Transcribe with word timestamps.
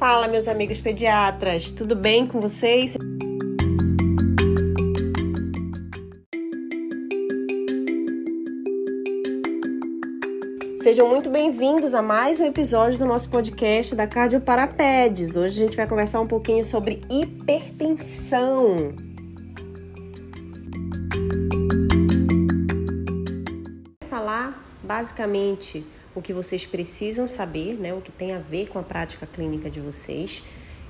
Fala, 0.00 0.26
meus 0.28 0.48
amigos 0.48 0.80
pediatras, 0.80 1.70
tudo 1.70 1.94
bem 1.94 2.26
com 2.26 2.40
vocês? 2.40 2.96
Sejam 10.82 11.06
muito 11.06 11.28
bem-vindos 11.28 11.92
a 11.92 12.00
mais 12.00 12.40
um 12.40 12.46
episódio 12.46 12.98
do 12.98 13.04
nosso 13.04 13.28
podcast 13.28 13.94
da 13.94 14.06
Cardio 14.06 14.40
Parapedes. 14.40 15.36
Hoje 15.36 15.62
a 15.62 15.66
gente 15.66 15.76
vai 15.76 15.86
conversar 15.86 16.22
um 16.22 16.26
pouquinho 16.26 16.64
sobre 16.64 17.02
hipertensão. 17.10 18.94
Falar 24.08 24.64
basicamente 24.82 25.84
o 26.14 26.20
que 26.20 26.32
vocês 26.32 26.66
precisam 26.66 27.28
saber, 27.28 27.74
né, 27.74 27.94
o 27.94 28.00
que 28.00 28.10
tem 28.10 28.32
a 28.32 28.38
ver 28.38 28.68
com 28.68 28.78
a 28.78 28.82
prática 28.82 29.26
clínica 29.26 29.70
de 29.70 29.80
vocês, 29.80 30.42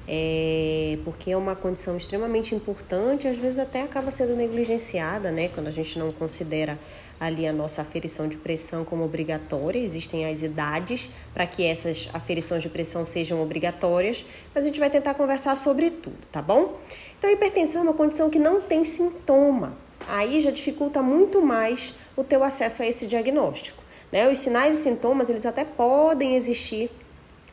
é, 0.08 0.98
porque 1.04 1.30
é 1.30 1.36
uma 1.36 1.54
condição 1.54 1.96
extremamente 1.96 2.54
importante, 2.54 3.28
às 3.28 3.36
vezes 3.36 3.58
até 3.58 3.82
acaba 3.82 4.10
sendo 4.10 4.34
negligenciada, 4.34 5.30
né, 5.30 5.48
quando 5.48 5.68
a 5.68 5.70
gente 5.70 5.98
não 5.98 6.10
considera 6.10 6.78
ali 7.20 7.46
a 7.46 7.52
nossa 7.52 7.82
aferição 7.82 8.26
de 8.26 8.38
pressão 8.38 8.82
como 8.82 9.04
obrigatória, 9.04 9.78
existem 9.78 10.24
as 10.24 10.42
idades 10.42 11.10
para 11.34 11.46
que 11.46 11.64
essas 11.64 12.08
aferições 12.14 12.62
de 12.62 12.70
pressão 12.70 13.04
sejam 13.04 13.42
obrigatórias, 13.42 14.24
mas 14.54 14.64
a 14.64 14.66
gente 14.66 14.80
vai 14.80 14.88
tentar 14.88 15.12
conversar 15.14 15.54
sobre 15.54 15.90
tudo, 15.90 16.16
tá 16.32 16.40
bom? 16.40 16.78
Então, 17.18 17.28
a 17.28 17.32
hipertensão 17.34 17.82
é 17.82 17.84
uma 17.84 17.92
condição 17.92 18.30
que 18.30 18.38
não 18.38 18.62
tem 18.62 18.86
sintoma, 18.86 19.76
aí 20.08 20.40
já 20.40 20.50
dificulta 20.50 21.02
muito 21.02 21.42
mais 21.42 21.92
o 22.16 22.24
teu 22.24 22.42
acesso 22.42 22.82
a 22.82 22.86
esse 22.86 23.06
diagnóstico. 23.06 23.79
Né? 24.12 24.30
Os 24.30 24.38
sinais 24.38 24.78
e 24.78 24.82
sintomas, 24.82 25.30
eles 25.30 25.46
até 25.46 25.64
podem 25.64 26.34
existir, 26.34 26.90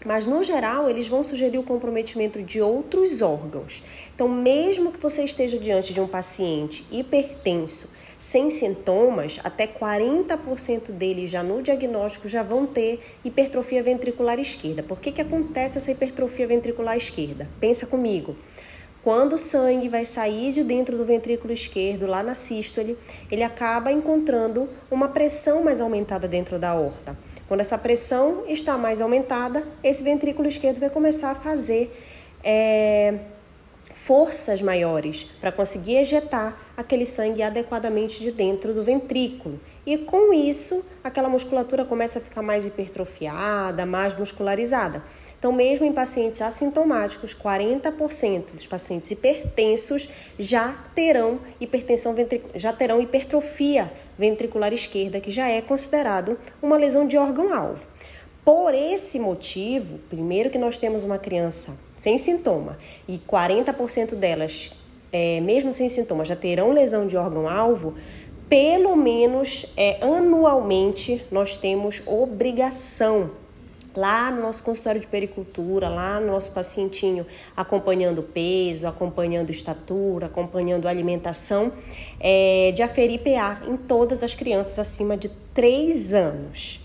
mas 0.05 0.25
no 0.25 0.43
geral 0.43 0.89
eles 0.89 1.07
vão 1.07 1.23
sugerir 1.23 1.57
o 1.57 1.63
comprometimento 1.63 2.41
de 2.41 2.61
outros 2.61 3.21
órgãos. 3.21 3.83
Então, 4.13 4.27
mesmo 4.27 4.91
que 4.91 4.99
você 4.99 5.23
esteja 5.23 5.57
diante 5.57 5.93
de 5.93 6.01
um 6.01 6.07
paciente 6.07 6.85
hipertenso, 6.91 7.89
sem 8.19 8.49
sintomas, 8.49 9.39
até 9.43 9.67
40% 9.67 10.91
deles 10.91 11.29
já 11.29 11.43
no 11.43 11.61
diagnóstico 11.61 12.27
já 12.27 12.41
vão 12.41 12.65
ter 12.65 12.99
hipertrofia 13.23 13.83
ventricular 13.83 14.39
esquerda. 14.39 14.81
Por 14.81 14.99
que, 14.99 15.11
que 15.11 15.21
acontece 15.21 15.77
essa 15.77 15.91
hipertrofia 15.91 16.47
ventricular 16.47 16.97
esquerda? 16.97 17.47
Pensa 17.59 17.85
comigo. 17.85 18.35
Quando 19.07 19.35
o 19.35 19.37
sangue 19.37 19.87
vai 19.87 20.03
sair 20.03 20.51
de 20.51 20.65
dentro 20.65 20.97
do 20.97 21.05
ventrículo 21.05 21.53
esquerdo, 21.53 22.05
lá 22.05 22.21
na 22.21 22.35
sístole, 22.35 22.97
ele 23.31 23.41
acaba 23.41 23.89
encontrando 23.89 24.67
uma 24.91 25.07
pressão 25.07 25.63
mais 25.63 25.79
aumentada 25.79 26.27
dentro 26.27 26.59
da 26.59 26.71
aorta. 26.71 27.17
Quando 27.47 27.61
essa 27.61 27.77
pressão 27.77 28.43
está 28.49 28.77
mais 28.77 28.99
aumentada, 28.99 29.65
esse 29.81 30.03
ventrículo 30.03 30.49
esquerdo 30.49 30.81
vai 30.81 30.89
começar 30.89 31.31
a 31.31 31.35
fazer 31.35 31.89
é, 32.43 33.13
forças 33.93 34.61
maiores 34.61 35.23
para 35.39 35.53
conseguir 35.53 35.95
ejetar 35.95 36.57
aquele 36.75 37.05
sangue 37.05 37.41
adequadamente 37.41 38.19
de 38.19 38.31
dentro 38.31 38.73
do 38.73 38.83
ventrículo. 38.83 39.57
E 39.85 39.97
com 39.97 40.33
isso, 40.33 40.85
aquela 41.01 41.29
musculatura 41.29 41.85
começa 41.85 42.19
a 42.19 42.21
ficar 42.21 42.41
mais 42.41 42.67
hipertrofiada, 42.67 43.85
mais 43.85 44.17
muscularizada. 44.17 45.01
Então, 45.39 45.51
mesmo 45.51 45.85
em 45.85 45.93
pacientes 45.93 46.41
assintomáticos, 46.41 47.35
40% 47.35 48.53
dos 48.53 48.65
pacientes 48.65 49.11
hipertensos 49.11 50.09
já 50.37 50.73
terão 50.95 51.39
hipertensão 51.61 52.15
já 52.55 52.73
terão 52.73 52.99
hipertrofia 52.99 53.91
ventricular 54.17 54.73
esquerda, 54.73 55.19
que 55.19 55.29
já 55.29 55.47
é 55.47 55.61
considerado 55.61 56.39
uma 56.61 56.75
lesão 56.75 57.07
de 57.07 57.17
órgão-alvo. 57.17 57.85
Por 58.43 58.73
esse 58.73 59.19
motivo, 59.19 59.99
primeiro 60.09 60.49
que 60.49 60.57
nós 60.57 60.77
temos 60.79 61.03
uma 61.03 61.19
criança 61.19 61.77
sem 61.97 62.17
sintoma 62.17 62.77
e 63.07 63.19
40% 63.19 64.15
delas, 64.15 64.71
é, 65.11 65.39
mesmo 65.41 65.71
sem 65.71 65.87
sintoma, 65.87 66.25
já 66.25 66.35
terão 66.35 66.71
lesão 66.71 67.05
de 67.05 67.15
órgão-alvo, 67.15 67.93
pelo 68.49 68.95
menos 68.95 69.71
é, 69.75 69.97
anualmente 70.01 71.23
nós 71.29 71.57
temos 71.57 72.01
obrigação 72.05 73.31
lá 73.97 74.29
no 74.29 74.43
nosso 74.43 74.61
consultório 74.61 75.01
de 75.01 75.07
pericultura, 75.07 75.89
lá 75.89 76.19
no 76.19 76.27
nosso 76.27 76.51
pacientinho, 76.51 77.25
acompanhando 77.55 78.21
peso, 78.21 78.87
acompanhando 78.87 79.49
estatura, 79.49 80.27
acompanhando 80.27 80.87
alimentação, 80.87 81.73
é, 82.19 82.71
de 82.75 82.83
aferir 82.83 83.21
PA 83.21 83.59
em 83.67 83.75
todas 83.75 84.21
as 84.21 84.35
crianças 84.35 84.77
acima 84.77 85.17
de 85.17 85.29
3 85.51 86.13
anos. 86.13 86.79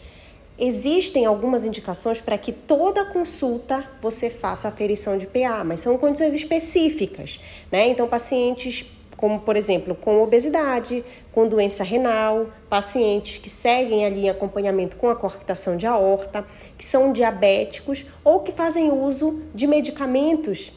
Existem 0.58 1.26
algumas 1.26 1.66
indicações 1.66 2.18
para 2.18 2.38
que 2.38 2.50
toda 2.50 3.04
consulta 3.04 3.86
você 4.00 4.30
faça 4.30 4.68
aferição 4.68 5.18
de 5.18 5.26
PA, 5.26 5.62
mas 5.64 5.80
são 5.80 5.98
condições 5.98 6.32
específicas, 6.32 7.38
né? 7.70 7.88
Então, 7.88 8.08
pacientes 8.08 8.86
como 9.22 9.38
por 9.38 9.54
exemplo 9.54 9.94
com 9.94 10.20
obesidade, 10.20 11.04
com 11.30 11.46
doença 11.46 11.84
renal, 11.84 12.48
pacientes 12.68 13.38
que 13.38 13.48
seguem 13.48 14.04
ali 14.04 14.22
em 14.22 14.28
acompanhamento 14.28 14.96
com 14.96 15.08
a 15.08 15.14
coarctação 15.14 15.76
de 15.76 15.86
aorta, 15.86 16.44
que 16.76 16.84
são 16.84 17.12
diabéticos 17.12 18.04
ou 18.24 18.40
que 18.40 18.50
fazem 18.50 18.90
uso 18.90 19.40
de 19.54 19.68
medicamentos 19.68 20.72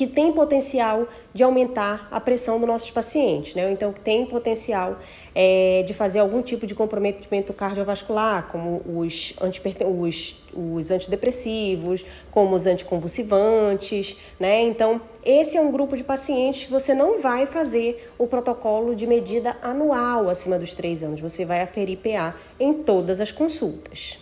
que 0.00 0.06
tem 0.06 0.32
potencial 0.32 1.06
de 1.34 1.42
aumentar 1.42 2.08
a 2.10 2.18
pressão 2.18 2.58
dos 2.58 2.66
nossos 2.66 2.90
pacientes, 2.90 3.54
né? 3.54 3.70
Então, 3.70 3.92
que 3.92 4.00
tem 4.00 4.24
potencial 4.24 4.98
é, 5.34 5.84
de 5.86 5.92
fazer 5.92 6.20
algum 6.20 6.40
tipo 6.40 6.66
de 6.66 6.74
comprometimento 6.74 7.52
cardiovascular, 7.52 8.48
como 8.50 8.80
os, 8.86 9.34
os, 9.38 10.42
os 10.54 10.90
antidepressivos, 10.90 12.02
como 12.30 12.56
os 12.56 12.64
anticonvulsivantes, 12.64 14.16
né? 14.38 14.62
Então, 14.62 15.02
esse 15.22 15.58
é 15.58 15.60
um 15.60 15.70
grupo 15.70 15.94
de 15.98 16.02
pacientes 16.02 16.64
que 16.64 16.70
você 16.70 16.94
não 16.94 17.20
vai 17.20 17.44
fazer 17.44 18.10
o 18.16 18.26
protocolo 18.26 18.96
de 18.96 19.06
medida 19.06 19.54
anual 19.60 20.30
acima 20.30 20.58
dos 20.58 20.72
três 20.72 21.02
anos, 21.02 21.20
você 21.20 21.44
vai 21.44 21.60
aferir 21.60 21.98
PA 21.98 22.34
em 22.58 22.72
todas 22.72 23.20
as 23.20 23.30
consultas. 23.30 24.18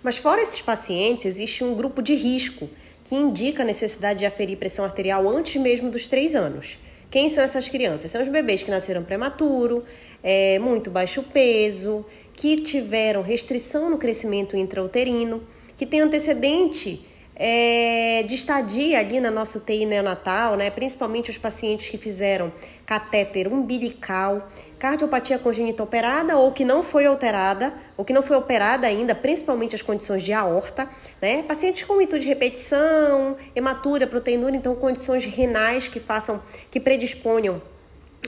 Mas 0.00 0.16
fora 0.16 0.40
esses 0.40 0.62
pacientes, 0.62 1.24
existe 1.24 1.64
um 1.64 1.74
grupo 1.74 2.00
de 2.00 2.14
risco 2.14 2.70
que 3.04 3.14
indica 3.14 3.62
a 3.62 3.66
necessidade 3.66 4.20
de 4.20 4.26
aferir 4.26 4.56
pressão 4.56 4.84
arterial 4.84 5.28
antes 5.28 5.60
mesmo 5.60 5.90
dos 5.90 6.06
três 6.06 6.34
anos. 6.34 6.78
Quem 7.10 7.28
são 7.28 7.42
essas 7.42 7.68
crianças? 7.68 8.10
São 8.10 8.22
os 8.22 8.28
bebês 8.28 8.62
que 8.62 8.70
nasceram 8.70 9.02
prematuro, 9.02 9.84
é, 10.22 10.58
muito 10.60 10.90
baixo 10.90 11.22
peso, 11.22 12.06
que 12.34 12.56
tiveram 12.56 13.22
restrição 13.22 13.90
no 13.90 13.98
crescimento 13.98 14.56
intrauterino, 14.56 15.42
que 15.76 15.84
tem 15.84 16.00
antecedente 16.00 17.04
é, 17.34 18.22
de 18.22 18.34
estadia 18.34 18.98
ali 18.98 19.18
na 19.18 19.30
nossa 19.30 19.58
UTI 19.58 19.86
neonatal, 19.86 20.56
né? 20.56 20.70
principalmente 20.70 21.30
os 21.30 21.38
pacientes 21.38 21.88
que 21.88 21.96
fizeram 21.96 22.52
catéter 22.84 23.48
umbilical, 23.48 24.48
cardiopatia 24.80 25.38
congênita 25.38 25.82
operada 25.82 26.38
ou 26.38 26.50
que 26.52 26.64
não 26.64 26.82
foi 26.82 27.04
alterada, 27.04 27.72
ou 27.98 28.04
que 28.04 28.14
não 28.14 28.22
foi 28.22 28.34
operada 28.34 28.86
ainda, 28.86 29.14
principalmente 29.14 29.76
as 29.76 29.82
condições 29.82 30.22
de 30.22 30.32
aorta, 30.32 30.88
né? 31.20 31.42
Pacientes 31.42 31.82
com 31.82 31.96
mito 31.96 32.18
de 32.18 32.26
repetição, 32.26 33.36
hematura, 33.54 34.06
proteinúria, 34.06 34.56
então 34.56 34.74
condições 34.74 35.26
renais 35.26 35.86
que 35.86 36.00
façam, 36.00 36.42
que 36.70 36.80
predisponham 36.80 37.60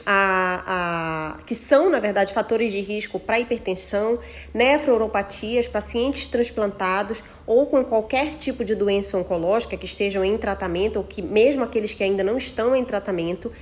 a, 0.05 1.37
a, 1.39 1.43
que 1.45 1.55
são, 1.55 1.89
na 1.89 2.01
verdade, 2.01 2.33
fatores 2.33 2.73
de 2.73 2.81
risco 2.81 3.19
para 3.19 3.39
hipertensão, 3.41 4.19
nefrouropatias, 4.53 5.69
pacientes 5.69 6.27
transplantados 6.27 7.23
ou 7.47 7.67
com 7.67 7.85
qualquer 7.85 8.35
tipo 8.35 8.65
de 8.65 8.75
doença 8.75 9.17
oncológica 9.19 9.77
que 9.77 9.85
estejam 9.85 10.25
em 10.25 10.37
tratamento 10.37 10.97
ou 10.97 11.05
que 11.05 11.23
mesmo 11.23 11.63
aqueles 11.63 11.93
que 11.93 12.03
ainda 12.03 12.23
não 12.23 12.37
estão 12.37 12.75
em 12.75 12.85
tratamento, 12.85 13.53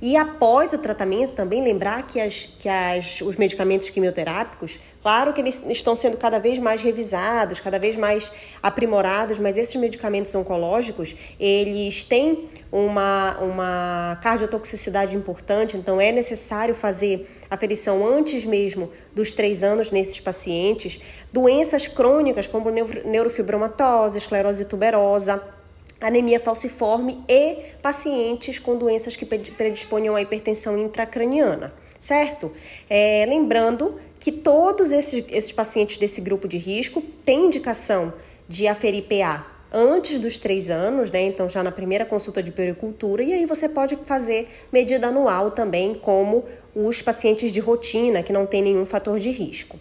e 0.00 0.16
após 0.16 0.72
o 0.72 0.78
tratamento, 0.78 1.32
também 1.32 1.62
lembrar 1.62 2.06
que, 2.06 2.20
as, 2.20 2.48
que 2.58 2.68
as, 2.68 3.20
os 3.20 3.34
medicamentos 3.34 3.90
quimioterápicos, 3.90 4.78
claro 5.02 5.32
que 5.32 5.40
eles 5.40 5.64
estão 5.68 5.96
sendo 5.96 6.16
cada 6.16 6.38
vez 6.38 6.56
mais 6.60 6.80
revisados, 6.80 7.58
cada 7.58 7.80
vez 7.80 7.96
mais 7.96 8.30
aprimorados, 8.62 9.40
mas 9.40 9.58
esses 9.58 9.74
medicamentos 9.74 10.32
oncológicos, 10.36 11.16
eles 11.38 12.04
têm 12.04 12.48
uma, 12.70 13.38
uma 13.40 14.18
cardiotoxicidade 14.22 15.16
importante, 15.16 15.76
então 15.76 16.00
é 16.00 16.12
necessário 16.12 16.76
fazer 16.76 17.28
aferição 17.50 18.06
antes 18.06 18.44
mesmo 18.44 18.92
dos 19.12 19.32
três 19.32 19.64
anos 19.64 19.90
nesses 19.90 20.20
pacientes. 20.20 21.00
Doenças 21.32 21.88
crônicas 21.88 22.46
como 22.46 22.70
neurofibromatose, 22.70 24.16
esclerose 24.16 24.64
tuberosa, 24.64 25.42
anemia 26.00 26.38
falciforme 26.38 27.22
e 27.28 27.56
pacientes 27.82 28.58
com 28.58 28.76
doenças 28.76 29.16
que 29.16 29.26
predisponham 29.26 30.14
à 30.14 30.22
hipertensão 30.22 30.78
intracraniana, 30.78 31.72
certo? 32.00 32.52
É, 32.88 33.26
lembrando 33.28 33.96
que 34.18 34.30
todos 34.30 34.92
esses, 34.92 35.24
esses 35.28 35.52
pacientes 35.52 35.96
desse 35.96 36.20
grupo 36.20 36.46
de 36.46 36.58
risco 36.58 37.02
têm 37.24 37.46
indicação 37.46 38.12
de 38.48 38.66
aferir 38.66 39.04
PA 39.04 39.58
antes 39.72 40.18
dos 40.18 40.38
três 40.38 40.70
anos, 40.70 41.10
né? 41.10 41.22
Então, 41.22 41.48
já 41.48 41.62
na 41.62 41.70
primeira 41.70 42.04
consulta 42.04 42.42
de 42.42 42.50
pericultura, 42.50 43.22
e 43.22 43.32
aí 43.32 43.44
você 43.44 43.68
pode 43.68 43.96
fazer 44.04 44.48
medida 44.72 45.08
anual 45.08 45.50
também, 45.50 45.94
como 45.94 46.44
os 46.74 47.02
pacientes 47.02 47.52
de 47.52 47.60
rotina, 47.60 48.22
que 48.22 48.32
não 48.32 48.46
tem 48.46 48.62
nenhum 48.62 48.86
fator 48.86 49.18
de 49.18 49.30
risco. 49.30 49.78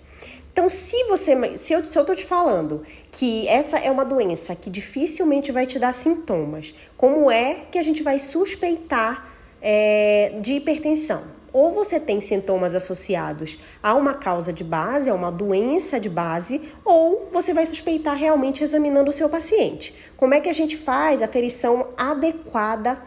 Então, 0.57 0.67
se 0.69 1.03
você, 1.03 1.55
se 1.55 1.71
eu, 1.71 1.83
se 1.83 1.99
eu 1.99 2.03
tô 2.03 2.15
te 2.15 2.25
falando 2.25 2.81
que 3.11 3.47
essa 3.47 3.77
é 3.77 3.91
uma 3.91 4.03
doença 4.03 4.55
que 4.55 4.71
dificilmente 4.71 5.51
vai 5.51 5.67
te 5.67 5.77
dar 5.77 5.93
sintomas, 5.93 6.73
como 6.97 7.29
é 7.29 7.65
que 7.71 7.77
a 7.77 7.83
gente 7.83 8.01
vai 8.01 8.17
suspeitar 8.17 9.29
é, 9.61 10.33
de 10.41 10.53
hipertensão? 10.53 11.37
ou 11.53 11.71
você 11.71 11.99
tem 11.99 12.19
sintomas 12.19 12.75
associados 12.75 13.57
a 13.81 13.95
uma 13.95 14.13
causa 14.13 14.51
de 14.51 14.63
base, 14.63 15.09
a 15.09 15.13
uma 15.13 15.31
doença 15.31 15.99
de 15.99 16.09
base, 16.09 16.61
ou 16.83 17.29
você 17.31 17.53
vai 17.53 17.65
suspeitar 17.65 18.15
realmente 18.15 18.63
examinando 18.63 19.09
o 19.09 19.13
seu 19.13 19.29
paciente. 19.29 19.95
Como 20.17 20.33
é 20.35 20.39
que 20.39 20.49
a 20.49 20.53
gente 20.53 20.75
faz 20.75 21.21
a 21.23 21.27
ferição 21.27 21.87
adequada 21.97 23.01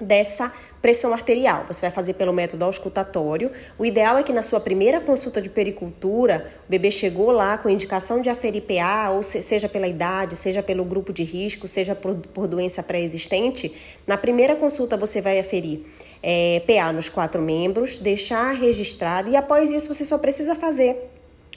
dessa 0.00 0.52
pressão 0.84 1.14
arterial. 1.14 1.64
Você 1.66 1.80
vai 1.80 1.90
fazer 1.90 2.12
pelo 2.12 2.30
método 2.30 2.62
auscultatório. 2.62 3.50
O 3.78 3.86
ideal 3.86 4.18
é 4.18 4.22
que 4.22 4.34
na 4.34 4.42
sua 4.42 4.60
primeira 4.60 5.00
consulta 5.00 5.40
de 5.40 5.48
pericultura, 5.48 6.52
o 6.68 6.70
bebê 6.70 6.90
chegou 6.90 7.32
lá 7.32 7.56
com 7.56 7.70
indicação 7.70 8.20
de 8.20 8.28
aferir 8.28 8.64
PA, 8.64 9.08
ou 9.08 9.22
seja 9.22 9.66
pela 9.66 9.88
idade, 9.88 10.36
seja 10.36 10.62
pelo 10.62 10.84
grupo 10.84 11.10
de 11.10 11.24
risco, 11.24 11.66
seja 11.66 11.94
por, 11.94 12.14
por 12.14 12.46
doença 12.46 12.82
pré-existente. 12.82 13.74
Na 14.06 14.18
primeira 14.18 14.54
consulta 14.56 14.94
você 14.94 15.22
vai 15.22 15.38
aferir 15.38 15.80
é, 16.22 16.60
PA 16.66 16.92
nos 16.92 17.08
quatro 17.08 17.40
membros, 17.40 17.98
deixar 17.98 18.52
registrado 18.52 19.30
e 19.30 19.36
após 19.36 19.72
isso 19.72 19.88
você 19.88 20.04
só 20.04 20.18
precisa 20.18 20.54
fazer 20.54 20.98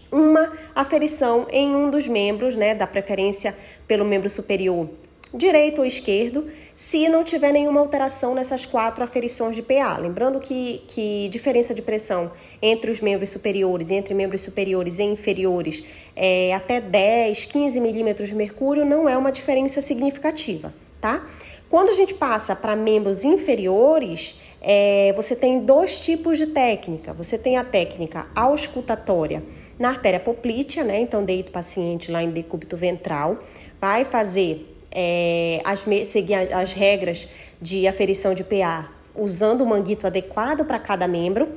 uma 0.10 0.54
aferição 0.74 1.46
em 1.52 1.76
um 1.76 1.90
dos 1.90 2.08
membros, 2.08 2.56
né, 2.56 2.74
da 2.74 2.88
preferência 2.88 3.54
pelo 3.86 4.06
membro 4.06 4.30
superior 4.30 4.88
direito 5.34 5.80
ou 5.80 5.86
esquerdo, 5.86 6.46
se 6.76 7.10
não 7.10 7.24
tiver 7.24 7.52
nenhuma 7.52 7.80
alteração 7.80 8.34
nessas 8.34 8.66
quatro 8.66 9.04
aferições 9.04 9.56
de 9.56 9.62
PA. 9.62 9.98
Lembrando 9.98 10.40
que, 10.40 10.82
que 10.88 11.28
diferença 11.30 11.74
de 11.74 11.82
pressão 11.82 12.32
entre 12.62 12.92
os 12.92 13.02
membros 13.02 13.30
superiores 13.30 13.92
entre 13.92 14.14
membros 14.14 14.42
superiores 14.42 15.00
e 15.00 15.04
inferiores 15.04 15.84
é 16.16 16.54
até 16.54 16.80
10, 16.80 17.46
15 17.46 17.80
milímetros 17.80 18.30
de 18.30 18.36
mercúrio 18.36 18.86
não 18.86 19.08
é 19.08 19.18
uma 19.18 19.32
diferença 19.32 19.82
significativa, 19.82 20.74
tá? 21.02 21.26
Quando 21.70 21.90
a 21.90 21.94
gente 21.94 22.14
passa 22.14 22.56
para 22.56 22.78
membros 22.78 23.26
inferiores, 23.26 24.40
é, 24.62 25.12
você 25.14 25.36
tem 25.36 25.60
dois 25.60 26.00
tipos 26.00 26.38
de 26.38 26.48
técnica. 26.48 27.12
Você 27.12 27.38
tem 27.38 27.58
a 27.58 27.64
técnica 27.64 28.28
auscultatória 28.34 29.44
na 29.78 29.90
artéria 29.90 30.20
poplítea, 30.20 30.86
né? 30.86 31.02
Então, 31.02 31.26
deita 31.26 31.50
o 31.50 31.52
paciente 31.52 32.10
lá 32.10 32.24
em 32.24 32.32
decúbito 32.32 32.78
ventral, 32.78 33.40
vai 33.82 34.06
fazer 34.06 34.77
é, 34.92 35.62
as, 35.64 35.86
seguir 36.08 36.54
as 36.54 36.74
regras 36.74 37.28
de 37.62 37.88
aferição 37.88 38.34
de 38.34 38.44
PA 38.44 38.90
usando 39.16 39.62
o 39.62 39.66
manguito 39.66 40.06
adequado 40.06 40.64
para 40.64 40.80
cada 40.80 41.08
membro. 41.08 41.50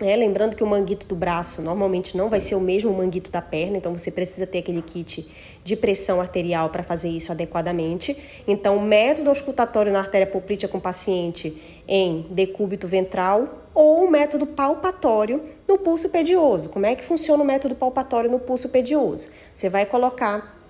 É, 0.00 0.16
lembrando 0.16 0.56
que 0.56 0.64
o 0.64 0.66
manguito 0.66 1.06
do 1.06 1.14
braço 1.14 1.60
normalmente 1.60 2.16
não 2.16 2.28
vai 2.28 2.40
ser 2.40 2.54
o 2.54 2.60
mesmo 2.60 2.92
manguito 2.92 3.30
da 3.30 3.42
perna, 3.42 3.76
então 3.76 3.92
você 3.92 4.10
precisa 4.10 4.46
ter 4.46 4.58
aquele 4.58 4.80
kit 4.80 5.28
de 5.62 5.76
pressão 5.76 6.20
arterial 6.20 6.70
para 6.70 6.82
fazer 6.82 7.08
isso 7.08 7.30
adequadamente. 7.30 8.16
Então, 8.48 8.78
o 8.78 8.82
método 8.82 9.28
auscultatório 9.28 9.92
na 9.92 10.00
artéria 10.00 10.26
poplítea 10.26 10.68
com 10.68 10.80
paciente 10.80 11.56
em 11.86 12.26
decúbito 12.30 12.88
ventral 12.88 13.62
ou 13.74 14.04
o 14.04 14.10
método 14.10 14.46
palpatório 14.46 15.42
no 15.68 15.78
pulso 15.78 16.08
pedioso. 16.08 16.70
Como 16.70 16.86
é 16.86 16.94
que 16.94 17.04
funciona 17.04 17.42
o 17.42 17.46
método 17.46 17.74
palpatório 17.74 18.30
no 18.30 18.38
pulso 18.38 18.70
pedioso? 18.70 19.28
Você 19.54 19.68
vai 19.68 19.86
colocar 19.86 20.61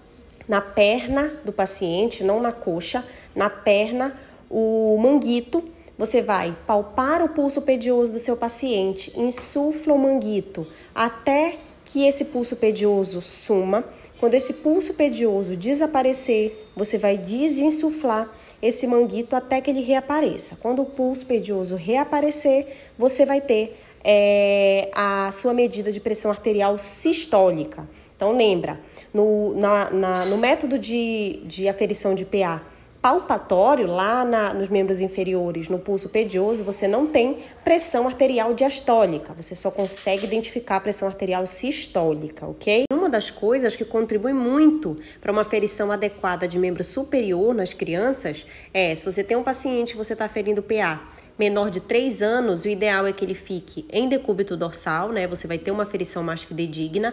na 0.52 0.60
perna 0.60 1.32
do 1.46 1.50
paciente, 1.50 2.22
não 2.22 2.38
na 2.38 2.52
coxa, 2.52 3.02
na 3.34 3.48
perna, 3.48 4.14
o 4.50 4.98
manguito 5.00 5.64
você 5.96 6.20
vai 6.20 6.54
palpar 6.66 7.22
o 7.22 7.30
pulso 7.30 7.62
pedioso 7.62 8.12
do 8.12 8.18
seu 8.18 8.36
paciente, 8.36 9.18
insufla 9.18 9.94
o 9.94 9.98
manguito 9.98 10.66
até 10.94 11.56
que 11.86 12.06
esse 12.06 12.26
pulso 12.26 12.54
pedioso 12.56 13.22
suma. 13.22 13.82
Quando 14.20 14.34
esse 14.34 14.52
pulso 14.52 14.92
pedioso 14.92 15.56
desaparecer, 15.56 16.68
você 16.76 16.98
vai 16.98 17.16
desinsuflar 17.16 18.30
esse 18.60 18.86
manguito 18.86 19.34
até 19.34 19.58
que 19.58 19.70
ele 19.70 19.80
reapareça. 19.80 20.58
Quando 20.60 20.82
o 20.82 20.86
pulso 20.86 21.24
pedioso 21.24 21.76
reaparecer, 21.76 22.66
você 22.98 23.24
vai 23.24 23.40
ter 23.40 23.74
é, 24.04 24.90
a 24.94 25.30
sua 25.32 25.54
medida 25.54 25.90
de 25.90 25.98
pressão 25.98 26.30
arterial 26.30 26.76
sistólica. 26.76 27.88
Então, 28.14 28.36
lembra, 28.36 28.78
no, 29.12 29.54
na, 29.54 29.90
na, 29.90 30.24
no 30.24 30.36
método 30.36 30.78
de, 30.78 31.40
de 31.44 31.68
aferição 31.68 32.14
de 32.14 32.24
PA, 32.24 32.62
palpatório, 33.02 33.88
lá 33.88 34.24
na, 34.24 34.54
nos 34.54 34.68
membros 34.68 35.00
inferiores, 35.00 35.68
no 35.68 35.80
pulso 35.80 36.08
pedioso, 36.08 36.62
você 36.62 36.86
não 36.86 37.04
tem 37.04 37.38
pressão 37.64 38.06
arterial 38.06 38.54
diastólica, 38.54 39.34
você 39.34 39.56
só 39.56 39.72
consegue 39.72 40.24
identificar 40.24 40.76
a 40.76 40.80
pressão 40.80 41.08
arterial 41.08 41.44
sistólica, 41.44 42.46
ok? 42.46 42.84
Uma 42.92 43.08
das 43.08 43.28
coisas 43.28 43.74
que 43.74 43.84
contribui 43.84 44.32
muito 44.32 44.96
para 45.20 45.32
uma 45.32 45.42
aferição 45.42 45.90
adequada 45.90 46.46
de 46.46 46.60
membro 46.60 46.84
superior 46.84 47.52
nas 47.52 47.72
crianças 47.72 48.46
é, 48.72 48.94
se 48.94 49.04
você 49.04 49.24
tem 49.24 49.36
um 49.36 49.42
paciente 49.42 49.92
que 49.92 49.98
você 49.98 50.12
está 50.12 50.24
aferindo 50.24 50.62
PA 50.62 51.02
menor 51.38 51.70
de 51.70 51.80
3 51.80 52.22
anos, 52.22 52.64
o 52.64 52.68
ideal 52.68 53.06
é 53.06 53.12
que 53.12 53.24
ele 53.24 53.34
fique 53.34 53.84
em 53.90 54.08
decúbito 54.08 54.56
dorsal, 54.56 55.08
né? 55.10 55.26
Você 55.26 55.48
vai 55.48 55.58
ter 55.58 55.70
uma 55.70 55.82
aferição 55.82 56.22
mais 56.22 56.42
fidedigna 56.42 57.12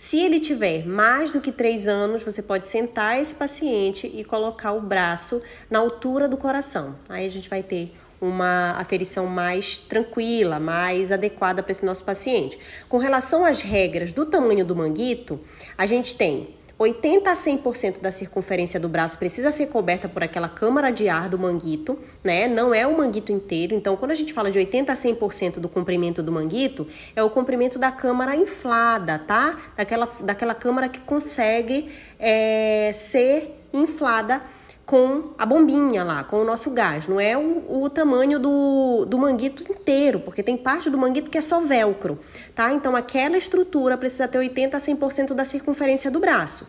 se 0.00 0.18
ele 0.18 0.40
tiver 0.40 0.86
mais 0.86 1.30
do 1.30 1.42
que 1.42 1.52
3 1.52 1.86
anos, 1.86 2.22
você 2.22 2.40
pode 2.40 2.66
sentar 2.66 3.20
esse 3.20 3.34
paciente 3.34 4.06
e 4.06 4.24
colocar 4.24 4.72
o 4.72 4.80
braço 4.80 5.42
na 5.68 5.78
altura 5.78 6.26
do 6.26 6.38
coração. 6.38 6.98
Aí 7.06 7.26
a 7.26 7.28
gente 7.28 7.50
vai 7.50 7.62
ter 7.62 7.92
uma 8.18 8.70
aferição 8.78 9.26
mais 9.26 9.76
tranquila, 9.76 10.58
mais 10.58 11.12
adequada 11.12 11.62
para 11.62 11.72
esse 11.72 11.84
nosso 11.84 12.02
paciente. 12.02 12.58
Com 12.88 12.96
relação 12.96 13.44
às 13.44 13.60
regras 13.60 14.10
do 14.10 14.24
tamanho 14.24 14.64
do 14.64 14.74
manguito, 14.74 15.38
a 15.76 15.84
gente 15.84 16.16
tem 16.16 16.48
80 16.80 17.30
a 17.30 17.34
100% 17.34 18.00
da 18.00 18.10
circunferência 18.10 18.80
do 18.80 18.88
braço 18.88 19.18
precisa 19.18 19.52
ser 19.52 19.66
coberta 19.66 20.08
por 20.08 20.24
aquela 20.24 20.48
câmara 20.48 20.90
de 20.90 21.10
ar 21.10 21.28
do 21.28 21.38
manguito, 21.38 21.98
né? 22.24 22.48
Não 22.48 22.72
é 22.72 22.86
o 22.86 22.96
manguito 22.96 23.30
inteiro. 23.30 23.74
Então, 23.74 23.98
quando 23.98 24.12
a 24.12 24.14
gente 24.14 24.32
fala 24.32 24.50
de 24.50 24.58
80 24.58 24.90
a 24.90 24.94
100% 24.94 25.58
do 25.58 25.68
comprimento 25.68 26.22
do 26.22 26.32
manguito, 26.32 26.88
é 27.14 27.22
o 27.22 27.28
comprimento 27.28 27.78
da 27.78 27.92
câmara 27.92 28.34
inflada, 28.34 29.18
tá? 29.18 29.60
Daquela, 29.76 30.08
daquela 30.22 30.54
câmara 30.54 30.88
que 30.88 31.00
consegue 31.00 31.90
é, 32.18 32.90
ser 32.94 33.60
inflada 33.74 34.42
com 34.90 35.34
a 35.38 35.46
bombinha 35.46 36.02
lá, 36.02 36.24
com 36.24 36.38
o 36.38 36.44
nosso 36.44 36.72
gás. 36.72 37.06
Não 37.06 37.20
é 37.20 37.38
o, 37.38 37.84
o, 37.84 37.88
tamanho 37.88 38.40
do, 38.40 39.04
do 39.06 39.16
manguito 39.16 39.62
inteiro, 39.72 40.18
porque 40.18 40.42
tem 40.42 40.56
parte 40.56 40.90
do 40.90 40.98
manguito 40.98 41.30
que 41.30 41.38
é 41.38 41.40
só 41.40 41.60
velcro, 41.60 42.18
tá? 42.56 42.72
Então 42.72 42.96
aquela 42.96 43.38
estrutura 43.38 43.96
precisa 43.96 44.26
ter 44.26 44.38
80 44.38 44.76
a 44.76 44.80
100% 44.80 45.32
da 45.32 45.44
circunferência 45.44 46.10
do 46.10 46.18
braço. 46.18 46.66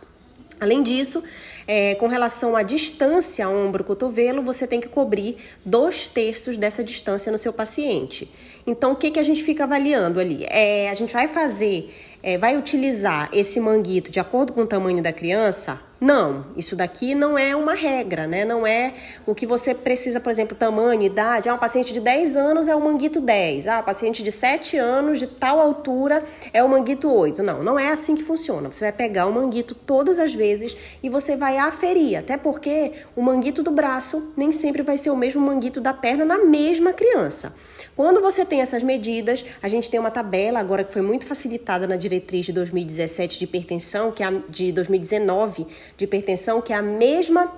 Além 0.60 0.84
disso, 0.84 1.24
é, 1.66 1.96
com 1.96 2.06
relação 2.06 2.54
à 2.54 2.62
distância 2.62 3.48
ombro-cotovelo, 3.48 4.40
você 4.40 4.68
tem 4.68 4.80
que 4.80 4.86
cobrir 4.86 5.38
dois 5.64 6.08
terços 6.08 6.56
dessa 6.56 6.84
distância 6.84 7.32
no 7.32 7.38
seu 7.38 7.52
paciente. 7.52 8.30
Então, 8.64 8.92
o 8.92 8.96
que, 8.96 9.10
que 9.10 9.18
a 9.18 9.24
gente 9.24 9.42
fica 9.42 9.64
avaliando 9.64 10.20
ali? 10.20 10.44
É, 10.48 10.88
a 10.88 10.94
gente 10.94 11.12
vai 11.12 11.26
fazer, 11.26 11.92
é, 12.22 12.38
vai 12.38 12.56
utilizar 12.56 13.28
esse 13.32 13.58
manguito 13.58 14.10
de 14.10 14.20
acordo 14.20 14.52
com 14.52 14.62
o 14.62 14.66
tamanho 14.66 15.02
da 15.02 15.12
criança? 15.12 15.80
Não, 16.02 16.46
isso 16.56 16.74
daqui 16.74 17.14
não 17.14 17.38
é 17.38 17.54
uma 17.54 17.74
regra, 17.74 18.26
né? 18.26 18.44
Não 18.44 18.66
é 18.66 18.92
o 19.24 19.36
que 19.36 19.46
você 19.46 19.72
precisa, 19.72 20.18
por 20.18 20.32
exemplo, 20.32 20.56
tamanho, 20.56 21.00
idade. 21.00 21.48
Ah, 21.48 21.54
um 21.54 21.58
paciente 21.58 21.92
de 21.92 22.00
10 22.00 22.36
anos 22.36 22.66
é 22.66 22.74
o 22.74 22.80
manguito 22.80 23.20
10. 23.20 23.68
Ah, 23.68 23.78
um 23.78 23.84
paciente 23.84 24.20
de 24.20 24.32
7 24.32 24.76
anos, 24.76 25.20
de 25.20 25.28
tal 25.28 25.60
altura, 25.60 26.24
é 26.52 26.60
o 26.60 26.68
manguito 26.68 27.08
8. 27.08 27.40
Não, 27.44 27.62
não 27.62 27.78
é 27.78 27.92
assim 27.92 28.16
que 28.16 28.22
funciona. 28.24 28.72
Você 28.72 28.84
vai 28.84 28.92
pegar 28.92 29.26
o 29.26 29.32
manguito 29.32 29.76
todas 29.76 30.18
as 30.18 30.34
vezes 30.34 30.76
e 31.04 31.08
você 31.08 31.36
vai 31.36 31.56
aferir. 31.56 32.16
Até 32.16 32.36
porque 32.36 32.94
o 33.14 33.22
manguito 33.22 33.62
do 33.62 33.70
braço 33.70 34.34
nem 34.36 34.50
sempre 34.50 34.82
vai 34.82 34.98
ser 34.98 35.10
o 35.10 35.16
mesmo 35.16 35.40
manguito 35.40 35.80
da 35.80 35.94
perna 35.94 36.24
na 36.24 36.38
mesma 36.38 36.92
criança. 36.92 37.54
Quando 37.94 38.20
você 38.20 38.44
tem 38.44 38.60
essas 38.60 38.82
medidas, 38.82 39.44
a 39.62 39.68
gente 39.68 39.90
tem 39.90 40.00
uma 40.00 40.10
tabela 40.10 40.58
agora 40.58 40.82
que 40.82 40.92
foi 40.92 41.02
muito 41.02 41.26
facilitada 41.26 41.86
na 41.86 41.96
diretriz 41.96 42.46
de 42.46 42.52
2017 42.52 43.38
de 43.38 43.44
hipertensão, 43.44 44.10
que 44.10 44.22
é 44.22 44.26
a, 44.26 44.32
de 44.48 44.72
2019 44.72 45.66
de 45.96 46.04
hipertensão, 46.04 46.62
que 46.62 46.72
é 46.72 46.76
a 46.76 46.82
mesma 46.82 47.52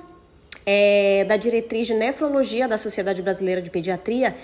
é, 0.66 1.24
da 1.24 1.36
diretriz 1.36 1.86
de 1.86 1.94
nefrologia 1.94 2.66
da 2.66 2.76
Sociedade 2.76 3.22
Brasileira 3.22 3.62
de 3.62 3.70
Pediatria 3.70 4.36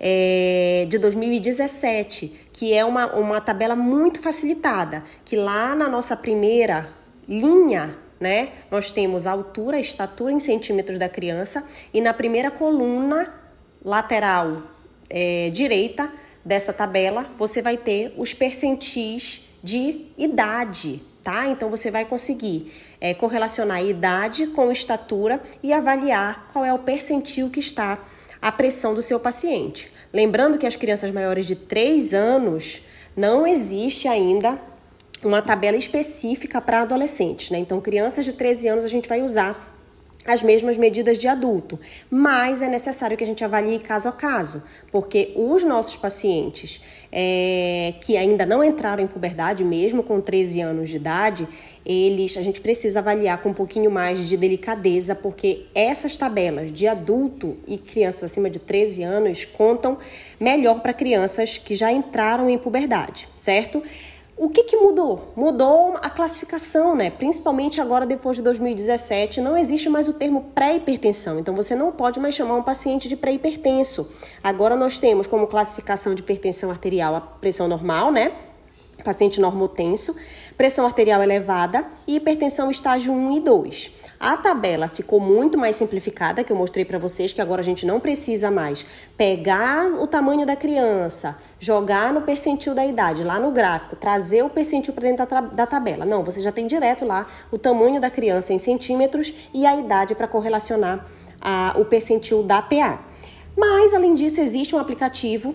é, 0.00 0.86
de 0.88 0.98
2017, 0.98 2.48
que 2.52 2.74
é 2.74 2.84
uma, 2.84 3.14
uma 3.14 3.40
tabela 3.40 3.76
muito 3.76 4.20
facilitada, 4.20 5.04
que 5.24 5.36
lá 5.36 5.74
na 5.74 5.88
nossa 5.88 6.16
primeira 6.16 6.88
linha 7.28 7.96
né? 8.18 8.48
Nós 8.70 8.90
temos 8.90 9.26
a 9.26 9.32
altura, 9.32 9.76
a 9.76 9.80
estatura 9.80 10.32
em 10.32 10.40
centímetros 10.40 10.98
da 10.98 11.06
criança 11.06 11.66
e 11.92 12.00
na 12.00 12.14
primeira 12.14 12.50
coluna 12.50 13.30
lateral 13.84 14.62
é, 15.08 15.50
direita 15.50 16.12
dessa 16.44 16.72
tabela, 16.72 17.26
você 17.38 17.60
vai 17.60 17.76
ter 17.76 18.14
os 18.16 18.32
percentis 18.32 19.42
de 19.62 20.06
idade, 20.16 21.02
tá? 21.22 21.48
Então 21.48 21.68
você 21.68 21.90
vai 21.90 22.04
conseguir 22.04 22.72
é, 23.00 23.12
correlacionar 23.14 23.84
idade 23.84 24.46
com 24.48 24.70
estatura 24.70 25.42
e 25.62 25.72
avaliar 25.72 26.48
qual 26.52 26.64
é 26.64 26.72
o 26.72 26.78
percentil 26.78 27.50
que 27.50 27.58
está 27.58 27.98
a 28.40 28.52
pressão 28.52 28.94
do 28.94 29.02
seu 29.02 29.18
paciente. 29.18 29.90
Lembrando 30.12 30.56
que 30.56 30.66
as 30.66 30.76
crianças 30.76 31.10
maiores 31.10 31.46
de 31.46 31.56
3 31.56 32.14
anos 32.14 32.80
não 33.16 33.46
existe 33.46 34.06
ainda 34.06 34.60
uma 35.24 35.42
tabela 35.42 35.76
específica 35.76 36.60
para 36.60 36.82
adolescentes, 36.82 37.50
né? 37.50 37.58
Então, 37.58 37.80
crianças 37.80 38.24
de 38.24 38.32
13 38.32 38.68
anos 38.68 38.84
a 38.84 38.88
gente 38.88 39.08
vai 39.08 39.22
usar 39.22 39.75
as 40.26 40.42
mesmas 40.42 40.76
medidas 40.76 41.18
de 41.18 41.28
adulto, 41.28 41.78
mas 42.10 42.62
é 42.62 42.68
necessário 42.68 43.16
que 43.16 43.24
a 43.24 43.26
gente 43.26 43.44
avalie 43.44 43.78
caso 43.78 44.08
a 44.08 44.12
caso, 44.12 44.62
porque 44.90 45.32
os 45.36 45.62
nossos 45.64 45.96
pacientes 45.96 46.82
é, 47.12 47.94
que 48.00 48.16
ainda 48.16 48.44
não 48.44 48.62
entraram 48.62 49.02
em 49.02 49.06
puberdade, 49.06 49.64
mesmo 49.64 50.02
com 50.02 50.20
13 50.20 50.60
anos 50.60 50.90
de 50.90 50.96
idade, 50.96 51.48
eles 51.84 52.36
a 52.36 52.42
gente 52.42 52.60
precisa 52.60 52.98
avaliar 52.98 53.40
com 53.40 53.50
um 53.50 53.54
pouquinho 53.54 53.90
mais 53.90 54.28
de 54.28 54.36
delicadeza, 54.36 55.14
porque 55.14 55.66
essas 55.74 56.16
tabelas 56.16 56.72
de 56.72 56.86
adulto 56.86 57.56
e 57.66 57.78
crianças 57.78 58.24
acima 58.24 58.50
de 58.50 58.58
13 58.58 59.04
anos 59.04 59.44
contam 59.44 59.96
melhor 60.40 60.80
para 60.80 60.92
crianças 60.92 61.58
que 61.58 61.74
já 61.74 61.92
entraram 61.92 62.50
em 62.50 62.58
puberdade, 62.58 63.28
certo? 63.36 63.82
O 64.38 64.50
que, 64.50 64.64
que 64.64 64.76
mudou? 64.76 65.32
Mudou 65.34 65.96
a 65.96 66.10
classificação, 66.10 66.94
né? 66.94 67.08
Principalmente 67.08 67.80
agora 67.80 68.04
depois 68.04 68.36
de 68.36 68.42
2017, 68.42 69.40
não 69.40 69.56
existe 69.56 69.88
mais 69.88 70.08
o 70.08 70.12
termo 70.12 70.50
pré-hipertensão. 70.54 71.38
Então 71.38 71.54
você 71.54 71.74
não 71.74 71.90
pode 71.90 72.20
mais 72.20 72.34
chamar 72.34 72.56
um 72.56 72.62
paciente 72.62 73.08
de 73.08 73.16
pré-hipertenso. 73.16 74.12
Agora 74.44 74.76
nós 74.76 74.98
temos 74.98 75.26
como 75.26 75.46
classificação 75.46 76.14
de 76.14 76.20
hipertensão 76.20 76.70
arterial 76.70 77.14
a 77.14 77.20
pressão 77.22 77.66
normal, 77.66 78.12
né? 78.12 78.30
Paciente 79.04 79.40
normotenso, 79.40 80.16
pressão 80.56 80.84
arterial 80.84 81.22
elevada 81.22 81.86
e 82.06 82.16
hipertensão 82.16 82.70
estágio 82.70 83.12
1 83.12 83.36
e 83.36 83.40
2. 83.40 83.92
A 84.18 84.36
tabela 84.36 84.88
ficou 84.88 85.20
muito 85.20 85.58
mais 85.58 85.76
simplificada, 85.76 86.42
que 86.42 86.50
eu 86.50 86.56
mostrei 86.56 86.84
para 86.84 86.98
vocês, 86.98 87.32
que 87.32 87.40
agora 87.40 87.60
a 87.60 87.64
gente 87.64 87.84
não 87.84 88.00
precisa 88.00 88.50
mais 88.50 88.86
pegar 89.16 89.86
o 89.92 90.06
tamanho 90.06 90.46
da 90.46 90.56
criança, 90.56 91.38
jogar 91.60 92.12
no 92.12 92.22
percentil 92.22 92.74
da 92.74 92.84
idade, 92.84 93.22
lá 93.22 93.38
no 93.38 93.50
gráfico, 93.50 93.94
trazer 93.94 94.42
o 94.42 94.48
percentil 94.48 94.94
para 94.94 95.08
dentro 95.08 95.26
da, 95.52 95.66
tabela. 95.66 96.06
Não, 96.06 96.24
você 96.24 96.40
já 96.40 96.50
tem 96.50 96.66
direto 96.66 97.04
lá 97.04 97.26
o 97.52 97.58
tamanho 97.58 98.00
da 98.00 98.10
criança 98.10 98.54
em 98.54 98.58
centímetros 98.58 99.32
e 99.52 99.66
a 99.66 99.76
idade 99.76 100.14
para 100.14 100.26
correlacionar 100.26 101.06
a, 101.40 101.74
o 101.76 101.84
percentil 101.84 102.42
da 102.42 102.62
PA. 102.62 103.00
Mas, 103.54 103.92
além 103.92 104.14
disso, 104.14 104.40
existe 104.40 104.74
um 104.74 104.78
aplicativo 104.78 105.54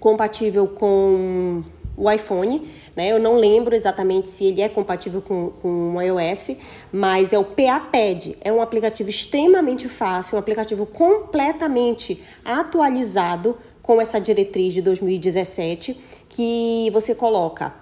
compatível 0.00 0.66
com 0.66 1.62
o 1.96 2.10
iPhone, 2.10 2.68
né? 2.96 3.12
Eu 3.12 3.20
não 3.20 3.36
lembro 3.36 3.74
exatamente 3.74 4.28
se 4.28 4.44
ele 4.44 4.60
é 4.60 4.68
compatível 4.68 5.22
com, 5.22 5.50
com 5.62 5.94
o 5.94 6.00
iOS, 6.00 6.56
mas 6.92 7.32
é 7.32 7.38
o 7.38 7.44
PAPad. 7.44 8.34
É 8.40 8.52
um 8.52 8.60
aplicativo 8.60 9.08
extremamente 9.10 9.88
fácil, 9.88 10.36
um 10.36 10.38
aplicativo 10.38 10.86
completamente 10.86 12.22
atualizado 12.44 13.56
com 13.82 14.00
essa 14.00 14.18
diretriz 14.18 14.72
de 14.72 14.80
2017, 14.80 15.96
que 16.28 16.90
você 16.92 17.14
coloca 17.14 17.74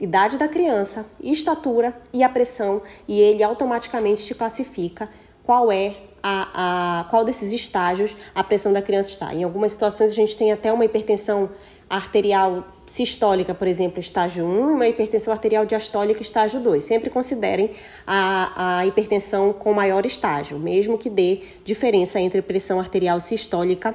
idade 0.00 0.36
da 0.36 0.48
criança, 0.48 1.06
estatura 1.22 1.94
e 2.12 2.24
a 2.24 2.28
pressão, 2.28 2.82
e 3.06 3.20
ele 3.20 3.42
automaticamente 3.42 4.24
te 4.24 4.34
classifica 4.34 5.08
qual 5.44 5.70
é 5.70 5.96
a, 6.22 7.00
a, 7.00 7.04
qual 7.04 7.24
desses 7.24 7.52
estágios 7.52 8.16
a 8.34 8.42
pressão 8.42 8.72
da 8.72 8.80
criança 8.80 9.10
está. 9.10 9.34
Em 9.34 9.44
algumas 9.44 9.72
situações 9.72 10.12
a 10.12 10.14
gente 10.14 10.36
tem 10.38 10.52
até 10.52 10.72
uma 10.72 10.84
hipertensão 10.84 11.50
arterial 11.92 12.66
sistólica, 12.86 13.54
por 13.54 13.68
exemplo, 13.68 14.00
estágio 14.00 14.46
1, 14.46 14.70
e 14.70 14.72
uma 14.72 14.88
hipertensão 14.88 15.30
arterial 15.30 15.66
diastólica, 15.66 16.22
estágio 16.22 16.58
2. 16.58 16.82
Sempre 16.82 17.10
considerem 17.10 17.70
a, 18.06 18.78
a 18.78 18.86
hipertensão 18.86 19.52
com 19.52 19.74
maior 19.74 20.06
estágio, 20.06 20.58
mesmo 20.58 20.96
que 20.96 21.10
dê 21.10 21.42
diferença 21.66 22.18
entre 22.18 22.40
pressão 22.40 22.80
arterial 22.80 23.20
sistólica 23.20 23.94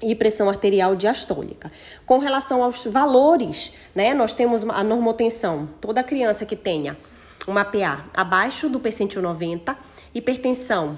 e 0.00 0.14
pressão 0.14 0.48
arterial 0.48 0.94
diastólica. 0.94 1.72
Com 2.06 2.18
relação 2.18 2.62
aos 2.62 2.84
valores, 2.84 3.72
né, 3.92 4.14
nós 4.14 4.32
temos 4.32 4.62
a 4.68 4.84
normotensão. 4.84 5.68
Toda 5.80 6.04
criança 6.04 6.46
que 6.46 6.54
tenha 6.54 6.96
uma 7.48 7.64
PA 7.64 8.04
abaixo 8.14 8.68
do 8.68 8.78
percentil 8.78 9.20
90, 9.20 9.76
hipertensão, 10.14 10.96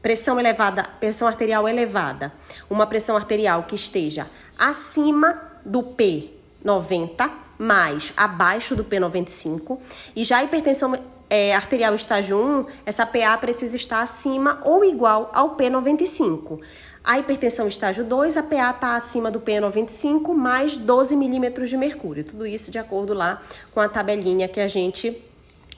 pressão 0.00 0.40
elevada, 0.40 0.82
pressão 0.98 1.28
arterial 1.28 1.68
elevada, 1.68 2.32
uma 2.70 2.86
pressão 2.86 3.16
arterial 3.16 3.64
que 3.64 3.74
esteja 3.74 4.26
acima 4.58 5.53
do 5.64 5.82
P90 5.82 7.30
mais 7.58 8.12
abaixo 8.16 8.74
do 8.74 8.84
P95 8.84 9.78
e 10.14 10.24
já 10.24 10.38
a 10.38 10.44
hipertensão 10.44 10.98
é, 11.30 11.54
arterial 11.54 11.94
estágio 11.94 12.38
1, 12.38 12.66
essa 12.84 13.06
PA 13.06 13.36
precisa 13.38 13.76
estar 13.76 14.02
acima 14.02 14.60
ou 14.64 14.84
igual 14.84 15.30
ao 15.32 15.56
P95. 15.56 16.60
A 17.02 17.18
hipertensão 17.18 17.68
estágio 17.68 18.02
2, 18.04 18.36
a 18.36 18.42
PA 18.42 18.70
está 18.70 18.96
acima 18.96 19.30
do 19.30 19.40
P95 19.40 20.32
mais 20.34 20.78
12 20.78 21.14
milímetros 21.16 21.68
de 21.68 21.76
mercúrio. 21.76 22.24
Tudo 22.24 22.46
isso 22.46 22.70
de 22.70 22.78
acordo 22.78 23.12
lá 23.12 23.42
com 23.72 23.80
a 23.80 23.88
tabelinha 23.88 24.48
que 24.48 24.60
a 24.60 24.68
gente 24.68 25.22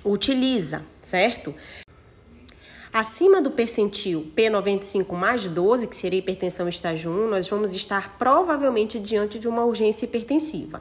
utiliza, 0.04 0.82
certo? 1.02 1.52
Acima 2.96 3.42
do 3.42 3.50
percentil 3.50 4.26
P95 4.34 5.12
mais 5.12 5.44
12, 5.44 5.86
que 5.86 5.94
seria 5.94 6.18
hipertensão 6.18 6.66
estágio 6.66 7.10
1, 7.10 7.28
nós 7.28 7.46
vamos 7.46 7.74
estar 7.74 8.16
provavelmente 8.16 8.98
diante 8.98 9.38
de 9.38 9.46
uma 9.46 9.66
urgência 9.66 10.06
hipertensiva. 10.06 10.80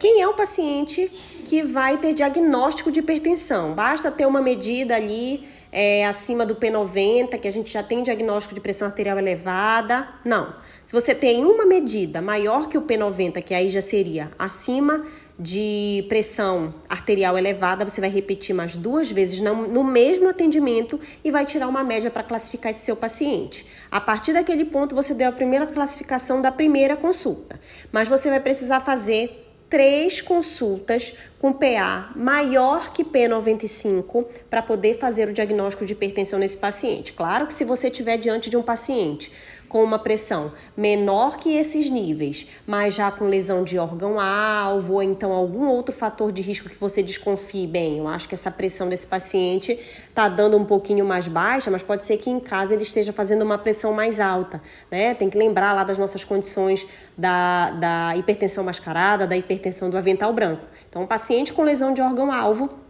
Quem 0.00 0.20
é 0.20 0.26
o 0.26 0.34
paciente 0.34 1.06
que 1.46 1.62
vai 1.62 1.98
ter 1.98 2.12
diagnóstico 2.12 2.90
de 2.90 2.98
hipertensão? 2.98 3.74
Basta 3.74 4.10
ter 4.10 4.26
uma 4.26 4.42
medida 4.42 4.96
ali 4.96 5.46
é, 5.70 6.04
acima 6.04 6.44
do 6.44 6.56
P90, 6.56 7.38
que 7.38 7.46
a 7.46 7.52
gente 7.52 7.72
já 7.72 7.84
tem 7.84 8.02
diagnóstico 8.02 8.52
de 8.52 8.60
pressão 8.60 8.88
arterial 8.88 9.16
elevada. 9.16 10.08
Não. 10.24 10.52
Se 10.84 10.92
você 10.92 11.14
tem 11.14 11.44
uma 11.44 11.64
medida 11.64 12.20
maior 12.20 12.68
que 12.68 12.76
o 12.76 12.82
P90, 12.82 13.40
que 13.40 13.54
aí 13.54 13.70
já 13.70 13.80
seria 13.80 14.32
acima 14.36 15.06
de 15.42 16.04
pressão 16.08 16.72
arterial 16.88 17.36
elevada, 17.36 17.84
você 17.84 18.00
vai 18.00 18.08
repetir 18.08 18.54
mais 18.54 18.76
duas 18.76 19.10
vezes 19.10 19.40
no 19.40 19.82
mesmo 19.82 20.28
atendimento 20.28 21.00
e 21.24 21.30
vai 21.32 21.44
tirar 21.44 21.66
uma 21.66 21.82
média 21.82 22.10
para 22.10 22.22
classificar 22.22 22.70
esse 22.70 22.84
seu 22.84 22.94
paciente. 22.94 23.66
A 23.90 24.00
partir 24.00 24.32
daquele 24.32 24.64
ponto, 24.64 24.94
você 24.94 25.12
deu 25.12 25.28
a 25.28 25.32
primeira 25.32 25.66
classificação 25.66 26.40
da 26.40 26.52
primeira 26.52 26.96
consulta, 26.96 27.60
mas 27.90 28.08
você 28.08 28.30
vai 28.30 28.38
precisar 28.38 28.80
fazer 28.80 29.42
três 29.68 30.20
consultas 30.20 31.14
com 31.40 31.50
PA 31.50 32.12
maior 32.14 32.92
que 32.92 33.02
P95 33.02 34.26
para 34.50 34.60
poder 34.60 34.98
fazer 34.98 35.28
o 35.28 35.32
diagnóstico 35.32 35.86
de 35.86 35.94
hipertensão 35.94 36.38
nesse 36.38 36.58
paciente. 36.58 37.14
Claro 37.14 37.46
que 37.46 37.54
se 37.54 37.64
você 37.64 37.88
estiver 37.88 38.18
diante 38.18 38.50
de 38.50 38.56
um 38.58 38.62
paciente 38.62 39.32
com 39.72 39.82
uma 39.82 39.98
pressão 39.98 40.52
menor 40.76 41.38
que 41.38 41.56
esses 41.56 41.88
níveis, 41.88 42.46
mas 42.66 42.94
já 42.94 43.10
com 43.10 43.24
lesão 43.24 43.64
de 43.64 43.78
órgão-alvo 43.78 44.92
ou 44.92 45.02
então 45.02 45.32
algum 45.32 45.66
outro 45.66 45.94
fator 45.94 46.30
de 46.30 46.42
risco 46.42 46.68
que 46.68 46.76
você 46.76 47.02
desconfie, 47.02 47.66
bem, 47.66 47.96
eu 47.96 48.06
acho 48.06 48.28
que 48.28 48.34
essa 48.34 48.50
pressão 48.50 48.86
desse 48.86 49.06
paciente 49.06 49.78
está 50.06 50.28
dando 50.28 50.58
um 50.58 50.64
pouquinho 50.64 51.06
mais 51.06 51.26
baixa, 51.26 51.70
mas 51.70 51.82
pode 51.82 52.04
ser 52.04 52.18
que 52.18 52.28
em 52.28 52.38
casa 52.38 52.74
ele 52.74 52.82
esteja 52.82 53.14
fazendo 53.14 53.40
uma 53.40 53.56
pressão 53.56 53.94
mais 53.94 54.20
alta, 54.20 54.60
né? 54.90 55.14
Tem 55.14 55.30
que 55.30 55.38
lembrar 55.38 55.72
lá 55.72 55.84
das 55.84 55.96
nossas 55.96 56.22
condições 56.22 56.86
da, 57.16 57.70
da 57.70 58.16
hipertensão 58.16 58.62
mascarada, 58.62 59.26
da 59.26 59.36
hipertensão 59.38 59.88
do 59.88 59.96
avental 59.96 60.34
branco. 60.34 60.66
Então, 60.86 61.02
um 61.02 61.06
paciente 61.06 61.54
com 61.54 61.62
lesão 61.62 61.94
de 61.94 62.02
órgão-alvo 62.02 62.81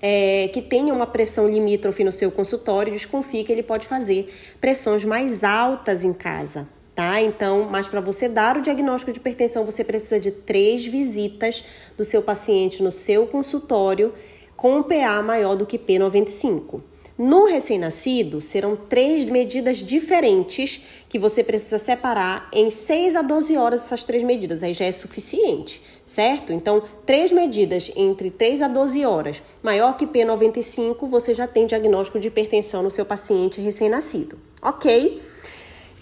é, 0.00 0.48
que 0.48 0.62
tenha 0.62 0.92
uma 0.92 1.06
pressão 1.06 1.48
limítrofe 1.48 2.04
no 2.04 2.12
seu 2.12 2.30
consultório, 2.30 2.92
desconfie 2.92 3.44
que 3.44 3.52
ele 3.52 3.62
pode 3.62 3.86
fazer 3.86 4.32
pressões 4.60 5.04
mais 5.04 5.44
altas 5.44 6.04
em 6.04 6.12
casa, 6.12 6.68
tá? 6.94 7.20
Então, 7.20 7.68
mas 7.70 7.88
para 7.88 8.00
você 8.00 8.28
dar 8.28 8.56
o 8.56 8.62
diagnóstico 8.62 9.12
de 9.12 9.18
hipertensão, 9.18 9.64
você 9.64 9.84
precisa 9.84 10.18
de 10.18 10.30
três 10.30 10.86
visitas 10.86 11.64
do 11.96 12.04
seu 12.04 12.22
paciente 12.22 12.82
no 12.82 12.92
seu 12.92 13.26
consultório 13.26 14.12
com 14.56 14.78
um 14.78 14.82
PA 14.82 15.22
maior 15.22 15.56
do 15.56 15.66
que 15.66 15.78
P95. 15.78 16.82
No 17.18 17.44
recém-nascido, 17.44 18.40
serão 18.40 18.74
três 18.74 19.26
medidas 19.26 19.78
diferentes 19.78 20.80
que 21.08 21.18
você 21.18 21.44
precisa 21.44 21.78
separar 21.78 22.48
em 22.52 22.70
6 22.70 23.16
a 23.16 23.22
12 23.22 23.56
horas 23.56 23.82
essas 23.82 24.04
três 24.04 24.22
medidas. 24.22 24.62
Aí 24.62 24.72
já 24.72 24.86
é 24.86 24.92
suficiente, 24.92 25.82
certo? 26.12 26.52
Então, 26.52 26.82
três 27.06 27.32
medidas 27.32 27.90
entre 27.96 28.30
3 28.30 28.60
a 28.60 28.68
12 28.68 29.02
horas, 29.06 29.42
maior 29.62 29.96
que 29.96 30.06
P95, 30.06 31.08
você 31.08 31.34
já 31.34 31.46
tem 31.46 31.66
diagnóstico 31.66 32.20
de 32.20 32.28
hipertensão 32.28 32.82
no 32.82 32.90
seu 32.90 33.06
paciente 33.06 33.62
recém-nascido, 33.62 34.38
ok? 34.60 35.22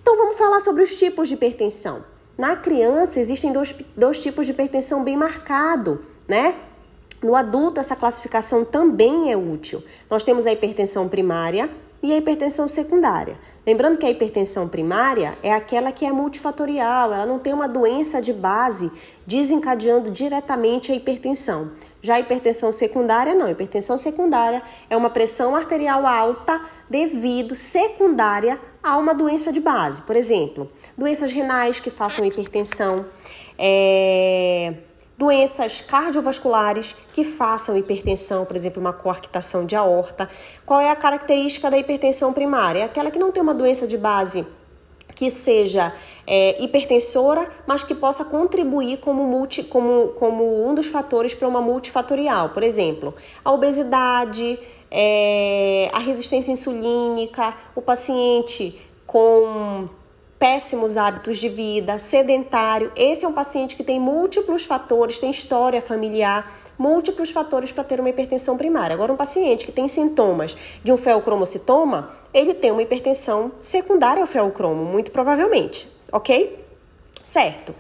Então, 0.03 0.17
vamos 0.17 0.37
falar 0.37 0.59
sobre 0.59 0.83
os 0.83 0.97
tipos 0.97 1.29
de 1.29 1.35
hipertensão. 1.35 2.05
Na 2.37 2.57
criança, 2.57 3.21
existem 3.21 3.53
dois, 3.53 3.73
dois 3.97 4.19
tipos 4.19 4.47
de 4.47 4.53
hipertensão 4.53 5.05
bem 5.05 5.17
marcado, 5.17 6.05
né? 6.27 6.57
No 7.23 7.37
adulto, 7.37 7.79
essa 7.79 7.95
classificação 7.95 8.65
também 8.65 9.31
é 9.31 9.37
útil. 9.37 9.81
Nós 10.11 10.25
temos 10.25 10.45
a 10.45 10.53
hipertensão 10.53 11.09
primária 11.09 11.71
e 12.03 12.13
a 12.13 12.17
hipertensão 12.17 12.67
secundária. 12.67 13.37
Lembrando 13.67 13.99
que 13.99 14.07
a 14.07 14.11
hipertensão 14.11 14.69
primária 14.69 15.37
é 15.43 15.53
aquela 15.53 15.93
que 15.93 16.05
é 16.05 16.13
multifatorial, 16.13 17.13
ela 17.13 17.27
não 17.27 17.39
tem 17.39 17.53
uma 17.53 17.69
doença 17.69 18.21
de 18.21 18.33
base 18.33 18.91
desencadeando 19.27 20.11
diretamente 20.11 20.91
a 20.91 20.95
hipertensão. 20.95 21.73
Já 22.03 22.15
a 22.15 22.21
hipertensão 22.21 22.73
secundária, 22.73 23.35
não. 23.35 23.47
A 23.47 23.51
hipertensão 23.51 23.99
secundária 23.99 24.63
é 24.89 24.97
uma 24.97 25.11
pressão 25.11 25.55
arterial 25.55 26.07
alta 26.07 26.61
devido 26.89 27.55
secundária 27.55 28.59
a 28.83 28.97
uma 28.97 29.15
doença 29.15 29.53
de 29.53 29.61
base. 29.61 30.01
Por 30.03 30.17
exemplo, 30.17 30.71
doenças 30.97 31.31
renais 31.31 31.79
que 31.79 31.91
façam 31.91 32.25
hipertensão, 32.25 33.05
é 33.59 34.75
doenças 35.21 35.83
cardiovasculares 35.83 36.97
que 37.13 37.25
façam 37.25 37.77
hipertensão, 37.77 38.47
por 38.47 38.57
exemplo, 38.57 38.81
uma 38.81 38.95
coarctação 38.95 39.67
de 39.67 39.77
aorta. 39.77 40.31
Qual 40.65 40.81
é 40.81 40.91
a 40.91 40.97
característica 40.97 41.71
da 41.71 41.77
hipertensão 41.77 42.33
primária? 42.33 42.87
Aquela 42.87 43.11
que 43.11 43.19
não 43.19 43.31
tem 43.31 43.43
uma 43.43 43.53
doença 43.53 43.87
de 43.87 43.99
base 43.99 44.47
que 45.15 45.31
seja 45.31 45.93
é, 46.27 46.63
hipertensora, 46.65 47.51
mas 47.67 47.83
que 47.83 47.95
possa 47.95 48.25
contribuir 48.25 48.97
como, 48.97 49.23
multi, 49.25 49.63
como, 49.63 50.09
como 50.19 50.67
um 50.67 50.75
dos 50.75 50.87
fatores 50.87 51.35
para 51.35 51.47
uma 51.47 51.61
multifatorial. 51.61 52.49
Por 52.49 52.63
exemplo, 52.63 53.15
a 53.45 53.53
obesidade, 53.53 54.59
é, 54.91 55.91
a 55.93 55.99
resistência 55.99 56.51
insulínica, 56.51 57.55
o 57.75 57.83
paciente 57.83 58.81
com 59.07 59.87
péssimos 60.41 60.97
hábitos 60.97 61.37
de 61.37 61.51
vida, 61.51 61.99
sedentário. 61.99 62.91
Esse 62.97 63.27
é 63.27 63.29
um 63.29 63.33
paciente 63.33 63.77
que 63.77 63.85
tem 63.85 64.01
múltiplos 64.01 64.65
fatores, 64.65 65.19
tem 65.19 65.31
história 65.31 65.83
familiar, 65.83 66.51
múltiplos 66.79 67.31
fatores 67.31 67.71
para 67.73 67.85
ter 67.85 68.01
uma 68.01 68.09
hipertensão 68.09 68.57
primária. 68.57 68.95
Agora, 68.95 69.13
um 69.13 69.19
paciente 69.19 69.67
que 69.67 69.71
tem 69.71 69.87
sintomas 69.87 70.57
de 70.83 70.91
um 70.91 70.97
feocromocitoma, 70.97 72.09
ele 72.33 72.55
tem 72.55 72.71
uma 72.71 72.83
hipertensão 72.83 73.53
secundária 73.61 74.23
ao 74.23 74.27
feocromo, 74.27 74.83
muito 74.83 75.11
provavelmente, 75.11 75.87
ok? 76.11 76.59
Certo. 77.23 77.75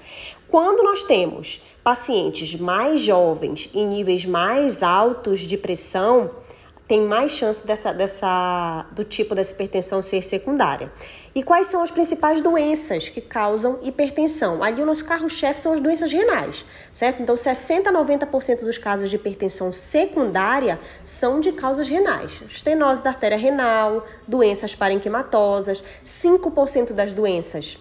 Quando 0.46 0.82
nós 0.82 1.04
temos 1.04 1.62
pacientes 1.82 2.54
mais 2.60 3.00
jovens 3.00 3.70
em 3.72 3.86
níveis 3.86 4.26
mais 4.26 4.82
altos 4.82 5.40
de 5.40 5.56
pressão, 5.56 6.30
tem 6.90 7.02
mais 7.02 7.30
chance 7.30 7.64
dessa, 7.64 7.94
dessa, 7.94 8.84
do 8.90 9.04
tipo 9.04 9.32
dessa 9.32 9.54
hipertensão 9.54 10.02
ser 10.02 10.22
secundária. 10.22 10.92
E 11.32 11.44
quais 11.44 11.68
são 11.68 11.80
as 11.80 11.92
principais 11.92 12.42
doenças 12.42 13.08
que 13.08 13.20
causam 13.20 13.78
hipertensão? 13.82 14.64
Ali 14.64 14.82
o 14.82 14.86
nosso 14.86 15.04
carro-chefe 15.04 15.60
são 15.60 15.72
as 15.72 15.80
doenças 15.80 16.10
renais, 16.10 16.64
certo? 16.92 17.22
Então 17.22 17.36
60 17.36 17.88
a 17.88 17.92
90% 17.92 18.60
dos 18.64 18.78
casos 18.78 19.08
de 19.08 19.16
hipertensão 19.16 19.70
secundária 19.70 20.80
são 21.04 21.38
de 21.38 21.52
causas 21.52 21.88
renais. 21.88 22.42
Estenose 22.48 23.02
da 23.02 23.10
artéria 23.10 23.38
renal, 23.38 24.04
doenças 24.26 24.74
parenquimatosas, 24.74 25.84
5% 26.04 26.92
das 26.92 27.12
doenças 27.12 27.78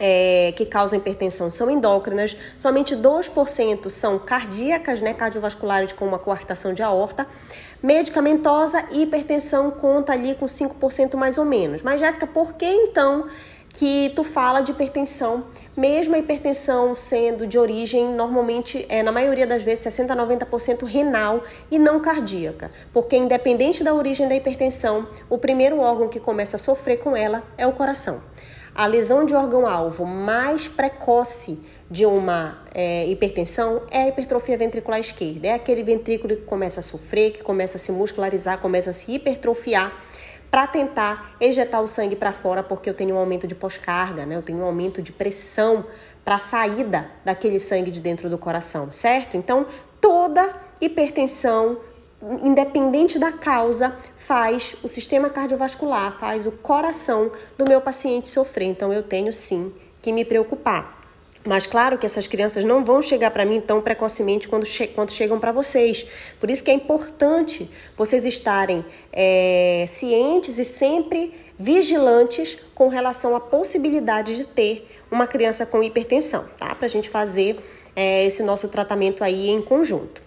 é, 0.00 0.52
que 0.56 0.64
causam 0.64 0.98
hipertensão 0.98 1.50
são 1.50 1.70
endócrinas, 1.70 2.36
somente 2.58 2.96
2% 2.96 3.90
são 3.90 4.18
cardíacas, 4.18 5.00
né, 5.00 5.12
cardiovasculares 5.12 5.92
com 5.92 6.06
uma 6.06 6.18
coartação 6.18 6.72
de 6.72 6.82
aorta. 6.82 7.26
Medicamentosa 7.82 8.84
e 8.90 9.02
hipertensão 9.02 9.70
conta 9.70 10.12
ali 10.12 10.34
com 10.34 10.46
5% 10.46 11.16
mais 11.16 11.38
ou 11.38 11.44
menos. 11.44 11.82
Mas, 11.82 12.00
Jéssica, 12.00 12.26
por 12.26 12.54
que 12.54 12.66
então 12.66 13.26
que 13.72 14.12
tu 14.16 14.24
fala 14.24 14.60
de 14.60 14.72
hipertensão, 14.72 15.44
mesmo 15.76 16.14
a 16.14 16.18
hipertensão 16.18 16.94
sendo 16.94 17.46
de 17.46 17.58
origem, 17.58 18.12
normalmente, 18.12 18.84
é, 18.88 19.02
na 19.02 19.12
maioria 19.12 19.46
das 19.46 19.62
vezes, 19.62 19.84
60 19.84 20.12
a 20.12 20.16
90% 20.16 20.84
renal 20.84 21.42
e 21.70 21.78
não 21.78 22.00
cardíaca, 22.00 22.70
porque 22.92 23.16
independente 23.16 23.84
da 23.84 23.94
origem 23.94 24.26
da 24.28 24.34
hipertensão, 24.34 25.08
o 25.28 25.38
primeiro 25.38 25.78
órgão 25.78 26.08
que 26.08 26.18
começa 26.18 26.56
a 26.56 26.58
sofrer 26.58 26.98
com 26.98 27.16
ela 27.16 27.42
é 27.56 27.66
o 27.66 27.72
coração. 27.72 28.20
A 28.80 28.86
lesão 28.86 29.26
de 29.26 29.34
órgão-alvo 29.34 30.06
mais 30.06 30.66
precoce 30.66 31.60
de 31.90 32.06
uma 32.06 32.62
é, 32.72 33.06
hipertensão 33.08 33.82
é 33.90 34.04
a 34.04 34.08
hipertrofia 34.08 34.56
ventricular 34.56 34.98
esquerda. 34.98 35.48
É 35.48 35.52
aquele 35.52 35.82
ventrículo 35.82 36.34
que 36.34 36.44
começa 36.44 36.80
a 36.80 36.82
sofrer, 36.82 37.32
que 37.32 37.42
começa 37.42 37.76
a 37.76 37.78
se 37.78 37.92
muscularizar, 37.92 38.56
começa 38.56 38.88
a 38.88 38.92
se 38.94 39.12
hipertrofiar 39.12 39.92
para 40.50 40.66
tentar 40.66 41.36
ejetar 41.38 41.82
o 41.82 41.86
sangue 41.86 42.16
para 42.16 42.32
fora, 42.32 42.62
porque 42.62 42.88
eu 42.88 42.94
tenho 42.94 43.16
um 43.16 43.18
aumento 43.18 43.46
de 43.46 43.54
pós-carga, 43.54 44.24
né? 44.24 44.34
Eu 44.34 44.42
tenho 44.42 44.60
um 44.60 44.64
aumento 44.64 45.02
de 45.02 45.12
pressão 45.12 45.84
para 46.24 46.36
a 46.36 46.38
saída 46.38 47.06
daquele 47.22 47.60
sangue 47.60 47.90
de 47.90 48.00
dentro 48.00 48.30
do 48.30 48.38
coração, 48.38 48.90
certo? 48.90 49.36
Então, 49.36 49.66
toda 50.00 50.54
hipertensão, 50.80 51.78
independente 52.42 53.18
da 53.18 53.32
causa, 53.32 53.96
faz 54.16 54.76
o 54.82 54.88
sistema 54.88 55.30
cardiovascular, 55.30 56.18
faz 56.18 56.46
o 56.46 56.52
coração 56.52 57.32
do 57.56 57.64
meu 57.68 57.80
paciente 57.80 58.28
sofrer. 58.28 58.66
Então, 58.66 58.92
eu 58.92 59.02
tenho 59.02 59.32
sim 59.32 59.72
que 60.02 60.12
me 60.12 60.24
preocupar. 60.24 61.00
Mas 61.44 61.66
claro 61.66 61.96
que 61.96 62.04
essas 62.04 62.26
crianças 62.26 62.64
não 62.64 62.84
vão 62.84 63.00
chegar 63.00 63.30
para 63.30 63.46
mim 63.46 63.60
tão 63.60 63.80
precocemente 63.80 64.46
quando, 64.46 64.66
che 64.66 64.86
quando 64.88 65.10
chegam 65.10 65.40
para 65.40 65.52
vocês. 65.52 66.06
Por 66.38 66.50
isso 66.50 66.62
que 66.62 66.70
é 66.70 66.74
importante 66.74 67.70
vocês 67.96 68.26
estarem 68.26 68.84
é, 69.10 69.86
cientes 69.88 70.58
e 70.58 70.64
sempre 70.66 71.32
vigilantes 71.58 72.58
com 72.74 72.88
relação 72.88 73.34
à 73.34 73.40
possibilidade 73.40 74.36
de 74.36 74.44
ter 74.44 74.86
uma 75.10 75.26
criança 75.26 75.64
com 75.64 75.82
hipertensão, 75.82 76.46
tá? 76.58 76.74
Para 76.74 76.86
a 76.86 76.90
gente 76.90 77.08
fazer 77.08 77.58
é, 77.96 78.26
esse 78.26 78.42
nosso 78.42 78.68
tratamento 78.68 79.24
aí 79.24 79.48
em 79.48 79.62
conjunto. 79.62 80.22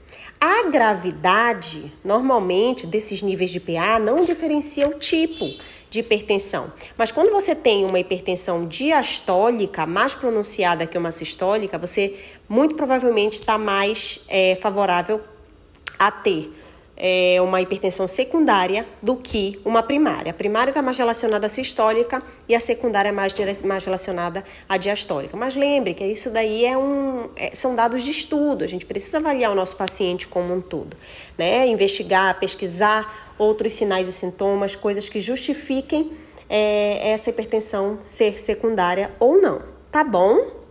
A 0.45 0.69
gravidade, 0.69 1.89
normalmente, 2.03 2.85
desses 2.85 3.21
níveis 3.21 3.49
de 3.49 3.61
PA 3.61 3.97
não 3.97 4.25
diferencia 4.25 4.89
o 4.89 4.95
tipo 4.95 5.45
de 5.89 6.01
hipertensão. 6.01 6.69
Mas 6.97 7.13
quando 7.13 7.31
você 7.31 7.55
tem 7.55 7.85
uma 7.85 7.97
hipertensão 7.97 8.67
diastólica 8.67 9.85
mais 9.85 10.13
pronunciada 10.13 10.85
que 10.85 10.97
uma 10.97 11.13
sistólica, 11.13 11.77
você 11.77 12.19
muito 12.49 12.75
provavelmente 12.75 13.35
está 13.35 13.57
mais 13.57 14.19
é, 14.27 14.57
favorável 14.57 15.21
a 15.97 16.11
ter 16.11 16.51
é, 17.05 17.41
uma 17.41 17.59
hipertensão 17.59 18.07
secundária 18.07 18.87
do 19.01 19.17
que 19.17 19.59
uma 19.65 19.83
primária. 19.83 20.31
A 20.31 20.33
primária 20.33 20.71
está 20.71 20.81
mais 20.81 20.97
relacionada 20.97 21.47
à 21.47 21.49
sistólica 21.49 22.23
e 22.47 22.55
a 22.55 22.61
secundária 22.61 23.09
é 23.09 23.11
mais, 23.11 23.33
mais 23.61 23.83
relacionada 23.83 24.41
à 24.69 24.77
diastólica. 24.77 25.35
Mas 25.35 25.53
lembre 25.53 25.93
que 25.93 26.05
isso 26.05 26.29
daí 26.29 26.63
é 26.63 26.77
um, 26.77 27.27
é, 27.35 27.53
são 27.53 27.75
dados 27.75 28.03
de 28.03 28.11
estudo, 28.11 28.63
a 28.63 28.67
gente 28.67 28.85
precisa 28.85 29.17
avaliar 29.17 29.51
o 29.51 29.55
nosso 29.55 29.75
paciente 29.75 30.29
como 30.29 30.53
um 30.55 30.61
todo, 30.61 30.95
né? 31.37 31.67
Investigar, 31.67 32.39
pesquisar 32.39 33.35
outros 33.37 33.73
sinais 33.73 34.07
e 34.07 34.13
sintomas, 34.13 34.73
coisas 34.73 35.09
que 35.09 35.19
justifiquem 35.19 36.13
é, 36.49 37.11
essa 37.11 37.29
hipertensão 37.29 37.99
ser 38.05 38.39
secundária 38.39 39.11
ou 39.19 39.41
não. 39.41 39.61
Tá 39.91 40.05
bom? 40.05 40.62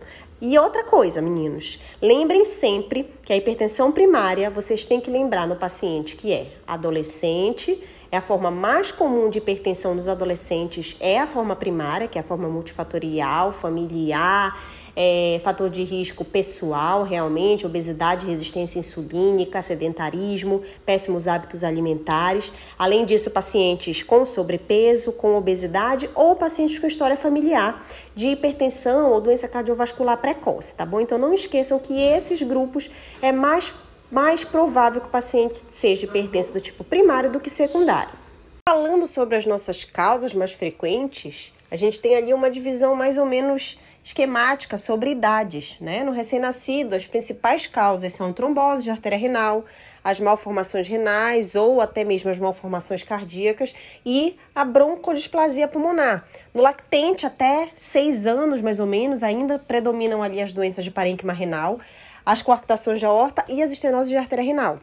E 0.45 0.59
outra 0.59 0.83
coisa, 0.83 1.21
meninos, 1.21 1.79
lembrem 2.01 2.43
sempre 2.43 3.09
que 3.23 3.31
a 3.31 3.37
hipertensão 3.37 3.93
primária 3.93 4.49
vocês 4.49 4.85
têm 4.85 4.99
que 4.99 5.09
lembrar 5.09 5.47
no 5.47 5.55
paciente 5.55 6.17
que 6.17 6.33
é 6.33 6.51
adolescente, 6.67 7.81
é 8.11 8.17
a 8.17 8.21
forma 8.21 8.51
mais 8.51 8.91
comum 8.91 9.29
de 9.29 9.37
hipertensão 9.37 9.95
nos 9.95 10.09
adolescentes, 10.09 10.97
é 10.99 11.17
a 11.17 11.25
forma 11.25 11.55
primária, 11.55 12.09
que 12.09 12.17
é 12.17 12.21
a 12.21 12.25
forma 12.25 12.49
multifatorial, 12.49 13.53
familiar, 13.53 14.61
é, 14.95 15.39
fator 15.43 15.69
de 15.69 15.83
risco 15.83 16.23
pessoal, 16.23 17.03
realmente, 17.03 17.65
obesidade, 17.65 18.25
resistência 18.25 18.79
insulínica, 18.79 19.61
sedentarismo, 19.61 20.61
péssimos 20.85 21.27
hábitos 21.27 21.63
alimentares. 21.63 22.51
Além 22.77 23.05
disso, 23.05 23.31
pacientes 23.31 24.03
com 24.03 24.25
sobrepeso, 24.25 25.11
com 25.13 25.35
obesidade 25.35 26.09
ou 26.13 26.35
pacientes 26.35 26.77
com 26.77 26.87
história 26.87 27.17
familiar 27.17 27.85
de 28.15 28.27
hipertensão 28.27 29.11
ou 29.11 29.21
doença 29.21 29.47
cardiovascular 29.47 30.17
precoce, 30.17 30.75
tá 30.75 30.85
bom? 30.85 30.99
Então 30.99 31.17
não 31.17 31.33
esqueçam 31.33 31.79
que 31.79 31.99
esses 31.99 32.41
grupos 32.41 32.89
é 33.21 33.31
mais, 33.31 33.73
mais 34.11 34.43
provável 34.43 35.01
que 35.01 35.07
o 35.07 35.11
paciente 35.11 35.57
seja 35.57 36.05
hipertenso 36.05 36.53
do 36.53 36.61
tipo 36.61 36.83
primário 36.83 37.31
do 37.31 37.39
que 37.39 37.49
secundário. 37.49 38.23
Falando 38.69 39.05
sobre 39.07 39.35
as 39.35 39.45
nossas 39.45 39.83
causas 39.83 40.33
mais 40.33 40.53
frequentes, 40.53 41.51
a 41.69 41.75
gente 41.75 41.99
tem 41.99 42.15
ali 42.15 42.33
uma 42.33 42.49
divisão 42.49 42.95
mais 42.95 43.17
ou 43.17 43.25
menos 43.25 43.77
esquemática 44.03 44.77
sobre 44.77 45.11
idades. 45.11 45.77
Né? 45.79 46.03
No 46.03 46.11
recém-nascido, 46.11 46.95
as 46.95 47.07
principais 47.07 47.65
causas 47.65 48.13
são 48.13 48.33
trombose 48.33 48.83
de 48.83 48.91
artéria 48.91 49.17
renal, 49.17 49.63
as 50.03 50.19
malformações 50.19 50.87
renais 50.87 51.55
ou 51.55 51.79
até 51.79 52.03
mesmo 52.03 52.29
as 52.29 52.37
malformações 52.37 53.03
cardíacas 53.03 53.73
e 54.05 54.35
a 54.53 54.65
broncodisplasia 54.65 55.67
pulmonar. 55.67 56.25
No 56.53 56.61
lactente, 56.61 57.25
até 57.25 57.69
seis 57.75 58.27
anos 58.27 58.61
mais 58.61 58.79
ou 58.79 58.85
menos, 58.85 59.23
ainda 59.23 59.57
predominam 59.57 60.21
ali 60.21 60.41
as 60.41 60.51
doenças 60.51 60.83
de 60.83 60.91
parênquima 60.91 61.31
renal, 61.31 61.79
as 62.25 62.41
coarctações 62.41 62.99
de 62.99 63.05
aorta 63.05 63.45
e 63.47 63.63
as 63.63 63.71
estenoses 63.71 64.09
de 64.09 64.17
artéria 64.17 64.43
renal. 64.43 64.77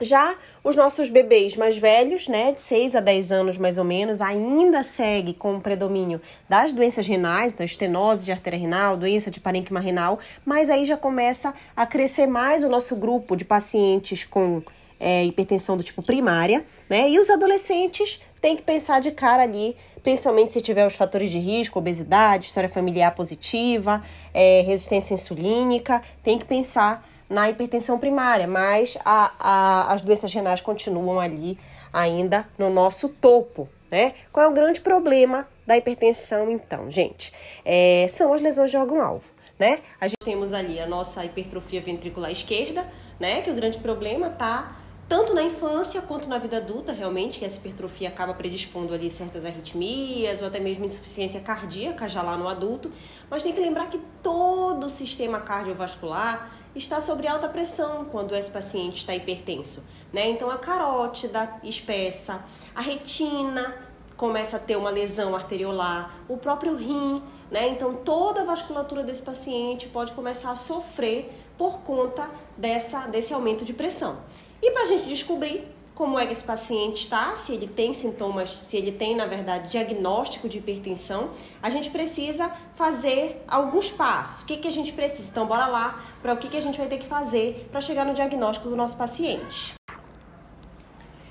Já 0.00 0.36
os 0.62 0.76
nossos 0.76 1.08
bebês 1.08 1.56
mais 1.56 1.78
velhos, 1.78 2.28
né, 2.28 2.52
de 2.52 2.60
6 2.60 2.96
a 2.96 3.00
10 3.00 3.32
anos 3.32 3.58
mais 3.58 3.78
ou 3.78 3.84
menos, 3.84 4.20
ainda 4.20 4.82
segue 4.82 5.32
com 5.32 5.56
o 5.56 5.60
predomínio 5.60 6.20
das 6.48 6.72
doenças 6.72 7.06
renais, 7.06 7.52
da 7.52 7.56
então 7.56 7.64
estenose 7.64 8.24
de 8.24 8.32
artéria 8.32 8.58
renal, 8.58 8.96
doença 8.96 9.30
de 9.30 9.40
parênquima 9.40 9.80
renal, 9.80 10.18
mas 10.44 10.68
aí 10.68 10.84
já 10.84 10.98
começa 10.98 11.54
a 11.74 11.86
crescer 11.86 12.26
mais 12.26 12.62
o 12.62 12.68
nosso 12.68 12.94
grupo 12.96 13.34
de 13.34 13.44
pacientes 13.44 14.24
com 14.24 14.62
é, 15.00 15.24
hipertensão 15.24 15.76
do 15.76 15.82
tipo 15.82 16.02
primária, 16.02 16.64
né? 16.88 17.08
E 17.08 17.18
os 17.18 17.30
adolescentes 17.30 18.20
têm 18.40 18.54
que 18.54 18.62
pensar 18.62 19.00
de 19.00 19.10
cara 19.10 19.42
ali, 19.42 19.76
principalmente 20.02 20.52
se 20.52 20.60
tiver 20.60 20.86
os 20.86 20.94
fatores 20.94 21.30
de 21.30 21.38
risco, 21.38 21.78
obesidade, 21.78 22.46
história 22.46 22.68
familiar 22.68 23.14
positiva, 23.14 24.02
é, 24.32 24.62
resistência 24.62 25.14
insulínica, 25.14 26.02
tem 26.22 26.38
que 26.38 26.44
pensar 26.44 27.06
na 27.28 27.48
hipertensão 27.48 27.98
primária, 27.98 28.46
mas 28.46 28.96
a, 29.04 29.32
a, 29.38 29.92
as 29.92 30.02
doenças 30.02 30.32
renais 30.32 30.60
continuam 30.60 31.18
ali 31.20 31.58
ainda 31.92 32.46
no 32.58 32.70
nosso 32.70 33.08
topo. 33.08 33.68
Né? 33.90 34.14
Qual 34.32 34.44
é 34.44 34.48
o 34.48 34.52
grande 34.52 34.80
problema 34.80 35.46
da 35.66 35.76
hipertensão, 35.76 36.50
então, 36.50 36.90
gente? 36.90 37.32
É, 37.64 38.06
são 38.08 38.32
as 38.32 38.42
lesões 38.42 38.70
de 38.70 38.76
órgão-alvo. 38.76 39.24
né? 39.58 39.80
A 40.00 40.06
gente 40.06 40.24
temos 40.24 40.52
ali 40.52 40.78
a 40.80 40.86
nossa 40.86 41.24
hipertrofia 41.24 41.80
ventricular 41.80 42.30
esquerda, 42.30 42.86
né? 43.18 43.42
Que 43.42 43.50
o 43.50 43.54
grande 43.54 43.78
problema 43.78 44.28
tá 44.28 44.76
tanto 45.08 45.32
na 45.32 45.42
infância 45.42 46.02
quanto 46.02 46.28
na 46.28 46.36
vida 46.36 46.56
adulta, 46.56 46.92
realmente, 46.92 47.38
que 47.38 47.44
essa 47.44 47.58
hipertrofia 47.58 48.08
acaba 48.08 48.34
predispondo 48.34 48.92
ali 48.92 49.08
certas 49.08 49.44
arritmias 49.46 50.42
ou 50.42 50.48
até 50.48 50.58
mesmo 50.58 50.84
insuficiência 50.84 51.40
cardíaca 51.40 52.08
já 52.08 52.22
lá 52.22 52.36
no 52.36 52.48
adulto. 52.48 52.90
Mas 53.30 53.42
tem 53.42 53.52
que 53.52 53.60
lembrar 53.60 53.88
que 53.88 54.00
todo 54.22 54.86
o 54.86 54.90
sistema 54.90 55.40
cardiovascular 55.40 56.50
está 56.76 57.00
sob 57.00 57.26
alta 57.26 57.48
pressão 57.48 58.04
quando 58.04 58.34
esse 58.36 58.50
paciente 58.50 58.98
está 58.98 59.14
hipertenso. 59.14 59.88
Né? 60.12 60.30
Então 60.30 60.50
a 60.50 60.58
carótida 60.58 61.50
espessa, 61.62 62.44
a 62.74 62.80
retina 62.80 63.74
começa 64.16 64.56
a 64.56 64.60
ter 64.60 64.76
uma 64.76 64.90
lesão 64.90 65.34
arteriolar, 65.34 66.20
o 66.28 66.36
próprio 66.36 66.74
rim, 66.74 67.22
né? 67.50 67.68
Então 67.68 67.94
toda 67.96 68.40
a 68.40 68.44
vasculatura 68.44 69.02
desse 69.02 69.22
paciente 69.22 69.88
pode 69.88 70.12
começar 70.12 70.50
a 70.50 70.56
sofrer 70.56 71.30
por 71.58 71.80
conta 71.80 72.30
dessa, 72.56 73.06
desse 73.08 73.34
aumento 73.34 73.64
de 73.64 73.74
pressão. 73.74 74.18
E 74.62 74.70
para 74.70 74.82
a 74.82 74.86
gente 74.86 75.06
descobrir 75.06 75.68
como 75.96 76.18
é 76.18 76.26
que 76.26 76.32
esse 76.34 76.44
paciente 76.44 77.04
está, 77.04 77.34
se 77.36 77.54
ele 77.54 77.66
tem 77.66 77.94
sintomas, 77.94 78.50
se 78.50 78.76
ele 78.76 78.92
tem, 78.92 79.16
na 79.16 79.24
verdade, 79.24 79.70
diagnóstico 79.70 80.46
de 80.46 80.58
hipertensão, 80.58 81.30
a 81.62 81.70
gente 81.70 81.88
precisa 81.88 82.52
fazer 82.74 83.42
alguns 83.48 83.90
passos. 83.90 84.42
O 84.42 84.46
que, 84.46 84.58
que 84.58 84.68
a 84.68 84.70
gente 84.70 84.92
precisa? 84.92 85.30
Então, 85.30 85.46
bora 85.46 85.66
lá 85.66 86.04
para 86.20 86.34
o 86.34 86.36
que, 86.36 86.48
que 86.50 86.56
a 86.58 86.60
gente 86.60 86.76
vai 86.78 86.86
ter 86.86 86.98
que 86.98 87.06
fazer 87.06 87.66
para 87.72 87.80
chegar 87.80 88.04
no 88.04 88.12
diagnóstico 88.12 88.68
do 88.68 88.76
nosso 88.76 88.94
paciente. 88.94 89.72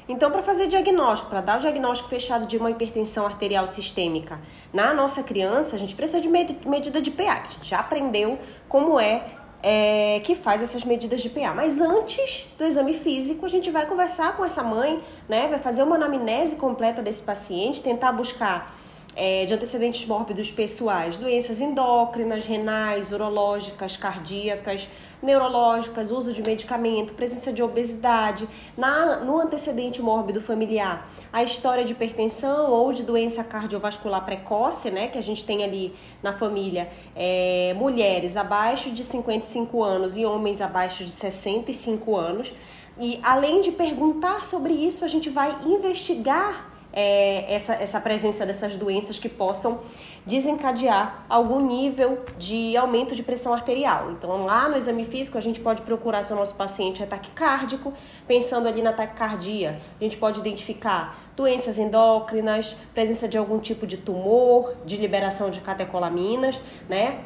Então, 0.10 0.32
para 0.32 0.42
fazer 0.42 0.68
diagnóstico, 0.68 1.30
para 1.30 1.42
dar 1.42 1.60
o 1.60 1.62
diagnóstico 1.62 2.10
fechado 2.10 2.48
de 2.48 2.58
uma 2.58 2.72
hipertensão 2.72 3.24
arterial 3.24 3.68
sistêmica 3.68 4.40
na 4.74 4.96
nossa 4.96 5.22
criança, 5.22 5.76
a 5.76 5.80
gente 5.80 5.94
precisa 5.94 6.20
de 6.20 6.28
medida 6.28 7.00
de 7.04 7.12
PA. 7.12 7.44
A 7.48 7.52
gente 7.52 7.70
já 7.70 7.78
aprendeu 7.78 8.40
como 8.68 9.00
é 9.00 9.26
é, 9.68 10.20
que 10.24 10.36
faz 10.36 10.62
essas 10.62 10.86
medidas 10.86 11.22
de 11.22 11.30
PA. 11.30 11.52
Mas 11.52 11.82
antes 11.82 12.46
do 12.56 12.64
exame 12.64 12.94
físico, 12.94 13.44
a 13.48 13.50
gente 13.50 13.72
vai 13.72 13.88
conversar 13.88 14.38
com 14.38 14.46
essa 14.46 14.62
mãe, 14.62 15.02
né? 15.28 15.48
Vai 15.48 15.58
fazer 15.58 15.82
uma 15.82 15.96
anamnese 15.96 16.58
completa 16.58 17.02
desse 17.02 17.24
paciente, 17.24 17.82
tentar 17.82 18.12
buscar 18.12 18.72
é, 19.16 19.44
de 19.46 19.56
antecedentes 19.56 20.06
mórbidos 20.06 20.52
pessoais, 20.52 21.18
doenças 21.18 21.62
endócrinas, 21.62 22.46
renais, 22.46 23.12
urológicas, 23.12 23.98
cardíacas, 23.98 24.88
neurológicas, 25.26 26.12
uso 26.12 26.32
de 26.32 26.42
medicamento, 26.42 27.14
presença 27.14 27.52
de 27.52 27.62
obesidade, 27.62 28.48
na, 28.78 29.18
no 29.18 29.40
antecedente 29.40 30.02
mórbido 30.02 30.40
familiar, 30.40 31.10
a 31.34 31.44
história 31.44 31.84
de 31.84 31.92
hipertensão 31.92 32.72
ou 32.72 32.94
de 32.94 33.04
doença 33.04 33.44
cardiovascular 33.44 34.24
precoce, 34.24 34.92
né, 34.92 35.08
que 35.08 35.18
a 35.18 35.24
gente 35.24 35.44
tem 35.44 35.64
ali 35.64 35.94
na 36.24 36.32
família, 36.32 36.90
é, 37.16 37.74
mulheres 37.76 38.38
abaixo 38.38 38.92
de 38.92 39.04
55 39.04 39.84
anos 39.84 40.16
e 40.16 40.26
homens 40.26 40.62
abaixo 40.62 41.04
de 41.04 41.12
65 41.12 42.16
anos. 42.16 42.54
E 42.98 43.20
além 43.22 43.60
de 43.60 43.72
perguntar 43.72 44.46
sobre 44.46 44.74
isso, 44.74 45.04
a 45.04 45.08
gente 45.08 45.30
vai 45.30 45.58
investigar 45.66 46.74
é, 46.96 47.54
essa, 47.54 47.74
essa 47.74 48.00
presença 48.00 48.46
dessas 48.46 48.78
doenças 48.78 49.20
que 49.20 49.28
possam 49.28 49.82
desencadear 50.26 51.24
algum 51.30 51.60
nível 51.66 52.20
de 52.38 52.76
aumento 52.76 53.16
de 53.16 53.22
pressão 53.22 53.54
arterial. 53.54 54.12
Então, 54.12 54.46
lá 54.46 54.68
no 54.68 54.76
exame 54.76 55.06
físico, 55.06 55.38
a 55.38 55.42
gente 55.42 55.60
pode 55.60 55.84
procurar 55.84 56.24
se 56.24 56.34
o 56.34 56.36
nosso 56.36 56.56
paciente 56.56 57.04
é 57.04 57.06
taquicárdico, 57.06 57.94
pensando 58.28 58.68
ali 58.68 58.82
na 58.82 58.92
taquicardia, 58.92 59.80
a 60.00 60.04
gente 60.04 60.18
pode 60.18 60.40
identificar 60.40 61.18
doenças 61.36 61.78
endócrinas, 61.78 62.76
presença 62.94 63.28
de 63.28 63.38
algum 63.38 63.60
tipo 63.60 63.86
de 63.86 63.98
tumor, 63.98 64.74
de 64.86 64.98
liberação 64.98 65.50
de 65.50 65.60
catecolaminas, 65.60 66.62
né? 66.90 67.20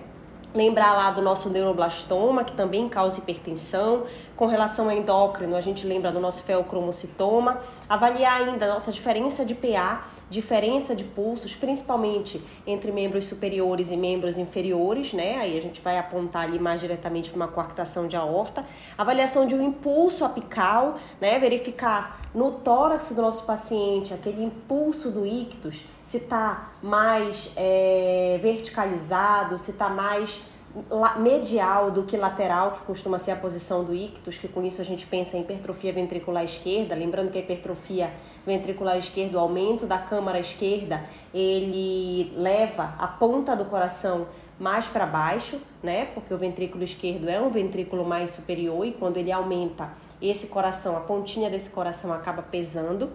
Lembrar 0.53 0.93
lá 0.93 1.11
do 1.11 1.21
nosso 1.21 1.47
neuroblastoma, 1.51 2.43
que 2.43 2.53
também 2.53 2.89
causa 2.89 3.19
hipertensão. 3.19 4.07
Com 4.35 4.47
relação 4.47 4.85
ao 4.85 4.91
endócrino, 4.91 5.55
a 5.55 5.61
gente 5.61 5.85
lembra 5.85 6.11
do 6.11 6.19
nosso 6.19 6.41
feocromocitoma. 6.41 7.59
Avaliar 7.87 8.41
ainda 8.41 8.65
a 8.65 8.73
nossa 8.73 8.91
diferença 8.91 9.45
de 9.45 9.53
PA, 9.53 10.03
diferença 10.29 10.95
de 10.95 11.03
pulsos, 11.03 11.55
principalmente 11.55 12.41
entre 12.65 12.91
membros 12.91 13.25
superiores 13.25 13.91
e 13.91 13.97
membros 13.97 14.37
inferiores, 14.37 15.13
né? 15.13 15.37
Aí 15.37 15.57
a 15.57 15.61
gente 15.61 15.81
vai 15.81 15.97
apontar 15.97 16.43
ali 16.43 16.59
mais 16.59 16.79
diretamente 16.79 17.29
para 17.29 17.37
uma 17.37 17.47
coarctação 17.47 18.07
de 18.07 18.15
aorta. 18.15 18.65
Avaliação 18.97 19.47
de 19.47 19.55
um 19.55 19.61
impulso 19.61 20.23
apical, 20.23 20.99
né? 21.19 21.39
Verificar 21.39 22.21
no 22.33 22.51
tórax 22.51 23.11
do 23.11 23.21
nosso 23.21 23.43
paciente 23.43 24.13
aquele 24.13 24.43
impulso 24.43 25.09
do 25.09 25.25
ictus, 25.25 25.83
se 26.03 26.17
está 26.17 26.69
mais 26.81 27.51
é, 27.55 28.37
verticalizado, 28.41 29.57
se 29.57 29.71
está 29.71 29.89
mais 29.89 30.39
medial 31.17 31.89
do 31.91 32.03
que 32.03 32.15
lateral, 32.15 32.71
que 32.71 32.79
costuma 32.81 33.17
ser 33.17 33.31
a 33.31 33.35
posição 33.35 33.83
do 33.83 33.93
ictus, 33.93 34.37
que 34.37 34.47
com 34.47 34.63
isso 34.63 34.79
a 34.81 34.85
gente 34.85 35.05
pensa 35.07 35.35
em 35.35 35.41
hipertrofia 35.41 35.91
ventricular 35.91 36.43
esquerda, 36.43 36.95
lembrando 36.95 37.31
que 37.31 37.37
a 37.37 37.41
hipertrofia 37.41 38.11
ventricular 38.45 38.97
esquerda, 38.97 39.37
o 39.37 39.41
aumento 39.41 39.85
da 39.85 39.97
câmara 39.97 40.39
esquerda, 40.39 41.03
ele 41.33 42.31
leva 42.35 42.93
a 42.99 43.07
ponta 43.07 43.55
do 43.55 43.65
coração 43.65 44.27
mais 44.59 44.87
para 44.87 45.05
baixo, 45.05 45.59
né? 45.81 46.05
Porque 46.13 46.33
o 46.33 46.37
ventrículo 46.37 46.83
esquerdo 46.83 47.29
é 47.29 47.39
um 47.39 47.49
ventrículo 47.49 48.05
mais 48.05 48.31
superior 48.31 48.85
e 48.85 48.91
quando 48.91 49.17
ele 49.17 49.31
aumenta, 49.31 49.89
esse 50.21 50.47
coração, 50.47 50.97
a 50.97 50.99
pontinha 50.99 51.49
desse 51.49 51.69
coração 51.69 52.13
acaba 52.13 52.41
pesando. 52.41 53.09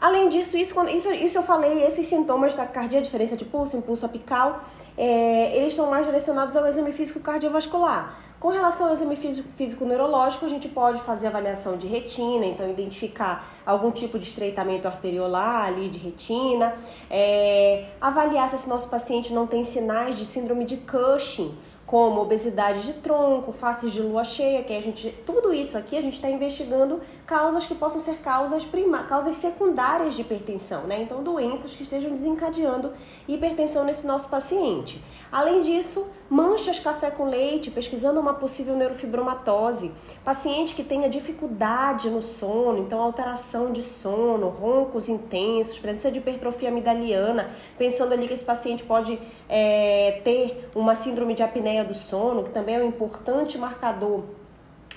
Além 0.00 0.28
disso, 0.28 0.56
isso, 0.56 0.80
isso, 0.88 1.12
isso 1.12 1.38
eu 1.38 1.42
falei, 1.42 1.82
esses 1.82 2.06
sintomas 2.06 2.54
da 2.54 2.64
cardia, 2.64 3.02
diferença 3.02 3.36
de 3.36 3.44
pulso, 3.44 3.76
impulso 3.76 4.06
apical, 4.06 4.64
é, 4.98 5.56
eles 5.56 5.68
estão 5.68 5.88
mais 5.88 6.04
direcionados 6.04 6.56
ao 6.56 6.66
exame 6.66 6.92
físico 6.92 7.20
cardiovascular. 7.20 8.18
Com 8.40 8.50
relação 8.50 8.86
ao 8.86 8.92
exame 8.92 9.16
físico 9.16 9.84
neurológico, 9.84 10.44
a 10.46 10.48
gente 10.48 10.68
pode 10.68 11.00
fazer 11.02 11.26
avaliação 11.26 11.76
de 11.76 11.88
retina, 11.88 12.46
então 12.46 12.68
identificar 12.70 13.48
algum 13.66 13.90
tipo 13.90 14.16
de 14.16 14.26
estreitamento 14.26 14.86
arteriolar 14.86 15.66
ali 15.66 15.88
de 15.88 15.98
retina, 15.98 16.72
é, 17.10 17.86
avaliar 18.00 18.48
se 18.48 18.54
esse 18.54 18.68
nosso 18.68 18.88
paciente 18.88 19.32
não 19.32 19.46
tem 19.46 19.64
sinais 19.64 20.16
de 20.16 20.24
síndrome 20.24 20.64
de 20.64 20.76
Cushing, 20.76 21.52
como 21.84 22.20
obesidade 22.20 22.82
de 22.82 22.92
tronco, 22.94 23.50
faces 23.50 23.92
de 23.92 24.00
lua 24.00 24.22
cheia, 24.22 24.62
que 24.62 24.72
a 24.72 24.80
gente, 24.80 25.10
tudo 25.24 25.52
isso 25.52 25.76
aqui 25.76 25.96
a 25.96 26.02
gente 26.02 26.14
está 26.14 26.30
investigando 26.30 27.00
causas 27.28 27.66
que 27.66 27.74
possam 27.74 28.00
ser 28.00 28.16
causas 28.16 28.64
prima, 28.64 29.02
causas 29.02 29.36
secundárias 29.36 30.14
de 30.14 30.22
hipertensão, 30.22 30.84
né? 30.84 31.02
Então 31.02 31.22
doenças 31.22 31.72
que 31.72 31.82
estejam 31.82 32.10
desencadeando 32.10 32.90
hipertensão 33.28 33.84
nesse 33.84 34.06
nosso 34.06 34.30
paciente. 34.30 35.04
Além 35.30 35.60
disso, 35.60 36.08
manchas 36.30 36.80
café 36.80 37.10
com 37.10 37.28
leite, 37.28 37.70
pesquisando 37.70 38.18
uma 38.18 38.32
possível 38.32 38.74
neurofibromatose, 38.76 39.92
paciente 40.24 40.74
que 40.74 40.82
tenha 40.82 41.06
dificuldade 41.06 42.08
no 42.08 42.22
sono, 42.22 42.78
então 42.78 43.02
alteração 43.02 43.72
de 43.74 43.82
sono, 43.82 44.48
roncos 44.48 45.10
intensos, 45.10 45.78
presença 45.78 46.10
de 46.10 46.20
hipertrofia 46.20 46.70
amidaliana, 46.70 47.50
pensando 47.76 48.14
ali 48.14 48.26
que 48.26 48.32
esse 48.32 48.44
paciente 48.44 48.84
pode 48.84 49.20
é, 49.50 50.22
ter 50.24 50.70
uma 50.74 50.94
síndrome 50.94 51.34
de 51.34 51.42
apneia 51.42 51.84
do 51.84 51.94
sono, 51.94 52.44
que 52.44 52.50
também 52.50 52.76
é 52.76 52.78
um 52.78 52.88
importante 52.88 53.58
marcador 53.58 54.37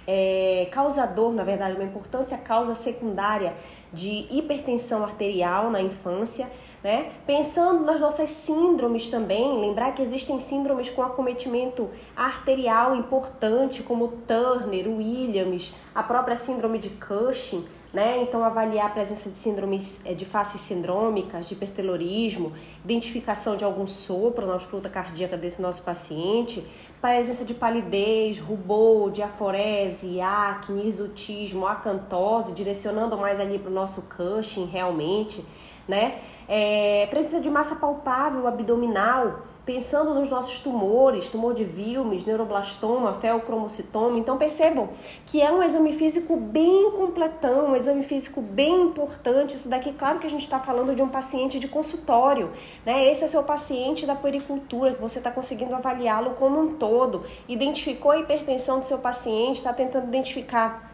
é, 0.07 0.67
causador, 0.71 1.31
na 1.31 1.43
verdade, 1.43 1.75
uma 1.75 1.83
importância 1.83 2.37
causa 2.37 2.75
secundária 2.75 3.53
de 3.93 4.27
hipertensão 4.29 5.03
arterial 5.03 5.69
na 5.69 5.81
infância 5.81 6.49
né? 6.83 7.11
Pensando 7.27 7.83
nas 7.83 7.99
nossas 7.99 8.29
síndromes 8.29 9.09
também, 9.09 9.59
lembrar 9.59 9.91
que 9.91 10.01
existem 10.01 10.39
síndromes 10.39 10.89
com 10.89 11.03
acometimento 11.03 11.89
arterial 12.15 12.95
importante, 12.95 13.83
como 13.83 14.07
Turner, 14.27 14.87
Williams, 14.87 15.73
a 15.93 16.01
própria 16.01 16.35
síndrome 16.35 16.79
de 16.79 16.89
Cushing, 16.89 17.65
né? 17.93 18.21
Então, 18.21 18.43
avaliar 18.43 18.87
a 18.87 18.89
presença 18.89 19.29
de 19.29 19.35
síndromes 19.35 20.01
eh, 20.05 20.13
de 20.13 20.25
faces 20.25 20.61
sindrômicas, 20.61 21.47
de 21.47 21.53
hipertelorismo, 21.53 22.53
identificação 22.83 23.57
de 23.57 23.65
algum 23.65 23.85
sopro 23.85 24.47
na 24.47 24.53
ausculta 24.53 24.89
cardíaca 24.89 25.37
desse 25.37 25.61
nosso 25.61 25.83
paciente, 25.83 26.65
presença 27.01 27.43
de 27.43 27.53
palidez, 27.53 28.37
rubor, 28.39 29.11
diaforese, 29.11 30.21
acne, 30.21 30.87
exotismo, 30.87 31.65
acantose, 31.65 32.53
direcionando 32.53 33.17
mais 33.17 33.39
ali 33.39 33.57
para 33.57 33.71
o 33.71 33.73
nosso 33.73 34.03
Cushing 34.03 34.65
realmente, 34.65 35.43
né? 35.87 36.19
É, 36.47 37.07
presença 37.09 37.41
de 37.41 37.49
massa 37.49 37.75
palpável 37.75 38.47
abdominal, 38.47 39.39
pensando 39.65 40.13
nos 40.13 40.29
nossos 40.29 40.59
tumores, 40.59 41.29
tumor 41.29 41.53
de 41.53 41.63
Wilms, 41.63 42.25
neuroblastoma, 42.25 43.13
feocromocitoma. 43.13 44.17
Então 44.17 44.37
percebam 44.37 44.89
que 45.25 45.41
é 45.41 45.51
um 45.51 45.61
exame 45.61 45.93
físico 45.93 46.35
bem 46.35 46.91
completão, 46.91 47.69
um 47.69 47.75
exame 47.75 48.03
físico 48.03 48.41
bem 48.41 48.83
importante. 48.83 49.55
Isso 49.55 49.69
daqui, 49.69 49.93
claro 49.93 50.19
que 50.19 50.27
a 50.27 50.29
gente 50.29 50.43
está 50.43 50.59
falando 50.59 50.95
de 50.95 51.01
um 51.01 51.09
paciente 51.09 51.59
de 51.59 51.67
consultório, 51.67 52.51
né? 52.85 53.11
Esse 53.11 53.23
é 53.23 53.25
o 53.25 53.29
seu 53.29 53.43
paciente 53.43 54.05
da 54.05 54.15
puericultura, 54.15 54.93
que 54.93 55.01
você 55.01 55.19
está 55.19 55.31
conseguindo 55.31 55.75
avaliá-lo 55.75 56.31
como 56.31 56.59
um 56.59 56.73
todo. 56.75 57.23
Identificou 57.47 58.11
a 58.11 58.19
hipertensão 58.19 58.79
do 58.79 58.87
seu 58.87 58.99
paciente, 58.99 59.57
está 59.57 59.73
tentando 59.73 60.07
identificar 60.07 60.90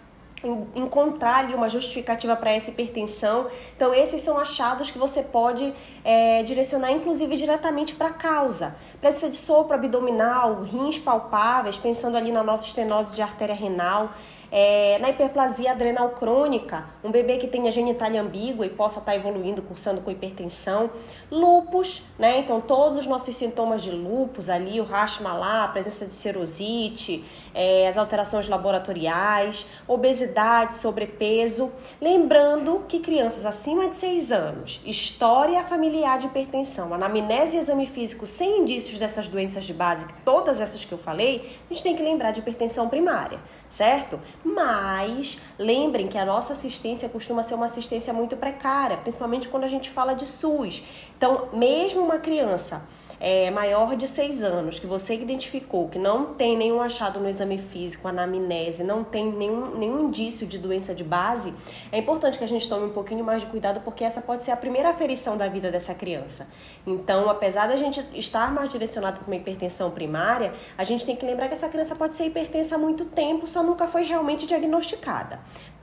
encontrar 0.76 1.38
ali 1.38 1.56
uma 1.56 1.68
justificativa 1.68 2.36
para 2.36 2.52
essa 2.52 2.70
hipertensão. 2.70 3.48
Então, 3.76 3.94
esses 3.94 4.22
são 4.22 4.38
achados 4.38 4.92
que 4.92 4.98
você 4.98 5.24
pode 5.24 5.74
é, 6.04 6.44
direcionar, 6.44 6.92
inclusive, 6.92 7.36
diretamente 7.36 7.96
para 7.96 8.10
a 8.10 8.14
causa. 8.14 8.76
Presença 9.02 9.30
de 9.30 9.36
sopro 9.36 9.74
abdominal, 9.74 10.62
rins 10.62 11.00
palpáveis, 11.00 11.78
pensando 11.78 12.18
ali 12.18 12.32
na 12.32 12.44
nossa 12.44 12.66
estenose 12.66 13.14
de 13.14 13.22
artéria 13.22 13.56
renal. 13.56 14.12
É, 14.52 14.98
na 15.00 15.10
hiperplasia 15.10 15.72
adrenal 15.72 16.12
crônica, 16.12 16.86
um 17.04 17.12
bebê 17.12 17.38
que 17.38 17.48
tenha 17.48 17.70
genitália 17.70 18.22
ambígua 18.22 18.66
e 18.66 18.70
possa 18.70 19.00
estar 19.00 19.16
evoluindo, 19.16 19.62
cursando 19.62 20.02
com 20.02 20.10
hipertensão. 20.10 20.90
Lupus, 21.30 22.04
né? 22.18 22.40
Então, 22.40 22.62
todos 22.62 22.98
os 22.98 23.06
nossos 23.06 23.36
sintomas 23.36 23.84
de 23.84 23.92
lupus 23.92 24.50
ali, 24.50 24.80
o 24.80 24.86
rash 24.86 25.20
malá, 25.20 25.66
a 25.66 25.68
presença 25.68 26.06
de 26.06 26.14
serosite, 26.14 27.26
é, 27.54 27.88
as 27.88 27.98
alterações 27.98 28.48
laboratoriais, 28.48 29.66
obesidade, 29.88 30.76
sobrepeso. 30.76 31.72
Lembrando 32.00 32.86
que 32.88 33.00
crianças 33.00 33.46
acima 33.46 33.90
de 33.90 33.98
6 33.98 34.32
anos, 34.32 34.82
história 34.86 35.62
familiar 35.64 36.20
de 36.20 36.28
hipertensão, 36.28 36.94
anamnese 36.94 37.58
e 37.58 37.60
exame 37.60 37.88
físico 37.88 38.26
sem 38.26 38.60
indícios 38.60 38.98
dessas 38.98 39.28
doenças 39.28 39.66
de 39.66 39.74
base, 39.74 40.06
todas 40.24 40.62
essas 40.62 40.86
que 40.86 40.92
eu 40.92 40.98
falei, 40.98 41.58
a 41.70 41.74
gente 41.74 41.84
tem 41.84 41.96
que 41.96 42.04
lembrar 42.04 42.32
de 42.32 42.40
hipertensão 42.40 42.88
primária 42.88 43.40
certo? 43.70 44.20
Mas 44.44 45.38
lembrem 45.58 46.08
que 46.08 46.18
a 46.18 46.26
nossa 46.26 46.54
assistência 46.54 47.10
costuma 47.10 47.44
ser 47.44 47.56
uma 47.56 47.66
assistência 47.66 48.14
muito 48.14 48.36
precária, 48.38 48.98
principalmente 48.98 49.48
quando 49.48 49.64
a 49.64 49.68
gente 49.68 49.90
fala 49.90 50.14
de 50.14 50.26
SUS. 50.26 50.84
Então, 51.18 51.50
mesmo 51.54 52.02
uma 52.02 52.20
criança 52.20 52.88
é, 53.20 53.50
maior 53.50 53.96
de 53.96 54.08
6 54.08 54.44
anos, 54.44 54.80
que 54.80 54.86
você 54.86 55.16
identificou 55.16 55.88
que 55.90 55.98
não 55.98 56.34
tem 56.34 56.56
nenhum 56.56 56.82
achado 56.82 57.20
no 57.20 57.28
exame 57.28 57.58
físico, 57.58 58.08
anamnese, 58.08 58.84
não 58.84 59.04
tem 59.04 59.32
nenhum, 59.32 59.78
nenhum 59.78 60.08
indício 60.08 60.46
de 60.46 60.58
doença 60.58 60.94
de 60.94 61.04
base, 61.04 61.54
é 61.92 61.98
importante 61.98 62.38
que 62.38 62.44
a 62.44 62.48
gente 62.48 62.70
tome 62.70 62.86
um 62.86 62.94
pouquinho 62.94 63.24
mais 63.24 63.42
de 63.42 63.50
cuidado, 63.50 63.82
porque 63.82 64.04
essa 64.04 64.22
pode 64.22 64.44
ser 64.44 64.52
a 64.52 64.58
primeira 64.58 64.90
aferição 64.90 65.38
da 65.38 65.48
vida 65.48 65.72
dessa 65.72 65.96
criança. 65.96 66.48
Então, 66.86 67.30
apesar 67.30 67.68
da 67.68 67.78
gente 67.78 68.04
estar 68.14 68.52
mais 68.52 68.70
direcionado 68.70 69.20
para 69.20 69.28
uma 69.28 69.36
hipertensão 69.36 69.90
primária, 69.92 70.54
a 70.78 70.84
gente 70.84 71.06
tem 71.06 71.16
que 71.16 71.26
lembrar 71.26 71.48
que 71.48 71.54
essa 71.54 71.70
criança 71.70 71.96
pode 71.96 72.14
ser 72.14 72.26
hipertensa 72.26 72.76
há 72.76 72.78
muito 72.78 73.06
tempo, 73.06 73.48
só 73.48 73.64
nunca 73.64 73.88
foi 73.88 74.04
realmente 74.04 74.46
diagnosticada. 74.46 75.40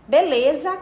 Beleza? 0.06 0.78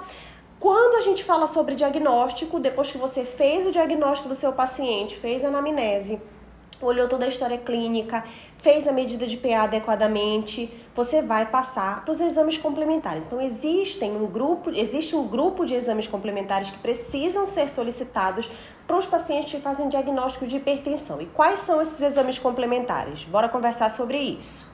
Quando 0.62 0.96
a 0.96 1.00
gente 1.00 1.24
fala 1.24 1.48
sobre 1.48 1.74
diagnóstico, 1.74 2.60
depois 2.60 2.90
que 2.90 2.96
você 2.96 3.24
fez 3.24 3.66
o 3.66 3.72
diagnóstico 3.72 4.28
do 4.28 4.34
seu 4.34 4.52
paciente, 4.52 5.16
fez 5.16 5.44
a 5.44 5.48
anamnese, 5.48 6.20
olhou 6.86 7.08
toda 7.08 7.24
a 7.24 7.28
história 7.28 7.58
clínica, 7.58 8.24
fez 8.58 8.86
a 8.86 8.92
medida 8.92 9.26
de 9.26 9.36
PA 9.36 9.62
adequadamente, 9.62 10.72
você 10.94 11.22
vai 11.22 11.46
passar 11.46 12.04
para 12.04 12.12
os 12.12 12.20
exames 12.20 12.58
complementares. 12.58 13.26
Então 13.26 13.40
existem 13.40 14.16
um 14.16 14.26
grupo, 14.26 14.70
existe 14.70 15.16
um 15.16 15.26
grupo 15.26 15.64
de 15.64 15.74
exames 15.74 16.06
complementares 16.06 16.70
que 16.70 16.78
precisam 16.78 17.48
ser 17.48 17.68
solicitados 17.68 18.50
para 18.86 18.96
os 18.96 19.06
pacientes 19.06 19.52
que 19.52 19.60
fazem 19.60 19.88
diagnóstico 19.88 20.46
de 20.46 20.56
hipertensão. 20.56 21.20
E 21.20 21.26
quais 21.26 21.60
são 21.60 21.80
esses 21.80 22.00
exames 22.00 22.38
complementares? 22.38 23.24
Bora 23.24 23.48
conversar 23.48 23.90
sobre 23.90 24.18
isso. 24.18 24.70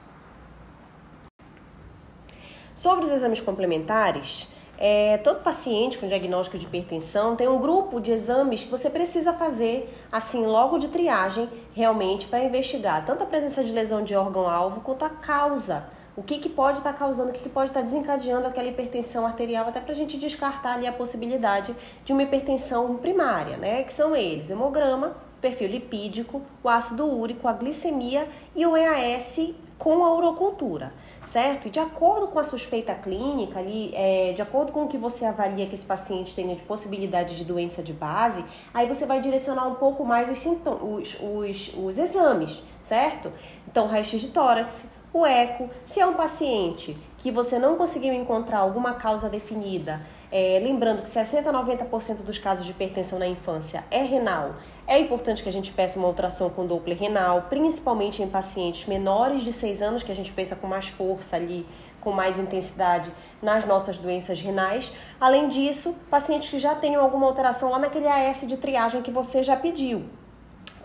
Sobre 2.75 3.05
os 3.05 3.11
exames 3.11 3.41
complementares, 3.41 4.47
é, 4.81 5.19
todo 5.19 5.43
paciente 5.43 5.99
com 5.99 6.07
diagnóstico 6.07 6.57
de 6.57 6.65
hipertensão 6.65 7.35
tem 7.35 7.49
um 7.49 7.59
grupo 7.59 8.01
de 8.01 8.13
exames 8.13 8.63
que 8.63 8.71
você 8.71 8.89
precisa 8.89 9.33
fazer, 9.33 9.93
assim, 10.11 10.47
logo 10.47 10.79
de 10.79 10.87
triagem, 10.87 11.49
realmente, 11.75 12.27
para 12.27 12.45
investigar 12.45 13.05
tanto 13.05 13.25
a 13.25 13.27
presença 13.27 13.65
de 13.65 13.73
lesão 13.73 14.05
de 14.05 14.15
órgão-alvo 14.15 14.81
quanto 14.81 15.05
a 15.05 15.11
causa. 15.11 15.91
O 16.17 16.23
que, 16.23 16.39
que 16.39 16.49
pode 16.49 16.79
estar 16.79 16.93
tá 16.93 16.99
causando, 16.99 17.31
o 17.31 17.33
que, 17.33 17.41
que 17.41 17.49
pode 17.49 17.71
estar 17.71 17.81
tá 17.81 17.87
desencadeando 17.87 18.47
aquela 18.47 18.69
hipertensão 18.69 19.27
arterial, 19.27 19.69
até 19.69 19.81
para 19.81 19.93
a 19.93 19.97
gente 19.97 20.17
descartar 20.17 20.75
ali 20.75 20.87
a 20.87 20.93
possibilidade 20.93 21.75
de 22.05 22.13
uma 22.13 22.23
hipertensão 22.23 22.97
primária, 22.99 23.57
né? 23.57 23.83
Que 23.83 23.95
são 23.95 24.15
eles: 24.15 24.51
hemograma, 24.51 25.17
perfil 25.41 25.69
lipídico, 25.69 26.43
o 26.63 26.69
ácido 26.69 27.07
úrico, 27.07 27.47
a 27.47 27.53
glicemia 27.53 28.29
e 28.55 28.65
o 28.67 28.77
EAS 28.77 29.55
com 29.77 30.05
a 30.05 30.13
urocultura 30.13 30.93
certo? 31.29 31.69
E 31.69 31.71
de 31.71 31.79
acordo 31.79 32.29
com 32.29 32.39
a 32.39 32.45
suspeita 32.45 32.95
clínica 32.95 33.61
ali, 33.61 33.93
é, 33.95 34.33
de 34.33 34.41
acordo 34.41 34.73
com 34.73 34.85
o 34.85 34.89
que 34.89 34.97
você 34.97 35.27
avalia 35.27 35.67
que 35.67 35.75
esse 35.75 35.87
paciente 35.87 36.35
tenha 36.35 36.57
de 36.57 36.63
possibilidade 36.63 37.37
de 37.37 37.45
doença 37.45 37.83
de 37.83 37.93
base, 37.93 38.45
aí 38.73 38.87
você 38.87 39.05
vai 39.05 39.21
direcionar 39.21 39.69
um 39.69 39.75
pouco 39.75 40.05
mais 40.05 40.29
os, 40.31 40.39
sintomas, 40.39 40.81
os, 40.83 41.17
os, 41.21 41.75
os 41.77 41.99
exames, 41.99 42.63
certo? 42.81 43.31
Então, 43.71 43.87
raio-x 43.87 44.21
de 44.23 44.29
tórax, 44.29 44.91
o 45.13 45.27
eco, 45.27 45.69
se 45.85 46.01
é 46.01 46.07
um 46.07 46.15
paciente 46.15 46.97
que 47.19 47.31
você 47.31 47.59
não 47.59 47.77
conseguiu 47.77 48.15
encontrar 48.15 48.59
alguma 48.59 48.95
causa 48.95 49.29
definida, 49.29 50.01
é, 50.31 50.61
lembrando 50.63 51.03
que 51.03 51.09
60 51.09 51.49
a 51.49 51.53
90% 51.53 52.23
dos 52.23 52.39
casos 52.39 52.65
de 52.65 52.73
hipertensão 52.73 53.19
na 53.19 53.27
infância 53.27 53.85
é 53.91 54.03
renal, 54.03 54.55
é 54.89 54.99
importante 54.99 55.43
que 55.43 55.49
a 55.51 55.53
gente 55.53 55.71
peça 55.71 55.99
uma 55.99 56.09
ultrassom 56.09 56.49
com 56.49 56.67
Doppler 56.67 56.99
renal, 56.99 57.43
principalmente 57.51 58.23
em 58.23 58.27
pacientes 58.27 58.87
menores 58.87 59.43
de 59.43 59.53
6 59.53 59.83
anos, 59.83 60.03
que 60.03 60.11
a 60.11 60.15
gente 60.15 60.33
pensa 60.33 60.57
com 60.57 60.67
mais 60.67 60.89
força 60.89 61.37
ali, 61.37 61.67
com 62.01 62.11
mais 62.11 62.39
intensidade 62.39 63.13
nas 63.43 63.67
nossas 63.67 63.99
doenças 63.99 64.41
renais. 64.41 64.91
Além 65.21 65.51
disso, 65.51 65.95
pacientes 66.11 66.49
que 66.49 66.59
já 66.59 66.75
tenham 66.75 67.03
alguma 67.03 67.27
alteração 67.27 67.71
lá 67.71 67.79
naquele 67.79 68.09
AS 68.09 68.49
de 68.49 68.57
triagem 68.57 69.03
que 69.03 69.11
você 69.11 69.43
já 69.43 69.55
pediu. 69.55 70.05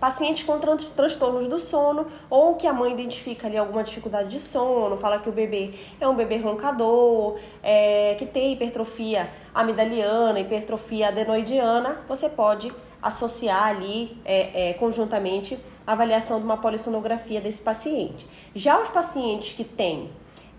Pacientes 0.02 0.44
com 0.44 0.60
tran 0.60 0.76
transtornos 0.76 1.48
do 1.48 1.58
sono 1.58 2.08
ou 2.30 2.56
que 2.56 2.68
a 2.68 2.74
mãe 2.74 2.92
identifica 2.92 3.48
ali 3.48 3.58
alguma 3.58 3.86
dificuldade 3.86 4.28
de 4.28 4.42
sono, 4.42 4.98
fala 4.98 5.20
que 5.20 5.30
o 5.30 5.32
bebê 5.32 5.76
é 6.02 6.06
um 6.06 6.14
bebê 6.14 6.36
roncador, 6.36 7.40
é, 7.64 8.16
que 8.20 8.26
tem 8.26 8.52
hipertrofia 8.52 9.30
amidaliana, 9.56 10.42
hipertrofia 10.42 11.08
adenoidiana, 11.08 12.02
você 12.06 12.28
pode 12.28 12.70
associar 13.04 13.68
ali 13.68 14.18
é, 14.24 14.70
é, 14.70 14.74
conjuntamente 14.74 15.60
a 15.86 15.92
avaliação 15.92 16.40
de 16.40 16.46
uma 16.46 16.58
polissonografia 16.58 17.42
desse 17.42 17.62
paciente. 17.62 18.26
Já 18.56 18.82
os 18.82 18.90
pacientes 18.90 19.52
que 19.52 19.66
têm 19.66 20.10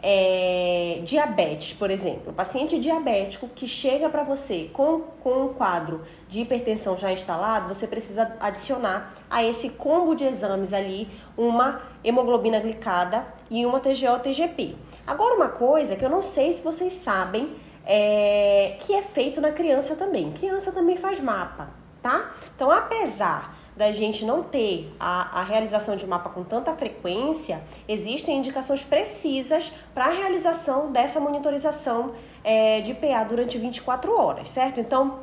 é, 0.03 1.01
diabetes, 1.03 1.73
por 1.73 1.91
exemplo, 1.91 2.31
paciente 2.35 2.79
diabético 2.79 3.49
que 3.49 3.67
chega 3.67 4.11
para 4.11 4.23
você 4.23 4.69
com, 4.71 5.01
com 5.23 5.47
um 5.47 5.55
quadro 5.55 6.03
de 6.29 6.43
hipertensão 6.43 6.99
já 6.99 7.11
instalado, 7.11 7.73
você 7.73 7.87
precisa 7.87 8.37
adicionar 8.39 9.15
a 9.31 9.43
esse 9.43 9.71
combo 9.71 10.15
de 10.15 10.25
exames 10.25 10.75
ali 10.75 11.09
uma 11.39 11.81
hemoglobina 12.05 12.61
glicada 12.61 13.25
e 13.51 13.65
uma 13.65 13.81
TGO-TGP. 13.81 14.75
Agora, 15.07 15.37
uma 15.37 15.49
coisa 15.49 15.97
que 15.97 16.05
eu 16.05 16.11
não 16.11 16.23
sei 16.23 16.53
se 16.53 16.63
vocês 16.63 16.93
sabem, 16.93 17.51
é, 17.87 18.77
que 18.81 18.95
é 18.95 19.01
feito 19.01 19.41
na 19.41 19.53
criança 19.53 19.97
também. 19.97 20.33
Criança 20.33 20.71
também 20.73 20.99
faz 20.99 21.21
mapa 21.21 21.84
tá? 22.05 22.31
Então, 22.55 22.71
apesar 22.71 23.57
da 23.75 23.91
gente 23.91 24.27
não 24.27 24.43
ter 24.43 24.95
a, 25.01 25.41
a 25.41 25.43
realização 25.43 25.97
de 25.97 26.07
mapa 26.07 26.29
com 26.29 26.45
tanta 26.45 26.75
frequência, 26.75 27.63
existem 27.89 28.37
indicações 28.37 28.83
precisas 28.83 29.73
para 29.95 30.05
a 30.05 30.11
realização 30.11 30.93
dessa 30.93 31.19
monitorização 31.19 32.13
é, 32.45 32.83
de 32.83 32.93
PA 32.93 33.25
durante 33.25 33.57
24 33.57 34.15
horas, 34.15 34.51
certo? 34.51 34.79
Então, 34.81 35.21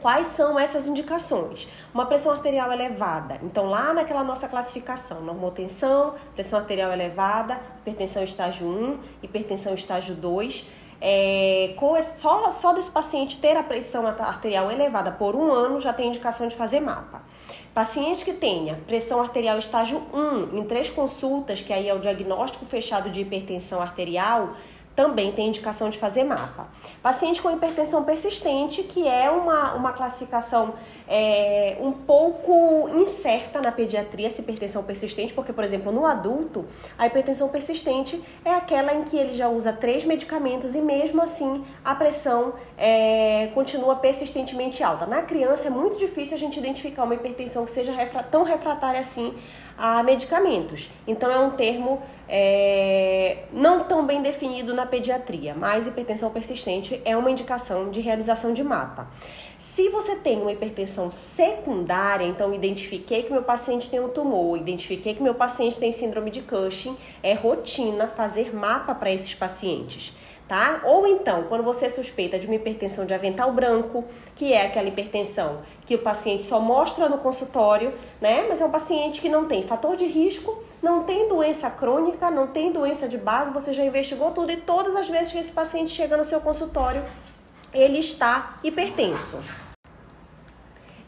quais 0.00 0.28
são 0.28 0.58
essas 0.58 0.86
indicações? 0.86 1.68
Uma 1.92 2.06
pressão 2.06 2.32
arterial 2.32 2.72
elevada. 2.72 3.38
Então, 3.42 3.66
lá 3.66 3.92
naquela 3.92 4.22
nossa 4.22 4.48
classificação, 4.48 5.22
normotensão, 5.22 6.14
pressão 6.34 6.60
arterial 6.60 6.92
elevada, 6.92 7.60
hipertensão 7.80 8.22
estágio 8.22 8.68
1, 8.68 8.98
hipertensão 9.24 9.74
estágio 9.74 10.14
2 10.14 10.66
é, 11.04 11.74
com 11.76 11.96
esse, 11.96 12.20
só, 12.20 12.48
só 12.52 12.72
desse 12.72 12.92
paciente 12.92 13.40
ter 13.40 13.56
a 13.56 13.62
pressão 13.64 14.06
arterial 14.06 14.70
elevada 14.70 15.10
por 15.10 15.34
um 15.34 15.50
ano 15.50 15.80
já 15.80 15.92
tem 15.92 16.06
indicação 16.06 16.46
de 16.46 16.54
fazer 16.54 16.78
mapa. 16.78 17.22
Paciente 17.74 18.24
que 18.24 18.32
tenha 18.32 18.78
pressão 18.86 19.20
arterial 19.20 19.58
estágio 19.58 20.00
1 20.14 20.56
em 20.56 20.64
três 20.64 20.88
consultas, 20.88 21.60
que 21.60 21.72
aí 21.72 21.88
é 21.88 21.94
o 21.94 21.98
diagnóstico 21.98 22.64
fechado 22.64 23.10
de 23.10 23.22
hipertensão 23.22 23.82
arterial, 23.82 24.50
também 24.94 25.32
tem 25.32 25.48
indicação 25.48 25.88
de 25.90 25.98
fazer 25.98 26.24
mapa. 26.24 26.66
Paciente 27.02 27.40
com 27.40 27.50
hipertensão 27.50 28.04
persistente, 28.04 28.82
que 28.82 29.06
é 29.06 29.30
uma, 29.30 29.74
uma 29.74 29.92
classificação 29.92 30.74
é, 31.08 31.76
um 31.80 31.92
pouco 31.92 32.88
incerta 32.94 33.60
na 33.60 33.72
pediatria, 33.72 34.26
essa 34.26 34.40
hipertensão 34.40 34.82
persistente, 34.84 35.32
porque, 35.32 35.52
por 35.52 35.64
exemplo, 35.64 35.92
no 35.92 36.06
adulto, 36.06 36.64
a 36.98 37.06
hipertensão 37.06 37.48
persistente 37.48 38.22
é 38.44 38.50
aquela 38.50 38.94
em 38.94 39.04
que 39.04 39.16
ele 39.16 39.34
já 39.34 39.48
usa 39.48 39.72
três 39.72 40.04
medicamentos 40.04 40.74
e 40.74 40.80
mesmo 40.80 41.22
assim 41.22 41.64
a 41.84 41.94
pressão 41.94 42.54
é, 42.78 43.50
continua 43.54 43.96
persistentemente 43.96 44.82
alta. 44.82 45.06
Na 45.06 45.22
criança 45.22 45.68
é 45.68 45.70
muito 45.70 45.98
difícil 45.98 46.36
a 46.36 46.40
gente 46.40 46.58
identificar 46.58 47.04
uma 47.04 47.14
hipertensão 47.14 47.64
que 47.64 47.70
seja 47.70 47.92
refra 47.92 48.22
tão 48.22 48.42
refratária 48.42 49.00
assim 49.00 49.34
a 49.82 50.00
medicamentos. 50.00 50.88
Então 51.08 51.28
é 51.28 51.36
um 51.40 51.50
termo 51.50 52.00
é, 52.28 53.38
não 53.52 53.80
tão 53.80 54.06
bem 54.06 54.22
definido 54.22 54.72
na 54.72 54.86
pediatria, 54.86 55.56
mas 55.56 55.88
hipertensão 55.88 56.30
persistente 56.30 57.02
é 57.04 57.16
uma 57.16 57.28
indicação 57.28 57.90
de 57.90 58.00
realização 58.00 58.54
de 58.54 58.62
mapa. 58.62 59.08
Se 59.58 59.88
você 59.88 60.14
tem 60.14 60.40
uma 60.40 60.52
hipertensão 60.52 61.10
secundária, 61.10 62.24
então 62.24 62.54
identifiquei 62.54 63.24
que 63.24 63.32
meu 63.32 63.42
paciente 63.42 63.90
tem 63.90 63.98
um 63.98 64.08
tumor, 64.08 64.56
identifiquei 64.56 65.16
que 65.16 65.22
meu 65.22 65.34
paciente 65.34 65.80
tem 65.80 65.90
síndrome 65.90 66.30
de 66.30 66.42
Cushing, 66.42 66.96
é 67.20 67.34
rotina 67.34 68.06
fazer 68.06 68.54
mapa 68.54 68.94
para 68.94 69.10
esses 69.10 69.34
pacientes 69.34 70.14
tá? 70.52 70.82
Ou 70.84 71.06
então, 71.06 71.44
quando 71.44 71.64
você 71.64 71.88
suspeita 71.88 72.38
de 72.38 72.46
uma 72.46 72.56
hipertensão 72.56 73.06
de 73.06 73.14
avental 73.14 73.50
branco, 73.54 74.04
que 74.36 74.52
é 74.52 74.66
aquela 74.66 74.86
hipertensão 74.86 75.62
que 75.86 75.94
o 75.94 75.98
paciente 76.00 76.44
só 76.44 76.60
mostra 76.60 77.08
no 77.08 77.16
consultório, 77.16 77.94
né? 78.20 78.44
Mas 78.46 78.60
é 78.60 78.66
um 78.66 78.70
paciente 78.70 79.22
que 79.22 79.30
não 79.30 79.46
tem 79.46 79.62
fator 79.62 79.96
de 79.96 80.04
risco, 80.04 80.62
não 80.82 81.04
tem 81.04 81.26
doença 81.26 81.70
crônica, 81.70 82.30
não 82.30 82.48
tem 82.48 82.70
doença 82.70 83.08
de 83.08 83.16
base, 83.16 83.50
você 83.50 83.72
já 83.72 83.82
investigou 83.82 84.30
tudo 84.32 84.52
e 84.52 84.58
todas 84.58 84.94
as 84.94 85.08
vezes 85.08 85.32
que 85.32 85.38
esse 85.38 85.52
paciente 85.52 85.90
chega 85.90 86.18
no 86.18 86.24
seu 86.24 86.42
consultório, 86.42 87.02
ele 87.72 88.00
está 88.00 88.56
hipertenso. 88.62 89.42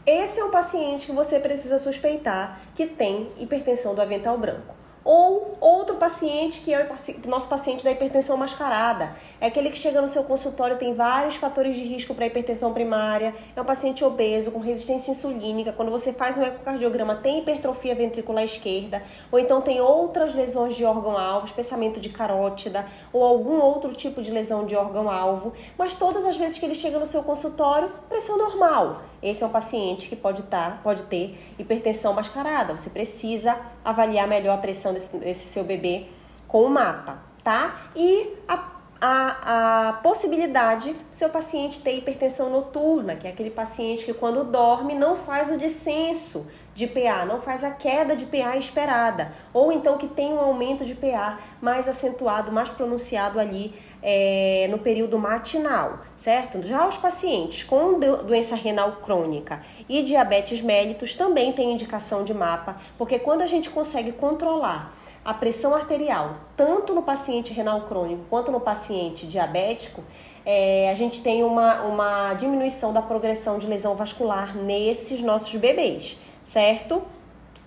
Esse 0.07 0.39
é 0.39 0.43
um 0.43 0.49
paciente 0.49 1.05
que 1.05 1.11
você 1.11 1.39
precisa 1.39 1.77
suspeitar 1.77 2.61
que 2.73 2.87
tem 2.87 3.31
hipertensão 3.37 3.93
do 3.93 4.01
avental 4.01 4.39
branco. 4.39 4.74
Ou 5.05 5.55
outro 5.61 5.97
paciente 5.97 6.61
que 6.61 6.73
é 6.73 6.89
o 7.23 7.29
nosso 7.29 7.47
paciente 7.47 7.83
da 7.83 7.91
hipertensão 7.91 8.35
mascarada. 8.37 9.15
É 9.39 9.45
aquele 9.45 9.69
que 9.69 9.77
chega 9.77 10.01
no 10.01 10.09
seu 10.09 10.23
consultório 10.23 10.79
tem 10.79 10.95
vários 10.95 11.35
fatores 11.35 11.75
de 11.75 11.83
risco 11.83 12.15
para 12.15 12.25
hipertensão 12.25 12.73
primária. 12.73 13.35
É 13.55 13.61
um 13.61 13.65
paciente 13.65 14.03
obeso, 14.03 14.49
com 14.49 14.57
resistência 14.57 15.11
insulínica. 15.11 15.71
Quando 15.71 15.91
você 15.91 16.11
faz 16.11 16.39
um 16.39 16.41
ecocardiograma, 16.41 17.17
tem 17.17 17.37
hipertrofia 17.37 17.93
ventricular 17.93 18.43
esquerda. 18.43 19.03
Ou 19.31 19.37
então 19.37 19.61
tem 19.61 19.79
outras 19.79 20.33
lesões 20.33 20.75
de 20.75 20.83
órgão-alvo, 20.83 21.45
espessamento 21.45 21.99
de 21.99 22.09
carótida. 22.09 22.87
Ou 23.13 23.23
algum 23.23 23.59
outro 23.59 23.93
tipo 23.93 24.23
de 24.23 24.31
lesão 24.31 24.65
de 24.65 24.75
órgão-alvo. 24.75 25.53
Mas 25.77 25.95
todas 25.95 26.25
as 26.25 26.35
vezes 26.35 26.57
que 26.57 26.65
ele 26.65 26.73
chega 26.73 26.97
no 26.97 27.05
seu 27.05 27.21
consultório, 27.21 27.91
pressão 28.09 28.39
normal. 28.39 29.01
Esse 29.25 29.43
é 29.43 29.47
um 29.47 29.49
paciente 29.49 30.07
que 30.07 30.15
pode, 30.15 30.43
tá, 30.43 30.79
pode 30.83 31.01
ter 31.03 31.35
hipertensão 31.57 32.13
mascarada. 32.13 32.77
Você 32.77 32.91
precisa 32.91 33.57
avaliar 33.83 34.27
melhor 34.27 34.53
a 34.53 34.61
pressão 34.61 34.93
desse, 34.93 35.17
desse 35.17 35.47
seu 35.47 35.63
bebê 35.63 36.05
com 36.47 36.61
o 36.61 36.69
mapa, 36.69 37.17
tá? 37.43 37.75
E 37.95 38.35
a, 38.47 38.71
a, 39.01 39.87
a 39.89 39.93
possibilidade 39.93 40.93
do 40.93 40.99
seu 41.09 41.29
paciente 41.29 41.81
ter 41.81 41.97
hipertensão 41.97 42.51
noturna, 42.51 43.15
que 43.15 43.27
é 43.27 43.31
aquele 43.31 43.49
paciente 43.49 44.05
que 44.05 44.13
quando 44.13 44.43
dorme 44.43 44.93
não 44.93 45.15
faz 45.15 45.49
o 45.49 45.57
descenso 45.57 46.45
de 46.75 46.85
PA, 46.87 47.25
não 47.25 47.41
faz 47.41 47.63
a 47.63 47.71
queda 47.71 48.15
de 48.15 48.25
PA 48.25 48.57
esperada, 48.57 49.31
ou 49.53 49.71
então 49.71 49.97
que 49.97 50.07
tem 50.07 50.33
um 50.33 50.39
aumento 50.39 50.85
de 50.85 50.93
PA 50.93 51.39
mais 51.61 51.87
acentuado, 51.87 52.51
mais 52.51 52.69
pronunciado 52.69 53.39
ali 53.39 53.73
é, 54.07 54.67
no 54.69 54.77
período 54.77 55.17
matinal, 55.17 55.97
certo? 56.15 56.61
Já 56.61 56.87
os 56.87 56.95
pacientes 56.95 57.63
com 57.63 57.99
doença 57.99 58.55
renal 58.55 58.97
crônica 58.97 59.63
e 59.89 60.03
diabetes 60.03 60.61
mellitus 60.61 61.15
também 61.15 61.51
têm 61.51 61.73
indicação 61.73 62.23
de 62.23 62.31
mapa, 62.31 62.77
porque 62.99 63.17
quando 63.17 63.41
a 63.41 63.47
gente 63.47 63.67
consegue 63.71 64.11
controlar 64.11 64.95
a 65.25 65.33
pressão 65.33 65.73
arterial, 65.73 66.35
tanto 66.55 66.93
no 66.93 67.01
paciente 67.01 67.51
renal 67.51 67.81
crônico 67.81 68.21
quanto 68.29 68.51
no 68.51 68.59
paciente 68.59 69.25
diabético, 69.25 70.03
é, 70.45 70.87
a 70.91 70.93
gente 70.93 71.23
tem 71.23 71.43
uma, 71.43 71.81
uma 71.81 72.35
diminuição 72.35 72.93
da 72.93 73.01
progressão 73.01 73.57
de 73.57 73.65
lesão 73.65 73.95
vascular 73.95 74.55
nesses 74.55 75.19
nossos 75.23 75.55
bebês, 75.55 76.19
certo? 76.43 77.01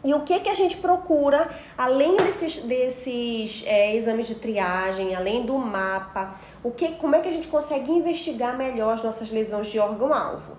E 0.04 0.14
o 0.14 0.20
que, 0.20 0.38
que 0.40 0.48
a 0.48 0.54
gente 0.54 0.76
procura, 0.76 1.48
além 1.76 2.16
desses, 2.16 2.58
desses 2.58 3.64
é, 3.66 3.96
exames 3.96 4.28
de 4.28 4.36
triagem, 4.36 5.14
além 5.14 5.44
do 5.44 5.58
mapa, 5.58 6.34
o 6.62 6.70
que, 6.70 6.92
como 6.92 7.16
é 7.16 7.20
que 7.20 7.28
a 7.28 7.32
gente 7.32 7.48
consegue 7.48 7.90
investigar 7.90 8.56
melhor 8.56 8.94
as 8.94 9.02
nossas 9.02 9.30
lesões 9.30 9.66
de 9.66 9.78
órgão-alvo? 9.78 10.52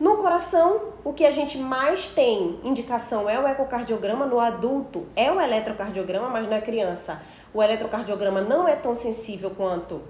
No 0.00 0.16
coração, 0.16 0.80
o 1.04 1.12
que 1.12 1.24
a 1.24 1.30
gente 1.30 1.56
mais 1.58 2.10
tem 2.10 2.58
indicação 2.64 3.28
é 3.28 3.38
o 3.38 3.46
ecocardiograma, 3.46 4.26
no 4.26 4.40
adulto 4.40 5.06
é 5.14 5.30
o 5.30 5.40
eletrocardiograma, 5.40 6.28
mas 6.28 6.48
na 6.48 6.60
criança 6.60 7.22
o 7.52 7.62
eletrocardiograma 7.62 8.42
não 8.42 8.68
é 8.68 8.76
tão 8.76 8.94
sensível 8.94 9.50
quanto 9.50 10.02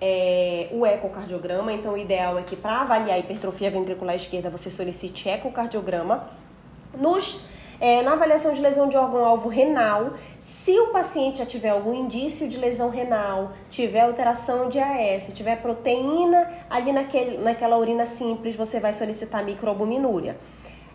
é, 0.00 0.68
o 0.72 0.86
ecocardiograma, 0.86 1.72
então 1.72 1.92
o 1.92 1.98
ideal 1.98 2.38
é 2.38 2.42
que 2.42 2.56
para 2.56 2.80
avaliar 2.80 3.16
a 3.16 3.18
hipertrofia 3.18 3.70
ventricular 3.70 4.16
esquerda 4.16 4.48
você 4.48 4.70
solicite 4.70 5.28
ecocardiograma. 5.28 6.28
Nos 6.96 7.42
é, 7.82 8.00
na 8.00 8.12
avaliação 8.12 8.52
de 8.52 8.60
lesão 8.60 8.88
de 8.88 8.96
órgão-alvo 8.96 9.48
renal, 9.48 10.12
se 10.40 10.78
o 10.78 10.92
paciente 10.92 11.38
já 11.38 11.44
tiver 11.44 11.70
algum 11.70 11.92
indício 11.92 12.48
de 12.48 12.56
lesão 12.56 12.90
renal, 12.90 13.50
tiver 13.72 14.02
alteração 14.02 14.68
de 14.68 14.78
AS, 14.78 15.32
tiver 15.34 15.60
proteína 15.60 16.48
ali 16.70 16.92
naquele, 16.92 17.38
naquela 17.38 17.76
urina 17.76 18.06
simples, 18.06 18.54
você 18.54 18.78
vai 18.78 18.92
solicitar 18.92 19.44
microalbuminúria. 19.44 20.36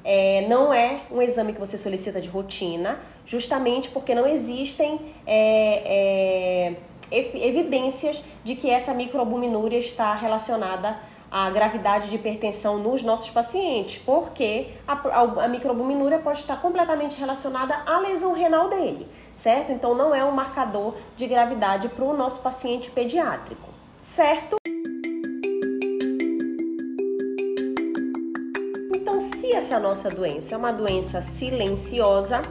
É, 0.01 0.45
não 0.47 0.73
é 0.73 1.01
um 1.11 1.21
exame 1.21 1.51
que 1.51 1.59
você 1.59 1.77
solicita 1.77 2.21
de 2.21 2.29
rotina, 2.29 3.01
justamente 3.25 3.89
porque 3.89 4.15
não 4.15 4.25
existem 4.25 5.13
é, 5.25 6.73
é, 7.11 7.37
evidências 7.45 8.23
de 8.45 8.55
que 8.55 8.69
essa 8.69 8.93
microalbuminúria 8.93 9.77
está 9.77 10.13
relacionada 10.13 10.97
a 11.29 11.49
gravidade 11.49 12.09
de 12.09 12.15
hipertensão 12.15 12.77
nos 12.77 13.03
nossos 13.03 13.29
pacientes, 13.29 14.01
porque 14.05 14.67
a, 14.87 14.93
a, 14.93 15.45
a 15.45 15.47
microalbuminúria 15.47 16.19
pode 16.19 16.39
estar 16.39 16.61
completamente 16.61 17.19
relacionada 17.19 17.83
à 17.85 17.99
lesão 17.99 18.33
renal 18.33 18.69
dele, 18.69 19.07
certo? 19.35 19.71
Então 19.71 19.93
não 19.93 20.15
é 20.15 20.23
um 20.23 20.31
marcador 20.31 20.95
de 21.15 21.27
gravidade 21.27 21.89
para 21.89 22.05
o 22.05 22.15
nosso 22.15 22.39
paciente 22.41 22.89
pediátrico, 22.89 23.69
certo? 24.01 24.57
Então, 28.95 29.19
se 29.19 29.51
essa 29.51 29.79
nossa 29.79 30.09
doença 30.09 30.55
é 30.55 30.57
uma 30.57 30.71
doença 30.71 31.21
silenciosa, 31.21 32.41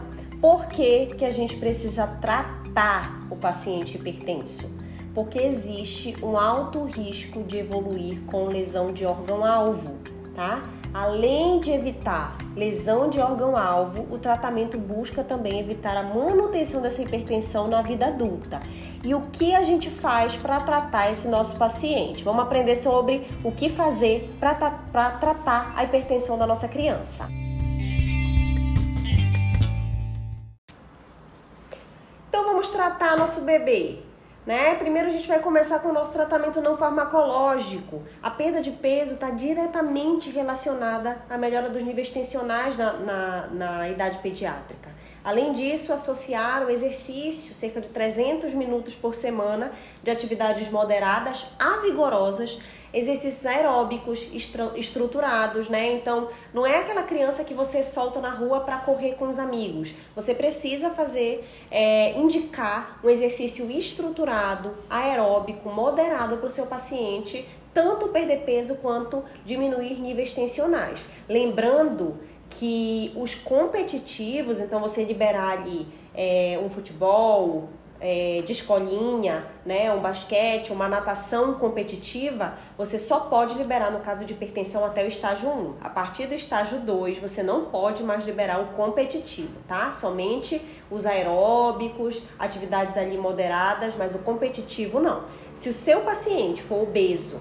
por 0.41 0.67
que, 0.67 1.07
que 1.07 1.25
a 1.25 1.31
gente 1.31 1.57
precisa 1.57 2.07
tratar 2.21 3.27
o 3.31 3.37
paciente 3.37 3.97
hipertenso? 3.97 4.86
Porque 5.17 5.39
existe 5.39 6.15
um 6.23 6.37
alto 6.37 6.85
risco 6.85 7.43
de 7.43 7.57
evoluir 7.57 8.21
com 8.27 8.49
lesão 8.49 8.93
de 8.93 9.07
órgão-alvo, 9.07 9.97
tá? 10.35 10.63
Além 10.93 11.59
de 11.59 11.71
evitar 11.71 12.37
lesão 12.55 13.09
de 13.09 13.19
órgão-alvo, 13.19 14.07
o 14.15 14.19
tratamento 14.19 14.77
busca 14.77 15.25
também 15.25 15.59
evitar 15.59 15.97
a 15.97 16.03
manutenção 16.03 16.83
dessa 16.83 17.01
hipertensão 17.01 17.67
na 17.67 17.81
vida 17.81 18.09
adulta. 18.09 18.61
E 19.03 19.15
o 19.15 19.23
que 19.33 19.55
a 19.55 19.65
gente 19.65 19.89
faz 19.89 20.37
para 20.37 20.61
tratar 20.61 21.11
esse 21.11 21.29
nosso 21.29 21.57
paciente? 21.57 22.23
Vamos 22.23 22.43
aprender 22.43 22.77
sobre 22.77 23.27
o 23.43 23.51
que 23.51 23.71
fazer 23.71 24.37
para 24.39 24.55
tratar 25.13 25.73
a 25.75 25.83
hipertensão 25.83 26.37
da 26.37 26.47
nossa 26.47 26.69
criança. 26.69 27.27
Então 32.29 32.45
vamos 32.45 32.69
tratar 32.69 33.17
nosso 33.17 33.41
bebê 33.41 34.05
né? 34.47 34.77
Primeiro 34.77 35.09
a 35.09 35.11
gente 35.11 35.27
vai 35.27 35.41
começar 35.41 35.81
com 35.81 35.89
o 35.89 35.93
nosso 35.93 36.13
tratamento 36.13 36.61
não 36.61 36.77
farmacológico. 36.77 38.03
A 38.23 38.31
perda 38.31 38.63
de 38.63 38.71
peso 38.71 39.15
está 39.15 39.31
diretamente 39.31 40.31
relacionada 40.31 41.19
à 41.29 41.37
melhora 41.37 41.69
dos 41.69 41.83
níveis 41.83 42.11
tensionais 42.11 42.77
na, 42.77 42.93
na, 42.93 43.47
na 43.49 43.89
idade 43.89 44.19
pediátrica. 44.19 44.89
Além 45.25 45.53
disso, 45.53 45.93
associar 45.93 46.65
o 46.65 46.71
exercício, 46.71 47.53
cerca 47.53 47.81
de 47.81 47.89
300 47.89 48.55
minutos 48.55 48.95
por 48.95 49.13
semana, 49.13 49.73
de 50.01 50.09
atividades 50.13 50.71
moderadas 50.71 51.47
a 51.59 51.79
vigorosas, 51.79 52.61
exercícios 52.97 53.45
aeróbicos 53.45 54.27
estruturados, 54.33 55.69
né? 55.69 55.93
Então, 55.93 56.31
não 56.53 56.67
é 56.67 56.79
aquela 56.79 57.03
criança 57.03 57.45
que 57.45 57.53
você 57.53 57.83
solta 57.83 58.21
na 58.21 58.31
rua 58.31 58.61
para 58.61 58.79
correr 58.79 59.17
com 59.17 59.29
os 59.29 59.39
amigos. 59.39 59.91
Você 60.15 60.35
precisa 60.35 60.89
fazer, 60.91 61.47
é, 61.71 62.19
indicar 62.19 62.99
um 63.05 63.11
exercício 63.11 63.71
estruturado, 63.71 64.75
aeróbico, 64.89 65.69
moderado 65.69 66.39
para 66.39 66.47
o 66.47 66.51
seu 66.51 66.67
paciente, 66.67 67.47
tanto 67.75 68.09
perder 68.09 68.45
peso 68.47 68.77
quanto 68.77 69.23
diminuir 69.45 70.01
níveis 70.01 70.33
tensionais. 70.33 71.01
Lembrando 71.29 72.17
que 72.49 73.13
os 73.15 73.35
competitivos, 73.35 74.59
então 74.59 74.81
você 74.81 75.05
liberar 75.05 75.59
ali 75.59 75.87
é, 76.15 76.59
um 76.65 76.71
futebol, 76.71 77.69
é, 78.01 78.43
de 78.45 78.53
escolinha, 78.53 79.47
né, 79.65 79.93
um 79.93 80.01
basquete, 80.01 80.73
uma 80.73 80.89
natação 80.89 81.55
competitiva, 81.55 82.55
você 82.77 82.99
só 82.99 83.21
pode 83.21 83.55
liberar 83.57 83.91
no 83.91 84.01
caso 84.01 84.25
de 84.25 84.33
hipertensão 84.33 84.85
até 84.85 85.05
o 85.05 85.09
estágio 85.09 85.49
1. 85.49 85.75
A 85.83 85.89
partir 85.89 86.27
do 86.27 86.35
estágio 86.35 86.81
2, 86.81 87.19
você 87.19 87.43
não 87.43 87.67
pode 87.67 88.03
mais 88.03 88.25
liberar 88.25 88.61
o 88.61 88.67
competitivo, 88.77 89.59
tá? 89.67 89.91
Somente 89.93 90.61
os 90.91 91.07
aeróbicos, 91.07 92.23
atividades 92.39 92.97
ali 92.97 93.17
moderadas, 93.17 93.97
mas 93.97 94.15
o 94.15 94.19
competitivo 94.19 95.01
não. 95.01 95.25
Se 95.55 95.69
o 95.69 95.75
seu 95.75 96.03
paciente 96.03 96.63
for 96.63 96.83
obeso, 96.83 97.41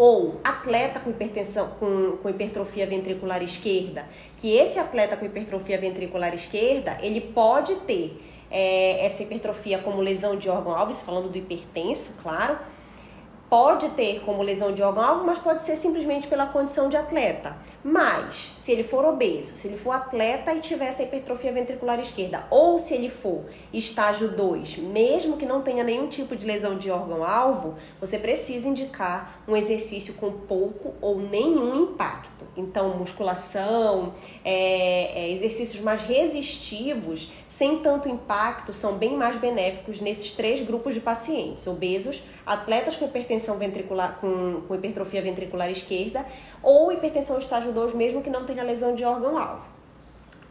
ou 0.00 0.40
atleta 0.42 0.98
com 0.98 1.10
hipertensão, 1.10 1.68
com, 1.78 2.16
com 2.22 2.30
hipertrofia 2.30 2.86
ventricular 2.86 3.42
esquerda, 3.42 4.06
que 4.38 4.56
esse 4.56 4.78
atleta 4.78 5.14
com 5.14 5.26
hipertrofia 5.26 5.76
ventricular 5.76 6.34
esquerda, 6.34 6.96
ele 7.02 7.20
pode 7.20 7.74
ter, 7.80 8.18
é, 8.50 9.04
essa 9.04 9.22
hipertrofia 9.22 9.78
como 9.78 10.00
lesão 10.00 10.36
de 10.36 10.48
órgão-alvo, 10.48 10.92
falando 10.94 11.28
do 11.28 11.38
hipertenso, 11.38 12.16
claro, 12.22 12.58
pode 13.48 13.88
ter 13.90 14.20
como 14.20 14.42
lesão 14.42 14.72
de 14.72 14.82
órgão-alvo, 14.82 15.24
mas 15.24 15.38
pode 15.38 15.62
ser 15.62 15.76
simplesmente 15.76 16.28
pela 16.28 16.46
condição 16.46 16.88
de 16.88 16.96
atleta. 16.96 17.56
Mas, 17.82 18.52
se 18.56 18.72
ele 18.72 18.84
for 18.84 19.04
obeso, 19.06 19.56
se 19.56 19.68
ele 19.68 19.78
for 19.78 19.92
atleta 19.92 20.52
e 20.52 20.60
tiver 20.60 20.86
essa 20.86 21.02
hipertrofia 21.02 21.50
ventricular 21.50 21.98
esquerda, 21.98 22.44
ou 22.50 22.78
se 22.78 22.92
ele 22.92 23.08
for 23.08 23.44
estágio 23.72 24.28
2, 24.28 24.78
mesmo 24.78 25.38
que 25.38 25.46
não 25.46 25.62
tenha 25.62 25.82
nenhum 25.82 26.06
tipo 26.08 26.36
de 26.36 26.46
lesão 26.46 26.76
de 26.76 26.90
órgão-alvo, 26.90 27.76
você 27.98 28.18
precisa 28.18 28.68
indicar 28.68 29.42
um 29.48 29.56
exercício 29.56 30.14
com 30.14 30.30
pouco 30.30 30.94
ou 31.00 31.20
nenhum 31.20 31.84
impacto. 31.84 32.40
Então, 32.56 32.98
musculação, 32.98 34.12
é, 34.44 35.22
é, 35.22 35.30
exercícios 35.30 35.80
mais 35.82 36.02
resistivos, 36.02 37.30
sem 37.48 37.78
tanto 37.78 38.08
impacto, 38.08 38.72
são 38.72 38.98
bem 38.98 39.16
mais 39.16 39.36
benéficos 39.36 40.00
nesses 40.00 40.32
três 40.32 40.60
grupos 40.60 40.94
de 40.94 41.00
pacientes: 41.00 41.66
obesos, 41.66 42.22
atletas 42.44 42.96
com 42.96 43.06
hipertensão 43.06 43.56
ventricular, 43.56 44.18
com, 44.20 44.62
com 44.66 44.74
hipertrofia 44.74 45.22
ventricular 45.22 45.70
esquerda, 45.70 46.26
ou 46.62 46.92
hipertensão 46.92 47.38
estágio 47.38 47.69
2, 47.72 47.94
mesmo 47.94 48.22
que 48.22 48.30
não 48.30 48.44
tenha 48.44 48.62
lesão 48.62 48.94
de 48.94 49.04
órgão-alvo. 49.04 49.80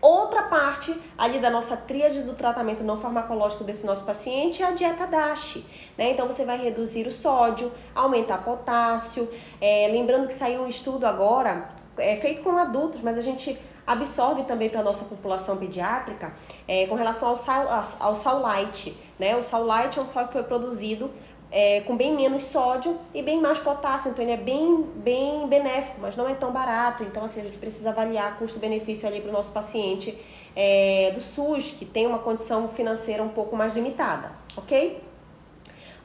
Outra 0.02 0.44
parte 0.44 0.98
ali 1.18 1.40
da 1.40 1.50
nossa 1.50 1.76
tríade 1.76 2.24
do 2.24 2.34
tratamento 2.34 2.84
não 2.84 2.98
farmacológico 2.98 3.66
desse 3.66 3.86
nosso 3.86 4.06
paciente 4.06 4.64
é 4.64 4.68
a 4.68 4.72
dieta 4.72 5.06
DASH. 5.06 5.58
Né? 5.98 6.12
Então 6.12 6.26
você 6.26 6.46
vai 6.46 6.58
reduzir 6.58 7.06
o 7.06 7.12
sódio, 7.12 7.70
aumentar 7.94 8.38
potássio. 8.38 9.30
É, 9.60 9.90
lembrando 9.92 10.28
que 10.28 10.34
saiu 10.34 10.62
um 10.62 10.68
estudo 10.70 11.06
agora, 11.06 11.70
é 11.98 12.16
feito 12.16 12.42
com 12.42 12.58
adultos, 12.58 13.02
mas 13.02 13.18
a 13.18 13.22
gente 13.22 13.60
absorve 13.86 14.44
também 14.44 14.70
para 14.70 14.80
a 14.80 14.84
nossa 14.84 15.04
população 15.04 15.58
pediátrica 15.58 16.32
é, 16.68 16.86
com 16.86 16.96
relação 16.96 17.30
ao, 17.30 17.36
sal, 17.36 17.68
ao 18.00 18.16
sal 18.16 18.40
light. 18.40 18.96
Né? 19.18 19.36
O 19.36 19.44
sal 19.44 19.66
light 19.66 20.00
é 20.00 20.02
um 20.02 20.08
sal 20.08 20.28
que 20.28 20.34
foi 20.34 20.44
produzido 20.44 21.12
é, 21.52 21.82
com 21.82 21.98
bem 21.98 22.16
menos 22.16 22.46
sódio 22.46 23.00
e 23.14 23.24
bem 23.24 23.42
mais 23.42 23.60
potássio, 23.60 24.12
então 24.12 24.24
ele 24.24 24.34
é 24.34 24.38
bem, 24.38 24.84
bem 24.96 25.48
benéfico, 25.48 26.00
mas 26.00 26.16
não 26.16 26.28
é 26.30 26.36
tão 26.36 26.52
barato. 26.52 27.04
Então, 27.04 27.24
assim, 27.24 27.42
a 27.42 27.44
gente 27.44 27.58
precisa 27.58 27.90
avaliar 27.90 28.38
custo-benefício 28.38 29.08
ali 29.08 29.20
para 29.20 29.30
o 29.30 29.34
nosso 29.34 29.52
paciente 29.52 30.18
é, 30.56 31.12
do 31.14 31.22
SUS, 31.22 31.72
que 31.72 31.86
tem 31.86 32.06
uma 32.06 32.20
condição 32.20 32.68
financeira 32.68 33.24
um 33.24 33.30
pouco 33.30 33.56
mais 33.56 33.74
limitada, 33.74 34.32
ok? 34.56 35.02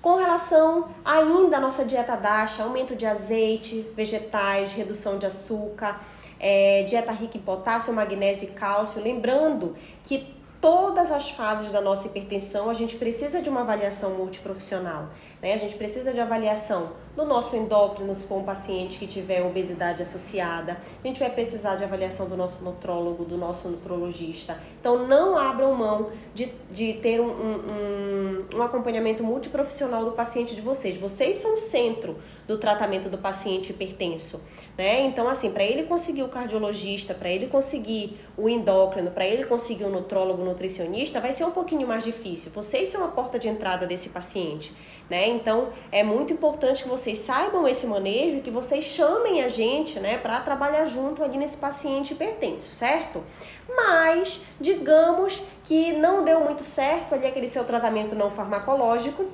Com 0.01 0.17
relação 0.17 0.89
ainda 1.05 1.57
à 1.57 1.61
nossa 1.61 1.85
dieta 1.85 2.15
DASH, 2.17 2.61
aumento 2.61 2.95
de 2.95 3.07
azeite, 3.07 3.87
vegetais, 3.95 4.73
redução 4.75 5.19
de 5.19 5.25
açúcar, 5.25 5.99
é, 6.39 6.83
dieta 6.83 7.11
rica 7.11 7.39
em 7.39 7.41
potássio, 7.41 7.93
magnésio 7.95 8.49
e 8.49 8.53
cálcio, 8.53 9.03
lembrando 9.03 9.75
que 10.03 10.35
todas 10.61 11.11
as 11.11 11.31
fases 11.31 11.71
da 11.71 11.81
nossa 11.81 12.07
hipertensão 12.07 12.69
a 12.71 12.75
gente 12.75 12.97
precisa 12.97 13.41
de 13.41 13.49
uma 13.49 13.63
avaliação 13.63 14.15
multiprofissional. 14.15 15.09
Né? 15.45 15.53
A 15.53 15.59
gente 15.59 15.75
precisa 15.75 16.11
de 16.11 16.19
avaliação 16.19 16.93
do 17.15 17.23
nosso 17.23 17.55
endócrino, 17.55 18.15
se 18.15 18.27
for 18.27 18.39
um 18.39 18.45
paciente 18.45 18.99
que 18.99 19.07
tiver 19.07 19.43
obesidade 19.43 20.01
associada. 20.01 20.79
A 21.03 21.07
gente 21.07 21.21
vai 21.21 21.29
precisar 21.29 21.77
de 21.77 21.85
avaliação 21.85 22.27
do 22.27 22.35
nosso 22.35 22.65
nutrólogo, 22.65 23.27
do 23.27 23.37
nosso 23.37 23.69
nutrologista. 23.69 24.59
Então, 24.81 25.07
não 25.07 25.37
abram 25.37 25.75
mão 25.75 26.11
de, 26.35 26.51
de 26.71 26.95
ter 26.95 27.21
um, 27.21 27.29
um, 27.29 28.47
um 28.55 28.63
acompanhamento 28.63 29.23
multiprofissional 29.23 30.07
do 30.07 30.13
paciente 30.13 30.55
de 30.55 30.63
vocês. 30.63 30.97
Vocês 30.97 31.37
são 31.37 31.57
o 31.57 31.59
centro 31.59 32.17
do 32.49 32.57
tratamento 32.57 33.11
do 33.11 33.19
paciente 33.19 33.71
hipertenso. 33.71 34.43
Né? 34.77 35.03
Então, 35.03 35.29
assim, 35.29 35.51
para 35.51 35.63
ele 35.63 35.85
conseguir 35.85 36.23
o 36.23 36.29
cardiologista, 36.29 37.15
para 37.15 37.29
ele 37.29 37.47
conseguir 37.47 38.19
o 38.37 38.49
endócrino, 38.49 39.11
para 39.11 39.27
ele 39.27 39.45
conseguir 39.45 39.85
o 39.85 39.91
nutrólogo, 39.91 40.43
o 40.43 40.45
nutricionista, 40.45 41.21
vai 41.21 41.33
ser 41.33 41.45
um 41.45 41.53
pouquinho 41.53 41.87
mais 41.87 42.03
difícil. 42.03 42.51
Vocês 42.53 42.89
são 42.89 43.05
a 43.05 43.09
porta 43.09 43.39
de 43.39 43.49
entrada 43.49 43.87
desse 43.87 44.09
paciente. 44.09 44.75
Né? 45.09 45.29
Então 45.29 45.69
é 45.93 46.03
muito 46.03 46.33
importante 46.33 46.83
que 46.83 46.89
vocês 46.89 47.19
saibam 47.19 47.69
esse 47.69 47.87
manejo 47.87 48.39
e 48.39 48.41
que 48.41 48.51
vocês 48.51 48.87
chamem 48.87 49.43
a 49.43 49.49
gente 49.49 50.01
né, 50.01 50.17
para 50.17 50.41
trabalhar 50.41 50.87
junto 50.87 51.23
ali 51.23 51.37
nesse 51.37 51.59
paciente 51.59 52.15
hipertenso, 52.15 52.71
certo? 52.71 53.23
Mas 53.69 54.41
digamos 54.59 55.43
que 55.65 55.93
não 55.93 56.25
deu 56.25 56.41
muito 56.41 56.65
certo 56.65 57.15
ali 57.15 57.27
aquele 57.27 57.49
seu 57.49 57.65
tratamento 57.65 58.15
não 58.15 58.31
farmacológico, 58.31 59.27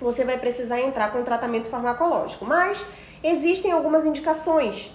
você 0.00 0.24
vai 0.24 0.38
precisar 0.38 0.80
entrar 0.80 1.12
com 1.12 1.24
tratamento 1.24 1.68
farmacológico. 1.68 2.44
Mas 2.44 2.84
existem 3.22 3.72
algumas 3.72 4.06
indicações 4.06 4.92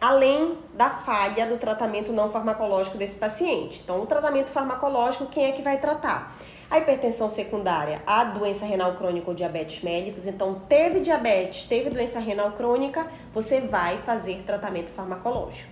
além 0.00 0.58
da 0.74 0.90
falha 0.90 1.46
do 1.46 1.56
tratamento 1.56 2.12
não 2.12 2.28
farmacológico 2.28 2.98
desse 2.98 3.14
paciente. 3.14 3.80
Então, 3.84 4.02
o 4.02 4.06
tratamento 4.06 4.48
farmacológico, 4.48 5.26
quem 5.26 5.44
é 5.44 5.52
que 5.52 5.62
vai 5.62 5.78
tratar? 5.78 6.34
A 6.72 6.78
hipertensão 6.78 7.28
secundária, 7.28 8.00
a 8.06 8.24
doença 8.24 8.64
renal 8.64 8.94
crônica 8.94 9.28
ou 9.28 9.34
diabetes 9.34 9.82
mellitus. 9.82 10.26
Então, 10.26 10.54
teve 10.54 11.00
diabetes, 11.00 11.66
teve 11.66 11.90
doença 11.90 12.18
renal 12.18 12.52
crônica, 12.52 13.06
você 13.30 13.60
vai 13.60 13.98
fazer 13.98 14.42
tratamento 14.46 14.90
farmacológico. 14.90 15.68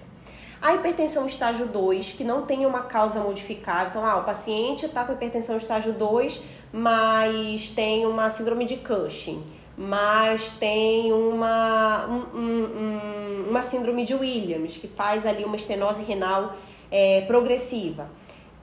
A 0.61 0.75
hipertensão 0.75 1.27
estágio 1.27 1.67
2, 1.67 2.13
que 2.13 2.23
não 2.23 2.43
tem 2.43 2.67
uma 2.67 2.83
causa 2.83 3.19
modificável. 3.21 3.89
Então, 3.89 4.05
ah, 4.05 4.17
o 4.17 4.25
paciente 4.25 4.85
está 4.85 5.03
com 5.03 5.15
hipertensão 5.15 5.57
estágio 5.57 5.95
2, 5.95 6.43
mas 6.71 7.71
tem 7.71 8.05
uma 8.05 8.29
síndrome 8.29 8.67
de 8.67 8.77
Cushing, 8.77 9.43
mas 9.79 10.53
tem 10.53 11.15
uma, 11.15 12.09
um, 12.09 12.39
um, 12.39 13.47
uma 13.49 13.63
síndrome 13.63 14.05
de 14.05 14.15
Williams, 14.15 14.77
que 14.77 14.87
faz 14.87 15.25
ali 15.25 15.47
uma 15.47 15.57
estenose 15.57 16.03
renal 16.03 16.53
é, 16.91 17.23
progressiva 17.23 18.07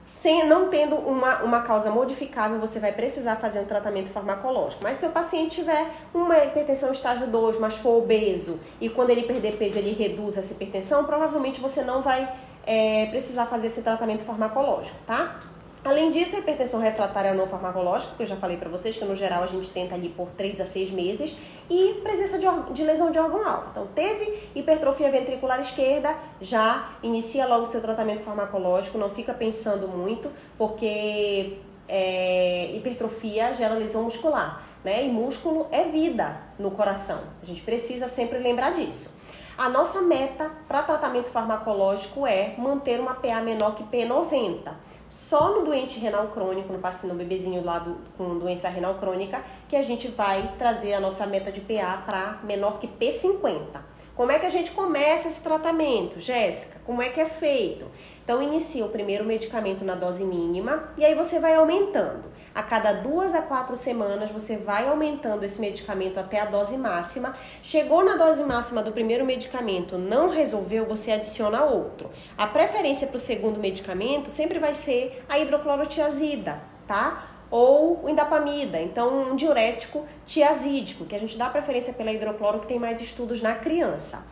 sem, 0.08 0.48
não 0.48 0.68
tendo 0.68 0.96
uma, 0.96 1.42
uma 1.42 1.60
causa 1.60 1.90
modificável, 1.90 2.58
você 2.58 2.80
vai 2.80 2.92
precisar 2.92 3.36
fazer 3.36 3.60
um 3.60 3.66
tratamento 3.66 4.08
farmacológico. 4.08 4.82
Mas 4.82 4.96
se 4.96 5.04
o 5.04 5.10
paciente 5.10 5.56
tiver 5.56 5.86
uma 6.14 6.34
hipertensão 6.38 6.90
estágio 6.90 7.26
2, 7.26 7.60
mas 7.60 7.76
for 7.76 7.98
obeso, 7.98 8.58
e 8.80 8.88
quando 8.88 9.10
ele 9.10 9.24
perder 9.24 9.58
peso 9.58 9.76
ele 9.76 9.92
reduz 9.92 10.38
essa 10.38 10.54
hipertensão, 10.54 11.04
provavelmente 11.04 11.60
você 11.60 11.82
não 11.82 12.00
vai 12.00 12.26
é, 12.66 13.04
precisar 13.10 13.44
fazer 13.46 13.66
esse 13.66 13.82
tratamento 13.82 14.24
farmacológico, 14.24 14.96
tá? 15.06 15.38
Além 15.84 16.10
disso, 16.10 16.36
a 16.36 16.40
hipertensão 16.40 16.80
refratária 16.80 17.32
não 17.34 17.46
farmacológica, 17.46 18.14
que 18.16 18.22
eu 18.22 18.26
já 18.26 18.36
falei 18.36 18.56
para 18.56 18.68
vocês 18.68 18.96
que 18.96 19.04
no 19.04 19.14
geral 19.14 19.42
a 19.42 19.46
gente 19.46 19.70
tenta 19.70 19.94
ali 19.94 20.08
por 20.08 20.30
3 20.32 20.60
a 20.60 20.64
6 20.64 20.90
meses, 20.90 21.36
e 21.70 22.00
presença 22.02 22.38
de, 22.38 22.46
de 22.72 22.82
lesão 22.82 23.10
de 23.10 23.18
órgão-alvo. 23.18 23.68
Então, 23.70 23.86
teve 23.94 24.50
hipertrofia 24.54 25.10
ventricular 25.10 25.60
esquerda, 25.60 26.16
já 26.40 26.90
inicia 27.02 27.46
logo 27.46 27.62
o 27.62 27.66
seu 27.66 27.80
tratamento 27.80 28.20
farmacológico, 28.20 28.98
não 28.98 29.08
fica 29.08 29.32
pensando 29.32 29.86
muito, 29.86 30.30
porque 30.56 31.58
é, 31.88 32.70
hipertrofia 32.74 33.54
gera 33.54 33.74
lesão 33.74 34.02
muscular, 34.02 34.62
né? 34.84 35.06
E 35.06 35.08
músculo 35.08 35.68
é 35.70 35.84
vida 35.84 36.40
no 36.58 36.70
coração. 36.72 37.20
A 37.42 37.46
gente 37.46 37.62
precisa 37.62 38.08
sempre 38.08 38.38
lembrar 38.38 38.72
disso. 38.72 39.16
A 39.56 39.68
nossa 39.68 40.02
meta 40.02 40.52
para 40.68 40.82
tratamento 40.82 41.28
farmacológico 41.28 42.24
é 42.26 42.54
manter 42.56 43.00
uma 43.00 43.14
PA 43.14 43.40
menor 43.40 43.74
que 43.74 43.82
P90 43.82 44.72
só 45.08 45.54
no 45.54 45.64
doente 45.64 45.98
renal 45.98 46.28
crônico, 46.28 46.72
no 46.72 46.78
paciente, 46.78 47.12
no 47.12 47.18
bebezinho 47.18 47.64
lá 47.64 47.78
do, 47.78 47.96
com 48.16 48.38
doença 48.38 48.68
renal 48.68 48.94
crônica, 48.94 49.42
que 49.68 49.74
a 49.74 49.82
gente 49.82 50.08
vai 50.08 50.54
trazer 50.58 50.92
a 50.94 51.00
nossa 51.00 51.26
meta 51.26 51.50
de 51.50 51.60
PA 51.60 52.02
para 52.04 52.40
menor 52.44 52.78
que 52.78 52.86
P50. 52.86 53.80
Como 54.14 54.32
é 54.32 54.38
que 54.38 54.46
a 54.46 54.50
gente 54.50 54.72
começa 54.72 55.28
esse 55.28 55.40
tratamento, 55.40 56.20
Jéssica? 56.20 56.80
Como 56.84 57.00
é 57.00 57.08
que 57.08 57.20
é 57.20 57.26
feito? 57.26 57.86
Então, 58.28 58.42
inicia 58.42 58.84
o 58.84 58.90
primeiro 58.90 59.24
medicamento 59.24 59.82
na 59.86 59.94
dose 59.94 60.22
mínima 60.22 60.90
e 60.98 61.02
aí 61.02 61.14
você 61.14 61.40
vai 61.40 61.54
aumentando. 61.54 62.24
A 62.54 62.62
cada 62.62 62.92
duas 62.92 63.34
a 63.34 63.40
quatro 63.40 63.74
semanas 63.74 64.30
você 64.30 64.58
vai 64.58 64.86
aumentando 64.86 65.44
esse 65.44 65.58
medicamento 65.58 66.20
até 66.20 66.38
a 66.38 66.44
dose 66.44 66.76
máxima. 66.76 67.34
Chegou 67.62 68.04
na 68.04 68.16
dose 68.16 68.44
máxima 68.44 68.82
do 68.82 68.92
primeiro 68.92 69.24
medicamento, 69.24 69.96
não 69.96 70.28
resolveu, 70.28 70.84
você 70.84 71.12
adiciona 71.12 71.64
outro. 71.64 72.10
A 72.36 72.46
preferência 72.46 73.06
para 73.06 73.16
o 73.16 73.20
segundo 73.20 73.58
medicamento 73.58 74.30
sempre 74.30 74.58
vai 74.58 74.74
ser 74.74 75.24
a 75.26 75.38
hidroclorotiazida, 75.38 76.60
tá? 76.86 77.30
Ou 77.50 78.04
o 78.04 78.10
indapamida, 78.10 78.78
então 78.78 79.30
um 79.30 79.36
diurético 79.36 80.04
tiazídico, 80.26 81.06
que 81.06 81.16
a 81.16 81.18
gente 81.18 81.38
dá 81.38 81.48
preferência 81.48 81.94
pela 81.94 82.12
hidrocloro, 82.12 82.60
que 82.60 82.66
tem 82.66 82.78
mais 82.78 83.00
estudos 83.00 83.40
na 83.40 83.54
criança. 83.54 84.26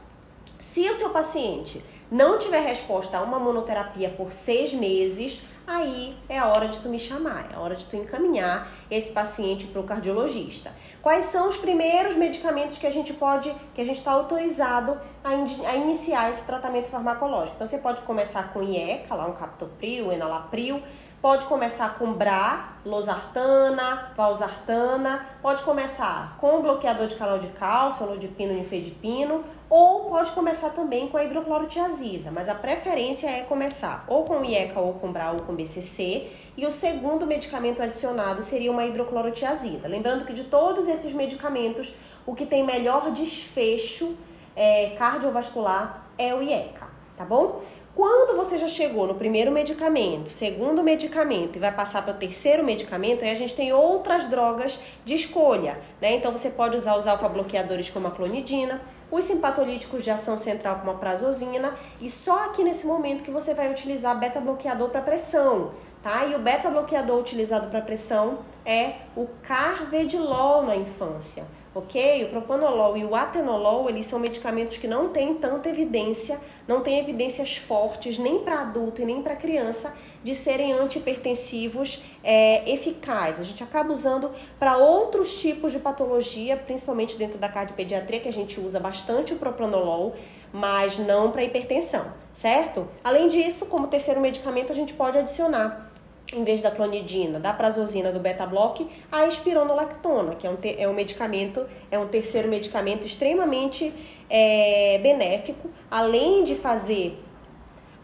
Se 0.59 0.87
o 0.91 0.95
seu 0.95 1.11
paciente 1.11 1.83
não 2.11 2.39
tiver 2.39 2.61
resposta 2.61 3.19
a 3.19 3.23
uma 3.23 3.39
monoterapia 3.39 4.11
por 4.11 4.33
seis 4.33 4.73
meses, 4.73 5.43
aí 5.67 6.17
é 6.29 6.39
a 6.39 6.47
hora 6.47 6.69
de 6.69 6.79
tu 6.79 6.89
me 6.89 6.99
chamar, 6.99 7.51
é 7.53 7.57
a 7.57 7.61
hora 7.61 7.75
de 7.75 7.85
tu 7.87 7.97
encaminhar 7.97 8.71
esse 8.91 9.13
paciente 9.13 9.67
para 9.67 9.81
o 9.81 9.85
cardiologista. 9.85 10.73
Quais 11.03 11.27
são 11.27 11.49
os 11.49 11.57
primeiros 11.57 12.17
medicamentos 12.17 12.79
que 12.79 12.87
a 12.87 12.91
gente 12.91 13.13
pode, 13.13 13.55
que 13.75 13.81
a 13.81 13.85
gente 13.85 13.99
está 13.99 14.13
autorizado 14.13 14.99
a, 15.23 15.35
in, 15.35 15.47
a, 15.65 15.77
iniciar 15.77 16.31
esse 16.31 16.45
tratamento 16.45 16.89
farmacológico? 16.89 17.55
Então 17.55 17.67
você 17.67 17.79
pode 17.79 18.01
começar 18.03 18.53
com 18.53 18.63
IECA, 18.63 19.15
lá 19.15 19.27
um 19.27 19.33
captopril, 19.33 20.13
enalapril, 20.13 20.83
Pode 21.21 21.47
começar 21.47 21.99
com 21.99 22.13
BRA, 22.13 22.77
losartana, 22.85 24.13
valsartana, 24.15 25.27
pode 25.41 25.63
começar 25.63 26.37
com 26.39 26.61
bloqueador 26.61 27.07
de 27.07 27.15
canal 27.15 27.39
de 27.39 27.49
cálcio, 27.49 28.07
olodipino, 28.07 28.53
nifedipino, 28.53 29.43
ou 29.69 30.11
pode 30.11 30.31
começar 30.33 30.71
também 30.71 31.09
com 31.09 31.17
a 31.17 31.25
hidroclorotiazida, 31.25 32.31
mas 32.31 32.49
a 32.49 32.55
preferência 32.55 33.29
é 33.29 33.43
começar 33.43 34.05
ou 34.07 34.25
com 34.25 34.45
IECA 34.45 34.79
ou 34.79 34.93
com 34.95 35.11
BRA 35.11 35.33
ou 35.33 35.41
com 35.41 35.55
BCC, 35.55 36.31
e 36.57 36.65
o 36.67 36.71
segundo 36.71 37.27
medicamento 37.27 37.83
adicionado 37.83 38.43
seria 38.43 38.71
uma 38.71 38.85
hidroclorotiazida. 38.85 39.89
Lembrando 39.89 40.25
que 40.25 40.33
de 40.33 40.45
todos 40.45 40.87
esses 40.87 41.13
medicamentos, 41.13 41.93
o 42.25 42.35
que 42.35 42.47
tem 42.47 42.63
melhor 42.63 43.11
desfecho 43.11 44.17
é, 44.55 44.91
cardiovascular 44.91 46.07
é 46.17 46.35
o 46.35 46.43
IECA, 46.43 46.87
tá 47.17 47.25
bom? 47.25 47.63
Quando 47.97 48.37
você 48.37 48.59
já 48.59 48.69
chegou 48.69 49.07
no 49.07 49.15
primeiro 49.15 49.51
medicamento, 49.51 50.31
segundo 50.31 50.83
medicamento 50.83 51.57
e 51.57 51.59
vai 51.59 51.73
passar 51.73 52.03
para 52.03 52.13
o 52.13 52.19
terceiro 52.19 52.63
medicamento, 52.63 53.25
aí 53.25 53.31
a 53.31 53.35
gente 53.35 53.55
tem 53.55 53.73
outras 53.73 54.29
drogas 54.29 54.79
de 55.03 55.15
escolha, 55.15 55.79
né? 55.99 56.15
Então 56.15 56.31
você 56.31 56.51
pode 56.51 56.77
usar 56.77 56.95
os 56.95 57.07
alfa-bloqueadores 57.07 57.89
como 57.89 58.09
a 58.09 58.11
clonidina, 58.11 58.83
os 59.11 59.25
simpatolíticos 59.25 60.05
de 60.05 60.11
ação 60.11 60.37
central 60.37 60.81
como 60.81 60.91
a 60.91 60.95
prazosina 60.97 61.75
e 61.99 62.11
só 62.11 62.45
aqui 62.45 62.63
nesse 62.63 62.87
momento 62.87 63.25
que 63.25 63.31
você 63.31 63.55
vai 63.55 63.71
utilizar 63.71 64.15
beta-bloqueador 64.19 64.91
para 64.91 65.01
pressão, 65.01 65.71
tá? 66.03 66.27
E 66.27 66.35
o 66.35 66.39
beta-bloqueador 66.39 67.19
utilizado 67.19 67.69
para 67.69 67.81
pressão 67.81 68.41
é 68.67 68.97
o 69.17 69.27
carvedilol 69.43 70.65
na 70.65 70.77
infância 70.77 71.47
ok? 71.77 72.25
O 72.25 72.29
propanolol 72.29 72.97
e 72.97 73.05
o 73.05 73.15
atenolol, 73.15 73.89
eles 73.91 74.07
são 74.07 74.19
medicamentos 74.19 74.79
que 74.79 74.89
não 74.89 75.11
têm 75.11 75.35
tanta 75.35 75.69
evidência, 75.69 76.41
não 76.67 76.81
têm 76.81 76.99
evidências 76.99 77.59
fortes 77.59 78.19
nem 78.19 78.39
para 78.39 78.63
adulto 78.63 79.03
e 79.03 79.05
nem 79.05 79.21
para 79.21 79.37
criança 79.37 79.95
de 80.25 80.35
serem 80.35 80.73
antihipertensivos 80.73 82.03
é, 82.25 82.69
eficazes. 82.71 83.41
A 83.41 83.45
gente 83.45 83.63
acaba 83.63 83.93
usando 83.93 84.31
para 84.59 84.79
outros 84.79 85.39
tipos 85.39 85.71
de 85.71 85.79
patologia, 85.79 86.57
principalmente 86.57 87.19
dentro 87.19 87.39
da 87.39 87.49
cardiopediatria, 87.49 88.21
que 88.21 88.29
a 88.29 88.33
gente 88.33 88.59
usa 88.59 88.81
bastante 88.81 89.35
o 89.35 89.37
propanolol, 89.37 90.15
mas 90.51 90.99
não 90.99 91.31
para 91.31 91.45
hipertensão, 91.45 92.11
certo? 92.33 92.89
Além 93.05 93.29
disso, 93.29 93.67
como 93.67 93.87
terceiro 93.87 94.21
medicamento, 94.21 94.73
a 94.73 94.75
gente 94.75 94.95
pode 94.95 95.19
adicionar 95.19 95.93
em 96.33 96.43
vez 96.45 96.61
da 96.61 96.71
clonidina, 96.71 97.39
da 97.39 97.53
prazosina, 97.53 98.11
do 98.11 98.19
beta-block, 98.19 98.89
a 99.11 99.27
espironolactona, 99.27 100.35
que 100.35 100.47
é 100.47 100.51
um, 100.51 100.57
é 100.79 100.89
um 100.89 100.93
medicamento, 100.93 101.65
é 101.91 101.99
um 101.99 102.09
terceiro 102.09 102.49
medicamento 102.49 103.07
extremamente 103.07 103.93
é, 104.29 104.99
benéfico, 105.03 105.71
além 105.91 106.45
de 106.45 106.57
fazer 106.57 107.23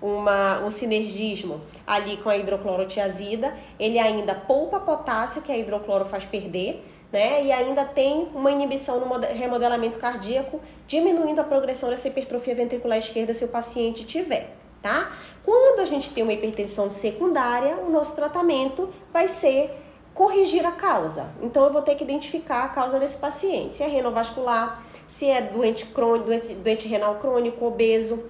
uma, 0.01 0.65
um 0.65 0.71
sinergismo 0.71 1.61
ali 1.87 2.17
com 2.17 2.29
a 2.29 2.37
hidroclorotiazida, 2.37 3.55
ele 3.79 3.99
ainda 3.99 4.35
poupa 4.35 4.79
potássio, 4.79 5.43
que 5.43 5.51
a 5.51 5.59
hidrocloro 5.59 6.05
faz 6.05 6.25
perder, 6.25 6.85
né? 7.13 7.45
E 7.45 7.53
ainda 7.53 7.85
tem 7.85 8.29
uma 8.35 8.51
inibição 8.51 9.01
no 9.01 9.19
remodelamento 9.21 9.99
cardíaco, 9.99 10.61
diminuindo 10.87 11.41
a 11.41 11.45
progressão 11.45 11.91
dessa 11.91 12.09
hipertrofia 12.09 12.55
ventricular 12.55 12.99
esquerda 12.99 13.35
se 13.35 13.45
o 13.45 13.49
paciente 13.49 14.05
tiver 14.05 14.62
tá? 14.83 15.13
Quando 15.45 15.81
a 15.81 15.85
gente 15.85 16.13
tem 16.13 16.23
uma 16.23 16.33
hipertensão 16.33 16.93
secundária, 16.93 17.77
o 17.77 17.91
nosso 17.91 18.15
tratamento 18.15 18.91
vai 19.13 19.29
ser 19.29 19.71
corrigir 20.13 20.67
a 20.67 20.73
causa. 20.73 21.31
Então 21.41 21.65
eu 21.65 21.73
vou 21.73 21.83
ter 21.83 21.95
que 21.95 22.05
identificar 22.05 22.65
a 22.65 22.69
causa 22.69 22.99
desse 22.99 23.19
paciente, 23.19 23.75
se 23.75 23.83
é 23.83 23.87
renovascular, 23.87 24.83
se 25.07 25.29
é 25.29 25.41
doente 25.41 25.87
crônico, 25.87 26.27
doente, 26.27 26.55
doente 26.55 26.89
renal 26.89 27.17
crônico, 27.17 27.65
obeso, 27.65 28.25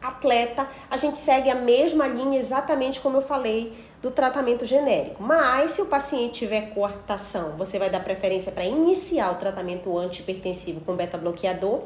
atleta, 0.00 0.68
a 0.90 0.96
gente 0.96 1.18
segue 1.18 1.50
a 1.50 1.54
mesma 1.54 2.06
linha 2.06 2.38
exatamente 2.38 3.00
como 3.00 3.16
eu 3.16 3.22
falei 3.22 3.72
do 4.00 4.10
tratamento 4.10 4.64
genérico. 4.64 5.22
Mas 5.22 5.72
se 5.72 5.82
o 5.82 5.86
paciente 5.86 6.40
tiver 6.40 6.70
coartação, 6.74 7.52
você 7.56 7.78
vai 7.78 7.90
dar 7.90 8.04
preferência 8.04 8.52
para 8.52 8.64
iniciar 8.64 9.32
o 9.32 9.36
tratamento 9.36 9.96
antihipertensivo 9.96 10.80
com 10.82 10.94
beta-bloqueador. 10.94 11.80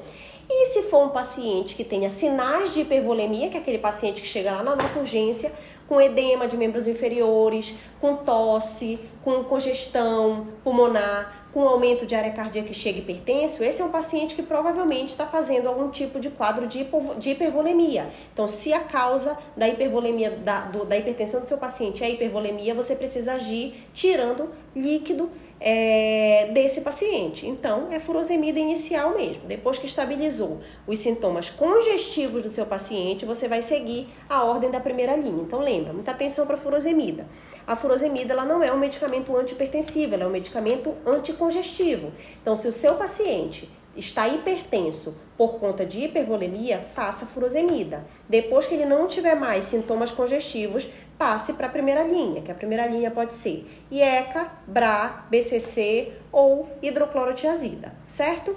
E 0.53 0.67
se 0.67 0.83
for 0.83 1.07
um 1.07 1.11
paciente 1.11 1.77
que 1.77 1.85
tenha 1.85 2.11
sinais 2.11 2.75
de 2.75 2.81
hipervolemia, 2.81 3.49
que 3.49 3.57
é 3.57 3.61
aquele 3.61 3.79
paciente 3.79 4.21
que 4.21 4.27
chega 4.27 4.51
lá 4.51 4.65
na 4.65 4.75
nossa 4.75 4.99
urgência 4.99 5.53
com 5.87 6.01
edema 6.01 6.49
de 6.49 6.57
membros 6.57 6.89
inferiores, 6.89 7.75
com 8.01 8.17
tosse, 8.17 8.99
com 9.23 9.45
congestão 9.45 10.49
pulmonar, 10.65 11.47
com 11.53 11.69
aumento 11.69 12.05
de 12.05 12.15
área 12.15 12.33
cardíaca 12.33 12.71
e 12.71 12.75
chega 12.75 12.99
hipertenso, 12.99 13.63
esse 13.63 13.81
é 13.81 13.85
um 13.85 13.91
paciente 13.91 14.35
que 14.35 14.43
provavelmente 14.43 15.11
está 15.11 15.27
fazendo 15.27 15.69
algum 15.69 15.89
tipo 15.91 16.19
de 16.19 16.31
quadro 16.31 16.67
de, 16.67 16.87
de 17.19 17.31
hipervolemia. 17.31 18.09
Então, 18.33 18.49
se 18.49 18.73
a 18.73 18.81
causa 18.81 19.39
da 19.57 19.69
hipervolemia, 19.69 20.31
da, 20.31 20.63
do, 20.63 20.85
da 20.85 20.97
hipertensão 20.97 21.41
do 21.41 21.47
seu 21.47 21.59
paciente 21.59 22.05
é 22.05 22.11
hipervolemia, 22.11 22.75
você 22.75 22.95
precisa 22.95 23.35
agir 23.35 23.85
tirando 23.93 24.49
líquido 24.75 25.31
é, 25.61 26.49
desse 26.53 26.81
paciente. 26.81 27.47
Então, 27.47 27.89
é 27.93 28.01
furosemida 28.01 28.59
inicial 28.59 29.15
mesmo. 29.15 29.43
Depois 29.47 29.77
que 29.77 29.87
estabilizou 29.87 30.61
os 30.87 30.99
sintomas 30.99 31.51
congestivos 31.51 32.43
do 32.43 32.49
seu 32.49 32.65
paciente, 32.65 33.27
você 33.27 33.47
vai 33.47 33.61
seguir 33.61 34.09
a 34.29 34.43
ordem 34.43 34.71
da 34.71 34.81
primeira 34.81 35.15
linha. 35.15 35.43
Então, 35.43 35.61
lembra, 35.61 35.93
muita 35.93 36.13
atenção 36.13 36.47
para 36.47 36.57
a 36.57 36.59
furosemida. 36.59 37.27
A 37.67 37.77
furosemida 37.77 38.33
ela 38.33 38.45
não 38.45 38.63
é 38.63 38.73
um 38.73 38.79
medicamento 38.79 39.37
antihipertensivo, 39.37 40.15
ela 40.15 40.25
é 40.25 40.27
um 40.27 40.31
medicamento 40.31 40.95
anticongestivo. 41.07 42.11
Então, 42.41 42.57
se 42.57 42.67
o 42.67 42.73
seu 42.73 42.95
paciente 42.95 43.69
está 43.97 44.29
hipertenso 44.29 45.17
por 45.37 45.59
conta 45.59 45.85
de 45.85 46.01
hipervolemia, 46.01 46.81
faça 46.95 47.27
furosemida. 47.27 48.05
Depois 48.29 48.67
que 48.67 48.75
ele 48.75 48.85
não 48.85 49.09
tiver 49.09 49.35
mais 49.35 49.65
sintomas 49.65 50.11
congestivos, 50.11 50.89
passe 51.21 51.53
para 51.53 51.67
a 51.67 51.71
primeira 51.71 52.03
linha, 52.03 52.41
que 52.41 52.51
a 52.51 52.55
primeira 52.55 52.87
linha 52.87 53.11
pode 53.11 53.35
ser 53.35 53.71
IECA, 53.91 54.51
BRA, 54.67 55.27
BCC 55.29 56.15
ou 56.33 56.67
hidroclorotiazida, 56.81 57.93
certo? 58.07 58.57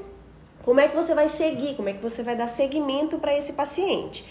Como 0.64 0.80
é 0.80 0.88
que 0.88 0.96
você 0.96 1.14
vai 1.14 1.28
seguir? 1.28 1.76
Como 1.76 1.90
é 1.90 1.94
que 1.94 2.02
você 2.02 2.24
vai 2.24 2.38
dar 2.38 2.48
seguimento 2.48 3.18
para 3.18 3.38
esse 3.38 3.52
paciente? 3.52 4.26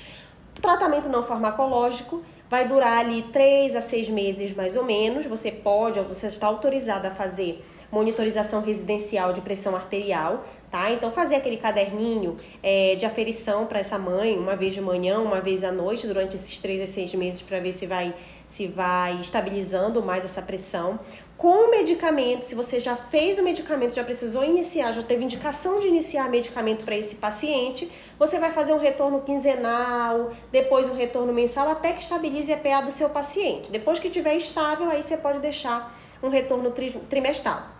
Tratamento 0.62 1.10
não 1.10 1.22
farmacológico 1.22 2.22
vai 2.48 2.66
durar 2.66 3.00
ali 3.00 3.22
3 3.24 3.76
a 3.76 3.82
6 3.82 4.08
meses 4.08 4.56
mais 4.56 4.78
ou 4.78 4.84
menos. 4.84 5.26
Você 5.26 5.52
pode 5.52 5.98
ou 5.98 6.06
você 6.06 6.28
está 6.28 6.46
autorizado 6.46 7.06
a 7.06 7.10
fazer 7.10 7.62
monitorização 7.92 8.62
residencial 8.62 9.34
de 9.34 9.42
pressão 9.42 9.76
arterial, 9.76 10.44
tá? 10.70 10.90
Então, 10.90 11.12
fazer 11.12 11.34
aquele 11.34 11.58
caderninho 11.58 12.38
é, 12.62 12.96
de 12.96 13.04
aferição 13.04 13.66
para 13.66 13.80
essa 13.80 13.98
mãe, 13.98 14.38
uma 14.38 14.56
vez 14.56 14.72
de 14.72 14.80
manhã, 14.80 15.20
uma 15.20 15.42
vez 15.42 15.62
à 15.62 15.70
noite, 15.70 16.06
durante 16.06 16.34
esses 16.34 16.58
três 16.58 16.80
a 16.80 16.86
seis 16.86 17.14
meses, 17.14 17.42
para 17.42 17.60
ver 17.60 17.72
se 17.72 17.86
vai, 17.86 18.14
se 18.48 18.66
vai 18.66 19.20
estabilizando 19.20 20.02
mais 20.02 20.24
essa 20.24 20.40
pressão. 20.40 20.98
Com 21.36 21.66
o 21.66 21.70
medicamento, 21.70 22.44
se 22.44 22.54
você 22.54 22.80
já 22.80 22.96
fez 22.96 23.38
o 23.38 23.42
medicamento, 23.42 23.94
já 23.94 24.04
precisou 24.04 24.42
iniciar, 24.42 24.92
já 24.92 25.02
teve 25.02 25.22
indicação 25.22 25.78
de 25.78 25.88
iniciar 25.88 26.30
medicamento 26.30 26.86
para 26.86 26.96
esse 26.96 27.16
paciente, 27.16 27.92
você 28.18 28.38
vai 28.38 28.52
fazer 28.52 28.72
um 28.72 28.78
retorno 28.78 29.20
quinzenal, 29.20 30.32
depois 30.50 30.88
um 30.88 30.94
retorno 30.94 31.32
mensal, 31.32 31.70
até 31.70 31.92
que 31.92 32.00
estabilize 32.00 32.50
a 32.50 32.56
PA 32.56 32.80
do 32.80 32.90
seu 32.90 33.10
paciente. 33.10 33.70
Depois 33.70 33.98
que 33.98 34.06
estiver 34.06 34.34
estável, 34.36 34.88
aí 34.88 35.02
você 35.02 35.18
pode 35.18 35.40
deixar 35.40 35.94
um 36.22 36.30
retorno 36.30 36.72
trimestral. 37.10 37.71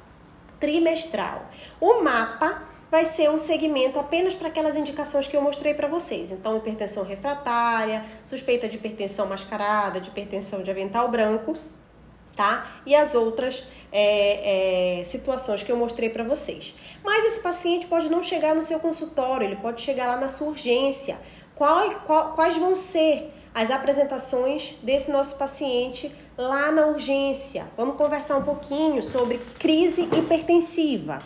Trimestral. 0.63 1.51
O 1.81 2.03
mapa 2.03 2.63
vai 2.89 3.05
ser 3.05 3.29
um 3.29 3.39
segmento 3.39 3.99
apenas 3.99 4.33
para 4.33 4.47
aquelas 4.47 4.77
indicações 4.77 5.27
que 5.27 5.37
eu 5.37 5.43
mostrei 5.43 5.75
para 5.75 5.89
vocês. 5.89 6.31
Então, 6.31 6.57
hipertensão 6.57 7.03
refratária, 7.03 8.05
suspeita 8.25 8.69
de 8.69 8.77
hipertensão 8.77 9.27
mascarada, 9.27 10.01
de 10.01 10.09
hipertensão 10.09 10.63
de 10.63 10.71
avental 10.71 11.09
branco, 11.09 11.57
tá? 12.37 12.81
E 12.87 12.95
as 12.95 13.13
outras 13.17 13.65
é, 13.91 15.01
é, 15.01 15.05
situações 15.05 15.65
que 15.65 15.73
eu 15.73 15.77
mostrei 15.77 16.11
para 16.11 16.23
vocês. 16.23 16.77
Mas 17.03 17.25
esse 17.25 17.41
paciente 17.41 17.87
pode 17.87 18.09
não 18.09 18.23
chegar 18.23 18.55
no 18.55 18.63
seu 18.63 18.79
consultório, 18.79 19.45
ele 19.45 19.57
pode 19.57 19.83
chegar 19.83 20.07
lá 20.07 20.17
na 20.17 20.29
sua 20.29 20.47
urgência. 20.47 21.19
Qual, 21.57 21.91
qual, 22.07 22.35
quais 22.35 22.57
vão 22.57 22.77
ser 22.77 23.33
as 23.53 23.69
apresentações 23.69 24.77
desse 24.81 25.11
nosso 25.11 25.37
paciente 25.37 26.13
lá 26.37 26.71
na 26.73 26.87
urgência? 26.87 27.67
Vamos 27.77 27.97
conversar 27.97 28.37
um 28.37 28.43
pouquinho 28.43 29.03
sobre 29.03 29.39
crise 29.59 30.03
hipertensiva. 30.03 31.19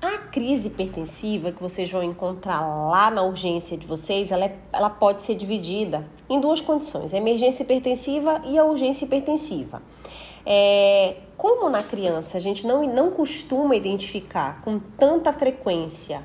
A 0.00 0.18
crise 0.18 0.68
hipertensiva 0.68 1.52
que 1.52 1.62
vocês 1.62 1.90
vão 1.90 2.02
encontrar 2.02 2.60
lá 2.60 3.10
na 3.10 3.22
urgência 3.22 3.76
de 3.76 3.86
vocês, 3.86 4.32
ela, 4.32 4.46
é, 4.46 4.58
ela 4.72 4.90
pode 4.90 5.22
ser 5.22 5.36
dividida 5.36 6.04
em 6.28 6.40
duas 6.40 6.60
condições: 6.60 7.14
a 7.14 7.16
emergência 7.16 7.62
hipertensiva 7.62 8.42
e 8.44 8.58
a 8.58 8.64
urgência 8.64 9.04
hipertensiva. 9.04 9.80
É, 10.44 11.18
como 11.36 11.68
na 11.70 11.82
criança 11.82 12.36
a 12.36 12.40
gente 12.40 12.66
não, 12.66 12.82
não 12.82 13.12
costuma 13.12 13.76
identificar 13.76 14.60
com 14.62 14.80
tanta 14.80 15.32
frequência 15.32 16.24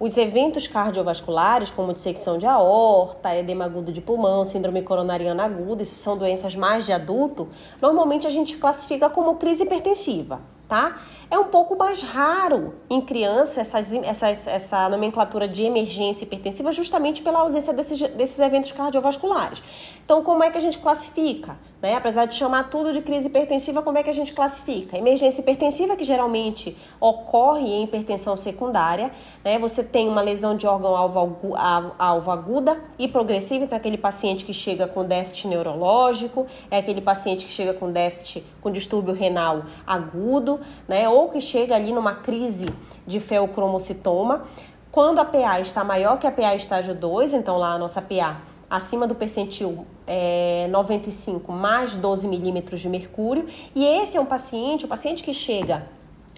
os 0.00 0.16
eventos 0.16 0.66
cardiovasculares, 0.66 1.70
como 1.70 1.92
dissecção 1.92 2.38
de 2.38 2.46
aorta, 2.46 3.36
edema 3.36 3.66
agudo 3.66 3.92
de 3.92 4.00
pulmão, 4.00 4.44
síndrome 4.46 4.80
coronariana 4.80 5.44
aguda, 5.44 5.82
isso 5.82 5.96
são 5.96 6.16
doenças 6.16 6.56
mais 6.56 6.86
de 6.86 6.92
adulto, 6.92 7.48
normalmente 7.82 8.26
a 8.26 8.30
gente 8.30 8.56
classifica 8.56 9.10
como 9.10 9.36
crise 9.36 9.64
hipertensiva 9.64 10.40
tá? 10.70 11.02
É 11.30 11.38
um 11.38 11.44
pouco 11.44 11.76
mais 11.76 12.02
raro 12.02 12.74
em 12.90 13.00
criança 13.00 13.60
essas, 13.60 13.92
essas, 13.92 14.46
essa 14.48 14.88
nomenclatura 14.88 15.46
de 15.46 15.62
emergência 15.62 16.24
hipertensiva 16.24 16.72
justamente 16.72 17.22
pela 17.22 17.38
ausência 17.38 17.72
desses, 17.72 18.00
desses 18.10 18.40
eventos 18.40 18.72
cardiovasculares. 18.72 19.62
Então, 20.04 20.24
como 20.24 20.42
é 20.42 20.50
que 20.50 20.58
a 20.58 20.60
gente 20.60 20.78
classifica? 20.78 21.56
Né? 21.80 21.94
Apesar 21.94 22.26
de 22.26 22.34
chamar 22.34 22.64
tudo 22.68 22.92
de 22.92 23.00
crise 23.00 23.28
hipertensiva, 23.28 23.80
como 23.80 23.96
é 23.96 24.02
que 24.02 24.10
a 24.10 24.12
gente 24.12 24.32
classifica? 24.32 24.98
Emergência 24.98 25.40
hipertensiva, 25.40 25.96
que 25.96 26.04
geralmente 26.04 26.76
ocorre 27.00 27.66
em 27.66 27.84
hipertensão 27.84 28.36
secundária, 28.36 29.10
né? 29.42 29.58
Você 29.58 29.82
tem 29.82 30.06
uma 30.06 30.20
lesão 30.20 30.54
de 30.54 30.66
órgão-alvo 30.66 31.54
alvo 31.98 32.30
aguda 32.30 32.78
e 32.98 33.08
progressiva, 33.08 33.64
então 33.64 33.76
é 33.76 33.78
aquele 33.78 33.96
paciente 33.96 34.44
que 34.44 34.52
chega 34.52 34.86
com 34.86 35.04
déficit 35.04 35.48
neurológico, 35.48 36.46
é 36.70 36.78
aquele 36.78 37.00
paciente 37.00 37.46
que 37.46 37.52
chega 37.52 37.72
com 37.72 37.90
déficit 37.90 38.44
com 38.60 38.70
distúrbio 38.70 39.14
renal 39.14 39.62
agudo, 39.86 40.60
né? 40.86 41.08
Ou 41.08 41.19
que 41.28 41.40
chega 41.40 41.74
ali 41.74 41.92
numa 41.92 42.14
crise 42.14 42.66
de 43.06 43.20
feocromocitoma. 43.20 44.42
Quando 44.90 45.20
a 45.20 45.24
PA 45.24 45.60
está 45.60 45.84
maior 45.84 46.18
que 46.18 46.26
a 46.26 46.32
PA 46.32 46.54
estágio 46.54 46.94
2, 46.94 47.34
então 47.34 47.58
lá 47.58 47.74
a 47.74 47.78
nossa 47.78 48.02
PA 48.02 48.40
acima 48.68 49.06
do 49.06 49.14
percentil 49.14 49.84
é, 50.06 50.68
95 50.70 51.52
mais 51.52 51.94
12 51.96 52.28
milímetros 52.28 52.80
de 52.80 52.88
mercúrio. 52.88 53.46
E 53.74 53.84
esse 53.84 54.16
é 54.16 54.20
um 54.20 54.26
paciente, 54.26 54.84
o 54.84 54.88
paciente 54.88 55.22
que 55.22 55.34
chega 55.34 55.86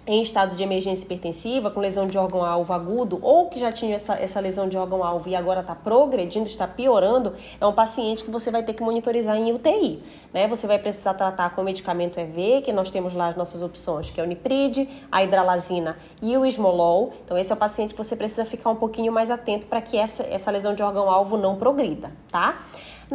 em 0.07 0.21
estado 0.21 0.57
de 0.57 0.63
emergência 0.63 1.05
hipertensiva, 1.05 1.71
com 1.71 1.79
lesão 1.79 2.07
de 2.07 2.19
órgão-alvo 2.19 2.73
agudo, 2.73 3.19
ou 3.23 3.49
que 3.49 3.59
já 3.59 3.71
tinha 3.71 3.95
essa, 3.95 4.15
essa 4.15 4.41
lesão 4.41 4.69
de 4.69 4.77
órgão-alvo 4.77 5.29
e 5.29 5.37
agora 5.37 5.61
está 5.61 5.75
progredindo, 5.75 6.47
está 6.47 6.67
piorando, 6.67 7.35
é 7.61 7.67
um 7.67 7.73
paciente 7.73 8.25
que 8.25 8.31
você 8.31 8.51
vai 8.51 8.65
ter 8.65 8.75
que 8.75 8.83
monitorizar 8.83 9.37
em 9.37 9.53
UTI. 9.53 10.03
Né? 10.33 10.49
Você 10.49 10.67
vai 10.67 10.79
precisar 10.79 11.15
tratar 11.15 11.51
com 11.55 11.61
o 11.63 11.65
medicamento 11.65 12.19
EV, 12.19 12.63
que 12.63 12.73
nós 12.73 12.91
temos 12.91 13.15
lá 13.15 13.29
as 13.29 13.37
nossas 13.37 13.63
opções, 13.63 14.11
que 14.11 14.21
é 14.21 14.25
o 14.25 14.27
Nipride, 14.27 14.89
a 15.11 15.23
hidralazina 15.23 15.97
e 16.21 16.37
o 16.37 16.45
Ismolol. 16.45 17.13
Então, 17.25 17.39
esse 17.39 17.53
é 17.53 17.55
o 17.55 17.59
paciente 17.59 17.95
que 17.95 17.99
você 17.99 18.17
precisa 18.17 18.45
ficar 18.45 18.71
um 18.71 18.77
pouquinho 18.77 19.13
mais 19.13 19.31
atento 19.31 19.67
para 19.67 19.81
que 19.81 19.97
essa, 19.97 20.25
essa 20.25 20.51
lesão 20.51 20.75
de 20.75 20.83
órgão-alvo 20.83 21.37
não 21.37 21.57
progrida, 21.57 22.11
tá? 22.31 22.59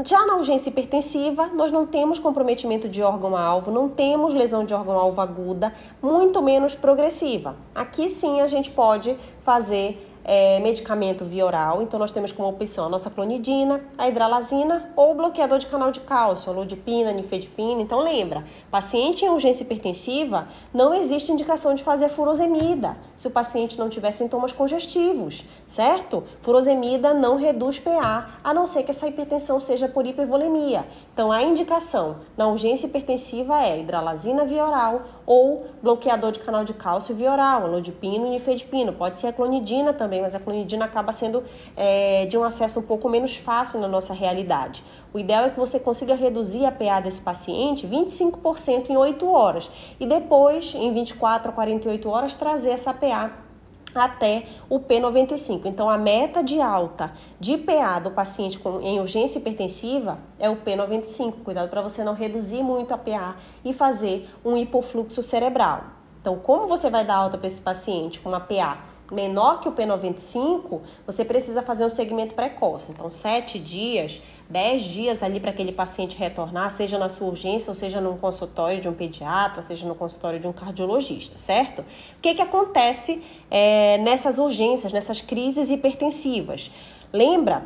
Já 0.05 0.27
na 0.27 0.35
urgência 0.35 0.69
hipertensiva, 0.69 1.47
nós 1.47 1.71
não 1.71 1.85
temos 1.85 2.19
comprometimento 2.19 2.87
de 2.87 3.01
órgão-alvo, 3.01 3.71
não 3.71 3.89
temos 3.89 4.33
lesão 4.33 4.63
de 4.63 4.73
órgão-alvo 4.73 5.19
aguda, 5.19 5.73
muito 6.01 6.41
menos 6.41 6.75
progressiva. 6.75 7.55
Aqui 7.73 8.07
sim 8.07 8.39
a 8.39 8.47
gente 8.47 8.69
pode 8.69 9.17
fazer 9.41 10.16
é, 10.27 10.59
medicamento 10.59 11.23
via 11.23 11.45
oral, 11.45 11.81
então 11.81 11.97
nós 11.97 12.11
temos 12.11 12.33
como 12.33 12.49
opção 12.49 12.85
a 12.85 12.89
nossa 12.89 13.09
clonidina, 13.09 13.81
a 13.97 14.09
hidralazina 14.09 14.91
ou 14.93 15.13
o 15.13 15.15
bloqueador 15.15 15.57
de 15.57 15.67
canal 15.67 15.89
de 15.89 16.01
cálcio, 16.01 16.51
a 16.51 16.53
lodipina, 16.53 17.13
nifedipina. 17.13 17.81
Então 17.81 18.01
lembra, 18.01 18.43
paciente 18.69 19.23
em 19.23 19.29
urgência 19.29 19.63
hipertensiva, 19.63 20.49
não 20.73 20.93
existe 20.93 21.31
indicação 21.31 21.73
de 21.73 21.81
fazer 21.81 22.09
furosemida 22.09 22.97
se 23.15 23.27
o 23.27 23.31
paciente 23.31 23.79
não 23.79 23.87
tiver 23.87 24.11
sintomas 24.11 24.51
congestivos, 24.51 25.45
certo? 25.65 26.23
Furosemida 26.41 27.13
não 27.13 27.37
reduz 27.37 27.79
PA, 27.79 28.39
a 28.43 28.53
não 28.53 28.67
ser 28.67 28.83
que 28.83 28.91
essa 28.91 29.07
hipertensão 29.07 29.59
seja 29.61 29.87
por 29.87 30.05
hipervolemia. 30.05 30.85
Então 31.17 31.31
a 31.31 31.41
indicação 31.41 32.17
na 32.37 32.45
urgência 32.45 32.85
hipertensiva 32.85 33.59
é 33.63 33.79
hidralazina 33.79 34.45
via 34.45 34.63
oral 34.63 35.01
ou 35.25 35.65
bloqueador 35.81 36.31
de 36.31 36.39
canal 36.39 36.63
de 36.63 36.75
cálcio 36.75 37.15
via 37.15 37.31
oral, 37.31 37.63
e 37.75 38.19
nifedipino. 38.19 38.93
Pode 38.93 39.17
ser 39.17 39.25
a 39.25 39.33
clonidina 39.33 39.91
também, 39.93 40.21
mas 40.21 40.35
a 40.35 40.39
clonidina 40.39 40.85
acaba 40.85 41.11
sendo 41.11 41.43
é, 41.75 42.27
de 42.27 42.37
um 42.37 42.43
acesso 42.43 42.81
um 42.81 42.83
pouco 42.83 43.09
menos 43.09 43.35
fácil 43.35 43.79
na 43.79 43.87
nossa 43.87 44.13
realidade. 44.13 44.83
O 45.11 45.17
ideal 45.17 45.45
é 45.45 45.49
que 45.49 45.59
você 45.59 45.79
consiga 45.79 46.13
reduzir 46.13 46.67
a 46.67 46.71
PA 46.71 46.99
desse 46.99 47.23
paciente 47.23 47.87
25% 47.87 48.91
em 48.91 48.95
8 48.95 49.27
horas 49.27 49.71
e 49.99 50.05
depois, 50.05 50.75
em 50.75 50.93
24 50.93 51.49
a 51.49 51.51
48 51.51 52.07
horas, 52.07 52.35
trazer 52.35 52.69
essa 52.69 52.93
PA 52.93 53.46
até 53.97 54.45
o 54.69 54.79
P95. 54.79 55.61
Então, 55.65 55.89
a 55.89 55.97
meta 55.97 56.43
de 56.43 56.61
alta 56.61 57.11
de 57.39 57.57
PA 57.57 57.99
do 57.99 58.11
paciente 58.11 58.59
com, 58.59 58.79
em 58.81 58.99
urgência 58.99 59.39
hipertensiva 59.39 60.19
é 60.39 60.49
o 60.49 60.55
P95. 60.55 61.43
Cuidado 61.43 61.69
para 61.69 61.81
você 61.81 62.03
não 62.03 62.13
reduzir 62.13 62.63
muito 62.63 62.93
a 62.93 62.97
PA 62.97 63.35
e 63.65 63.73
fazer 63.73 64.29
um 64.45 64.55
hipofluxo 64.55 65.21
cerebral. 65.21 65.96
Então, 66.21 66.37
como 66.37 66.67
você 66.67 66.89
vai 66.89 67.05
dar 67.05 67.15
alta 67.15 67.37
para 67.37 67.47
esse 67.47 67.61
paciente 67.61 68.19
com 68.19 68.29
uma 68.29 68.39
PA 68.39 68.79
menor 69.11 69.61
que 69.61 69.69
o 69.69 69.71
P95, 69.71 70.81
você 71.05 71.23
precisa 71.23 71.61
fazer 71.61 71.85
um 71.85 71.89
segmento 71.89 72.35
precoce. 72.35 72.91
Então, 72.91 73.09
7 73.09 73.57
dias, 73.59 74.21
10 74.49 74.83
dias 74.83 75.23
ali 75.23 75.39
para 75.39 75.51
aquele 75.51 75.71
paciente 75.71 76.17
retornar, 76.17 76.69
seja 76.71 76.97
na 76.97 77.09
sua 77.09 77.27
urgência, 77.27 77.69
ou 77.69 77.75
seja 77.75 78.01
no 78.01 78.17
consultório 78.17 78.81
de 78.81 78.89
um 78.89 78.93
pediatra, 78.93 79.61
seja 79.61 79.87
no 79.87 79.95
consultório 79.95 80.39
de 80.39 80.47
um 80.47 80.53
cardiologista, 80.53 81.37
certo? 81.37 81.81
O 81.81 82.21
que, 82.21 82.35
que 82.35 82.41
acontece 82.41 83.23
é, 83.49 83.97
nessas 83.99 84.37
urgências, 84.37 84.91
nessas 84.91 85.21
crises 85.21 85.69
hipertensivas? 85.69 86.71
Lembra 87.13 87.65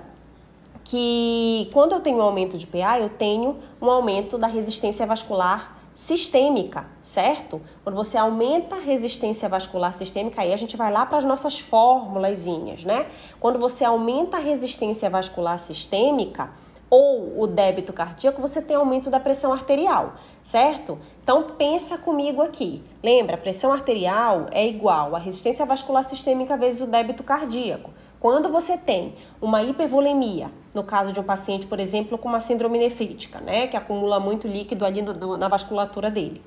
que 0.83 1.69
quando 1.73 1.93
eu 1.93 1.99
tenho 1.99 2.17
um 2.17 2.21
aumento 2.21 2.57
de 2.57 2.67
PA, 2.67 2.99
eu 2.99 3.09
tenho 3.09 3.57
um 3.81 3.89
aumento 3.89 4.37
da 4.37 4.47
resistência 4.47 5.05
vascular 5.05 5.80
sistêmica, 5.95 6.85
certo? 7.03 7.61
Quando 7.83 7.95
você 7.95 8.17
aumenta 8.17 8.75
a 8.75 8.79
resistência 8.79 9.47
vascular 9.49 9.93
sistêmica, 9.93 10.41
aí 10.41 10.53
a 10.53 10.57
gente 10.57 10.77
vai 10.77 10.91
lá 10.91 11.05
para 11.05 11.17
as 11.17 11.25
nossas 11.25 11.59
fórmulazinhas, 11.59 12.83
né? 12.83 13.07
Quando 13.39 13.59
você 13.59 13.83
aumenta 13.83 14.37
a 14.37 14.39
resistência 14.39 15.09
vascular 15.09 15.59
sistêmica 15.59 16.49
ou 16.89 17.41
o 17.41 17.47
débito 17.47 17.93
cardíaco, 17.93 18.41
você 18.41 18.61
tem 18.61 18.75
aumento 18.75 19.09
da 19.09 19.19
pressão 19.19 19.53
arterial, 19.53 20.15
certo? 20.43 20.99
Então 21.23 21.43
pensa 21.57 21.97
comigo 21.97 22.41
aqui. 22.41 22.83
Lembra, 23.01 23.37
pressão 23.37 23.71
arterial 23.71 24.47
é 24.51 24.67
igual 24.67 25.15
a 25.15 25.19
resistência 25.19 25.65
vascular 25.65 26.03
sistêmica 26.03 26.57
vezes 26.57 26.81
o 26.81 26.87
débito 26.87 27.23
cardíaco. 27.23 27.91
Quando 28.21 28.49
você 28.49 28.77
tem 28.77 29.15
uma 29.41 29.63
hipervolemia, 29.63 30.51
no 30.75 30.83
caso 30.83 31.11
de 31.11 31.19
um 31.19 31.23
paciente, 31.23 31.65
por 31.65 31.79
exemplo, 31.79 32.19
com 32.19 32.29
uma 32.29 32.39
síndrome 32.39 32.77
nefrítica, 32.77 33.41
né, 33.41 33.65
que 33.65 33.75
acumula 33.75 34.19
muito 34.19 34.47
líquido 34.47 34.85
ali 34.85 35.01
no, 35.01 35.35
na 35.37 35.47
vasculatura 35.47 36.11
dele, 36.11 36.39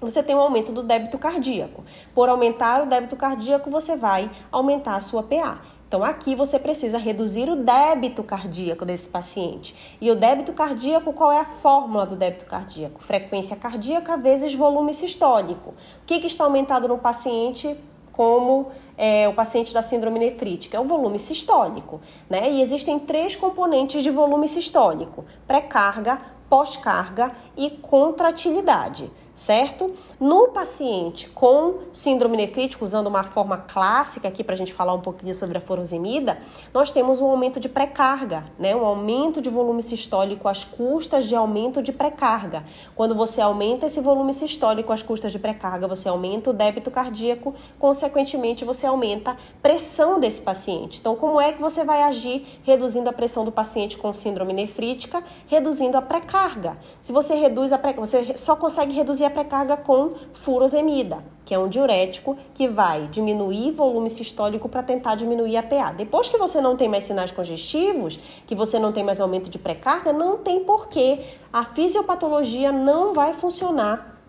você 0.00 0.22
tem 0.22 0.34
um 0.34 0.40
aumento 0.40 0.72
do 0.72 0.82
débito 0.82 1.18
cardíaco. 1.18 1.84
Por 2.14 2.30
aumentar 2.30 2.82
o 2.82 2.86
débito 2.86 3.16
cardíaco, 3.16 3.68
você 3.68 3.96
vai 3.96 4.30
aumentar 4.50 4.96
a 4.96 5.00
sua 5.00 5.22
PA. 5.22 5.60
Então, 5.86 6.02
aqui 6.02 6.34
você 6.34 6.58
precisa 6.58 6.96
reduzir 6.96 7.50
o 7.50 7.56
débito 7.56 8.22
cardíaco 8.22 8.86
desse 8.86 9.08
paciente. 9.08 9.76
E 10.00 10.10
o 10.10 10.16
débito 10.16 10.54
cardíaco, 10.54 11.12
qual 11.12 11.30
é 11.30 11.40
a 11.40 11.44
fórmula 11.44 12.06
do 12.06 12.16
débito 12.16 12.46
cardíaco? 12.46 13.04
Frequência 13.04 13.56
cardíaca 13.56 14.16
vezes 14.16 14.54
volume 14.54 14.94
sistólico. 14.94 15.70
O 15.70 16.06
que, 16.06 16.18
que 16.18 16.28
está 16.28 16.44
aumentado 16.44 16.88
no 16.88 16.96
paciente 16.96 17.76
como 18.10 18.70
é, 19.02 19.26
o 19.26 19.32
paciente 19.32 19.72
da 19.72 19.80
síndrome 19.80 20.18
nefrítica? 20.18 20.76
É 20.76 20.80
o 20.80 20.84
volume 20.84 21.18
sistólico, 21.18 22.02
né? 22.28 22.50
E 22.50 22.60
existem 22.60 22.98
três 22.98 23.34
componentes 23.34 24.02
de 24.02 24.10
volume 24.10 24.46
sistólico: 24.46 25.24
pré-carga, 25.46 26.20
pós-carga 26.50 27.32
e 27.56 27.70
contratilidade 27.70 29.10
certo? 29.40 29.90
No 30.20 30.48
paciente 30.48 31.26
com 31.30 31.78
síndrome 31.94 32.36
nefrítica, 32.36 32.84
usando 32.84 33.06
uma 33.06 33.24
forma 33.24 33.56
clássica 33.56 34.28
aqui 34.28 34.44
para 34.44 34.54
a 34.54 34.58
gente 34.58 34.74
falar 34.74 34.92
um 34.92 35.00
pouquinho 35.00 35.34
sobre 35.34 35.56
a 35.56 35.60
furosemida, 35.62 36.38
nós 36.74 36.92
temos 36.92 37.22
um 37.22 37.26
aumento 37.26 37.58
de 37.58 37.66
pré-carga, 37.66 38.44
né? 38.58 38.76
Um 38.76 38.84
aumento 38.84 39.40
de 39.40 39.48
volume 39.48 39.82
sistólico 39.82 40.46
às 40.46 40.62
custas 40.62 41.24
de 41.24 41.34
aumento 41.34 41.82
de 41.82 41.90
pré-carga. 41.90 42.66
Quando 42.94 43.14
você 43.14 43.40
aumenta 43.40 43.86
esse 43.86 43.98
volume 44.02 44.34
sistólico 44.34 44.92
às 44.92 45.02
custas 45.02 45.32
de 45.32 45.38
pré-carga, 45.38 45.88
você 45.88 46.10
aumenta 46.10 46.50
o 46.50 46.52
débito 46.52 46.90
cardíaco, 46.90 47.54
consequentemente 47.78 48.62
você 48.62 48.86
aumenta 48.86 49.30
a 49.30 49.36
pressão 49.62 50.20
desse 50.20 50.42
paciente. 50.42 50.98
Então, 51.00 51.16
como 51.16 51.40
é 51.40 51.50
que 51.50 51.62
você 51.62 51.82
vai 51.82 52.02
agir 52.02 52.60
reduzindo 52.62 53.08
a 53.08 53.12
pressão 53.12 53.46
do 53.46 53.50
paciente 53.50 53.96
com 53.96 54.12
síndrome 54.12 54.52
nefrítica, 54.52 55.24
reduzindo 55.46 55.96
a 55.96 56.02
pré-carga? 56.02 56.76
Se 57.00 57.10
você 57.10 57.34
reduz 57.34 57.72
a 57.72 57.78
pré 57.78 57.94
você 57.94 58.36
só 58.36 58.54
consegue 58.54 58.92
reduzir 58.92 59.24
a 59.24 59.29
a 59.30 59.32
pré-carga 59.32 59.76
com 59.76 60.12
furosemida, 60.32 61.24
que 61.44 61.54
é 61.54 61.58
um 61.58 61.68
diurético 61.68 62.36
que 62.52 62.68
vai 62.68 63.06
diminuir 63.06 63.70
volume 63.72 64.10
sistólico 64.10 64.68
para 64.68 64.82
tentar 64.82 65.14
diminuir 65.14 65.56
a 65.56 65.62
PA. 65.62 65.92
Depois 65.92 66.28
que 66.28 66.36
você 66.36 66.60
não 66.60 66.76
tem 66.76 66.88
mais 66.88 67.04
sinais 67.04 67.30
congestivos, 67.30 68.18
que 68.46 68.54
você 68.54 68.78
não 68.78 68.92
tem 68.92 69.04
mais 69.04 69.20
aumento 69.20 69.48
de 69.48 69.58
pré-carga, 69.58 70.12
não 70.12 70.38
tem 70.38 70.64
porquê. 70.64 71.20
A 71.52 71.64
fisiopatologia 71.64 72.70
não 72.72 73.14
vai 73.14 73.32
funcionar 73.32 74.19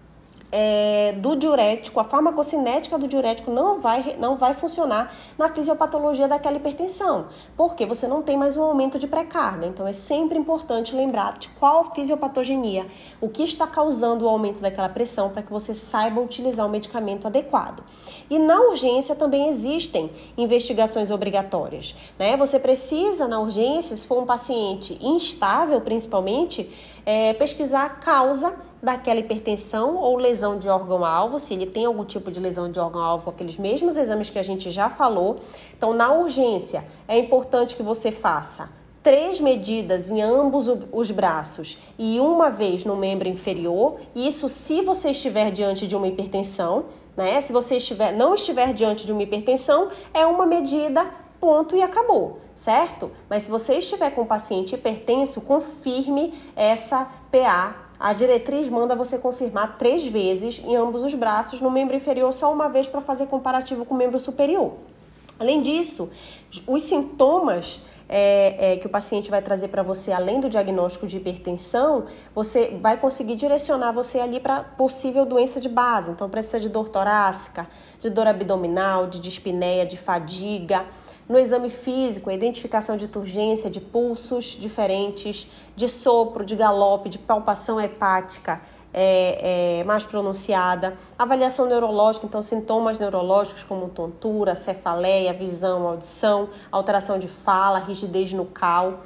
é, 0.52 1.14
do 1.18 1.36
diurético, 1.36 2.00
a 2.00 2.04
farmacocinética 2.04 2.98
do 2.98 3.08
diurético 3.08 3.50
não 3.50 3.80
vai, 3.80 4.16
não 4.20 4.36
vai 4.36 4.54
funcionar 4.54 5.14
na 5.38 5.50
fisiopatologia 5.50 6.28
daquela 6.28 6.58
hipertensão, 6.58 7.28
porque 7.56 7.86
você 7.86 8.08
não 8.08 8.22
tem 8.22 8.38
mais 8.38 8.58
um 8.58 8.64
aumento 8.64 9.00
de 9.00 9.08
pré-carga. 9.08 9.66
Então 9.66 9.88
é 9.88 9.94
sempre 9.94 10.38
importante 10.38 10.94
lembrar 10.94 11.38
de 11.38 11.48
qual 11.50 11.94
fisiopatogenia, 11.94 12.86
o 13.22 13.30
que 13.30 13.44
está 13.44 13.66
causando 13.66 14.26
o 14.26 14.30
aumento 14.30 14.62
daquela 14.62 14.90
pressão 14.90 15.30
para 15.30 15.42
que 15.42 15.52
você 15.52 15.74
saiba 15.74 16.20
utilizar 16.20 16.66
o 16.66 16.70
medicamento 16.70 17.26
adequado. 17.28 17.84
E 18.30 18.38
na 18.38 18.60
urgência 18.60 19.16
também 19.16 19.48
existem 19.48 20.12
investigações 20.38 21.12
obrigatórias. 21.12 21.96
Né? 22.20 22.36
Você 22.36 22.60
precisa, 22.60 23.28
na 23.28 23.40
urgência, 23.40 23.96
se 23.96 24.06
for 24.06 24.22
um 24.22 24.26
paciente 24.26 24.98
instável 25.02 25.80
principalmente, 25.82 26.70
é, 27.06 27.34
pesquisar 27.34 27.86
a 27.86 27.90
causa 27.90 28.71
daquela 28.82 29.20
hipertensão 29.20 29.96
ou 29.96 30.18
lesão 30.18 30.58
de 30.58 30.68
órgão-alvo, 30.68 31.40
se 31.40 31.54
ele 31.54 31.66
tem 31.66 31.86
algum 31.86 32.04
tipo 32.04 32.32
de 32.32 32.40
lesão 32.40 32.72
de 32.72 32.80
órgão-alvo 32.80 33.30
aqueles 33.30 33.58
mesmos 33.58 33.98
exames 33.98 34.30
que 34.30 34.40
a 34.40 34.44
gente 34.44 34.72
já 34.72 34.90
falou. 34.90 35.38
Então, 35.78 35.94
na 35.94 36.12
urgência, 36.14 36.86
é 37.08 37.18
importante 37.18 37.76
que 37.76 37.84
você 37.84 38.12
faça 38.12 38.70
três 39.04 39.40
medidas 39.40 40.12
em 40.12 40.22
ambos 40.22 40.68
os 40.92 41.10
braços 41.10 41.78
e 41.98 42.20
uma 42.20 42.50
vez 42.50 42.86
no 42.86 42.96
membro 42.96 43.28
inferior. 43.28 44.00
Isso 44.16 44.48
se 44.48 44.82
você 44.82 45.12
estiver 45.12 45.52
diante 45.52 45.88
de 45.88 45.96
uma 45.96 46.08
hipertensão, 46.08 46.86
né? 47.18 47.42
Se 47.42 47.52
você 47.52 47.78
estiver, 47.78 48.14
não 48.14 48.36
estiver 48.36 48.74
diante 48.74 49.06
de 49.06 49.12
uma 49.12 49.24
hipertensão, 49.24 49.90
é 50.14 50.26
uma 50.26 50.46
medida, 50.46 51.10
ponto 51.40 51.76
e 51.76 51.82
acabou, 51.82 52.40
certo? 52.54 53.12
Mas 53.28 53.44
se 53.44 53.52
você 53.52 53.76
estiver 53.76 54.12
com 54.12 54.22
um 54.22 54.28
paciente 54.28 54.76
hipertenso, 54.76 55.42
confirme 55.42 56.34
essa 56.56 57.10
PA. 57.32 57.91
A 58.02 58.14
diretriz 58.14 58.68
manda 58.68 58.96
você 58.96 59.20
confirmar 59.20 59.78
três 59.78 60.08
vezes 60.08 60.60
em 60.66 60.76
ambos 60.76 61.04
os 61.04 61.14
braços, 61.14 61.62
no 61.62 61.70
membro 61.70 61.96
inferior 61.96 62.34
só 62.34 62.52
uma 62.52 62.68
vez 62.68 62.88
para 62.88 63.00
fazer 63.00 63.28
comparativo 63.28 63.86
com 63.86 63.94
o 63.94 63.98
membro 63.98 64.20
superior. 64.20 64.74
Além 65.40 65.62
disso, 65.62 66.12
os 66.66 66.82
sintomas 66.82 67.80
é, 68.10 68.74
é, 68.74 68.78
que 68.78 68.88
o 68.88 68.90
paciente 68.90 69.30
vai 69.30 69.40
trazer 69.40 69.68
para 69.68 69.84
você, 69.84 70.12
além 70.12 70.40
do 70.40 70.50
diagnóstico 70.50 71.06
de 71.06 71.18
hipertensão, 71.18 72.06
você 72.34 72.76
vai 72.82 72.98
conseguir 72.98 73.36
direcionar 73.36 73.92
você 73.92 74.20
ali 74.20 74.40
para 74.40 74.64
possível 74.64 75.24
doença 75.24 75.62
de 75.62 75.70
base. 75.70 76.10
Então, 76.10 76.28
precisa 76.28 76.60
de 76.60 76.70
dor 76.70 76.90
torácica, 76.90 77.68
de 78.02 78.10
dor 78.10 78.26
abdominal, 78.26 79.06
de 79.06 79.20
dispneia, 79.20 79.86
de 79.86 79.98
fadiga. 79.98 80.86
No 81.32 81.40
exame 81.40 81.70
físico, 81.70 82.30
a 82.30 82.34
identificação 82.34 82.98
de 82.98 83.08
turgência, 83.08 83.70
de 83.70 83.80
pulsos 83.80 84.44
diferentes, 84.44 85.50
de 85.78 85.88
sopro, 85.88 86.44
de 86.44 86.58
galope, 86.58 87.08
de 87.08 87.18
palpação 87.18 87.80
hepática 87.80 88.62
é, 88.94 89.80
é, 89.80 89.84
mais 89.86 90.04
pronunciada. 90.04 90.94
Avaliação 91.18 91.68
neurológica, 91.68 92.26
então 92.26 92.42
sintomas 92.42 93.00
neurológicos 93.00 93.64
como 93.64 93.88
tontura, 93.88 94.56
cefaleia, 94.56 95.32
visão, 95.32 95.88
audição, 95.88 96.50
alteração 96.70 97.18
de 97.18 97.30
fala, 97.30 97.80
rigidez 97.80 98.34
nucal. 98.34 99.00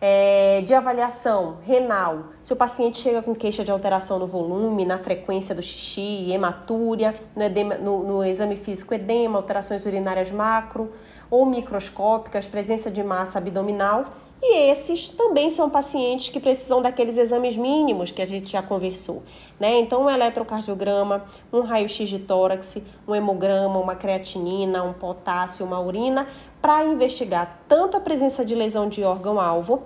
É, 0.00 0.62
de 0.64 0.72
avaliação 0.72 1.58
renal, 1.62 2.28
se 2.42 2.54
o 2.54 2.56
paciente 2.56 3.00
chega 3.00 3.20
com 3.20 3.34
queixa 3.34 3.62
de 3.62 3.70
alteração 3.70 4.18
no 4.18 4.26
volume, 4.26 4.86
na 4.86 4.96
frequência 4.96 5.54
do 5.54 5.62
xixi, 5.62 6.30
hematúria, 6.30 7.12
no, 7.34 7.42
edema, 7.42 7.74
no, 7.74 8.02
no 8.02 8.24
exame 8.24 8.56
físico 8.56 8.94
edema, 8.94 9.38
alterações 9.38 9.84
urinárias 9.84 10.30
macro, 10.30 10.90
ou 11.30 11.44
microscópicas, 11.44 12.46
presença 12.46 12.90
de 12.90 13.02
massa 13.02 13.38
abdominal, 13.38 14.04
e 14.42 14.70
esses 14.70 15.08
também 15.08 15.50
são 15.50 15.70
pacientes 15.70 16.28
que 16.28 16.38
precisam 16.38 16.82
daqueles 16.82 17.16
exames 17.16 17.56
mínimos 17.56 18.10
que 18.10 18.20
a 18.20 18.26
gente 18.26 18.50
já 18.50 18.62
conversou, 18.62 19.22
né? 19.58 19.78
Então, 19.80 20.04
um 20.04 20.10
eletrocardiograma, 20.10 21.24
um 21.52 21.60
raio-x 21.62 22.08
de 22.08 22.18
tórax, 22.18 22.78
um 23.08 23.14
hemograma, 23.14 23.78
uma 23.78 23.94
creatinina, 23.94 24.82
um 24.84 24.92
potássio, 24.92 25.64
uma 25.64 25.80
urina, 25.80 26.26
para 26.60 26.84
investigar 26.84 27.60
tanto 27.66 27.96
a 27.96 28.00
presença 28.00 28.44
de 28.44 28.54
lesão 28.54 28.88
de 28.88 29.02
órgão-alvo 29.02 29.82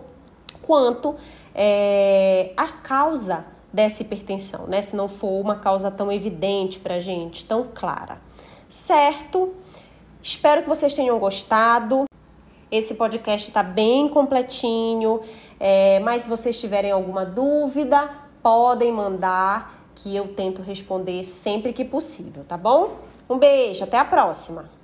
quanto 0.62 1.14
é, 1.54 2.52
a 2.56 2.68
causa 2.68 3.44
dessa 3.72 4.02
hipertensão, 4.02 4.66
né? 4.66 4.82
Se 4.82 4.96
não 4.96 5.08
for 5.08 5.40
uma 5.40 5.56
causa 5.56 5.90
tão 5.90 6.10
evidente 6.10 6.80
para 6.80 6.98
gente, 6.98 7.46
tão 7.46 7.68
clara. 7.72 8.18
Certo? 8.68 9.54
Espero 10.22 10.62
que 10.62 10.68
vocês 10.68 10.94
tenham 10.94 11.18
gostado. 11.18 12.04
Esse 12.70 12.94
podcast 12.94 13.48
está 13.48 13.62
bem 13.62 14.08
completinho, 14.08 15.20
é, 15.58 15.98
mas 16.00 16.22
se 16.22 16.28
vocês 16.28 16.60
tiverem 16.60 16.92
alguma 16.92 17.26
dúvida, 17.26 18.08
podem 18.40 18.92
mandar 18.92 19.80
que 19.94 20.14
eu 20.14 20.28
tento 20.28 20.62
responder 20.62 21.24
sempre 21.24 21.72
que 21.72 21.84
possível, 21.84 22.44
tá 22.46 22.56
bom? 22.56 22.96
Um 23.28 23.38
beijo, 23.38 23.82
até 23.82 23.98
a 23.98 24.04
próxima! 24.04 24.79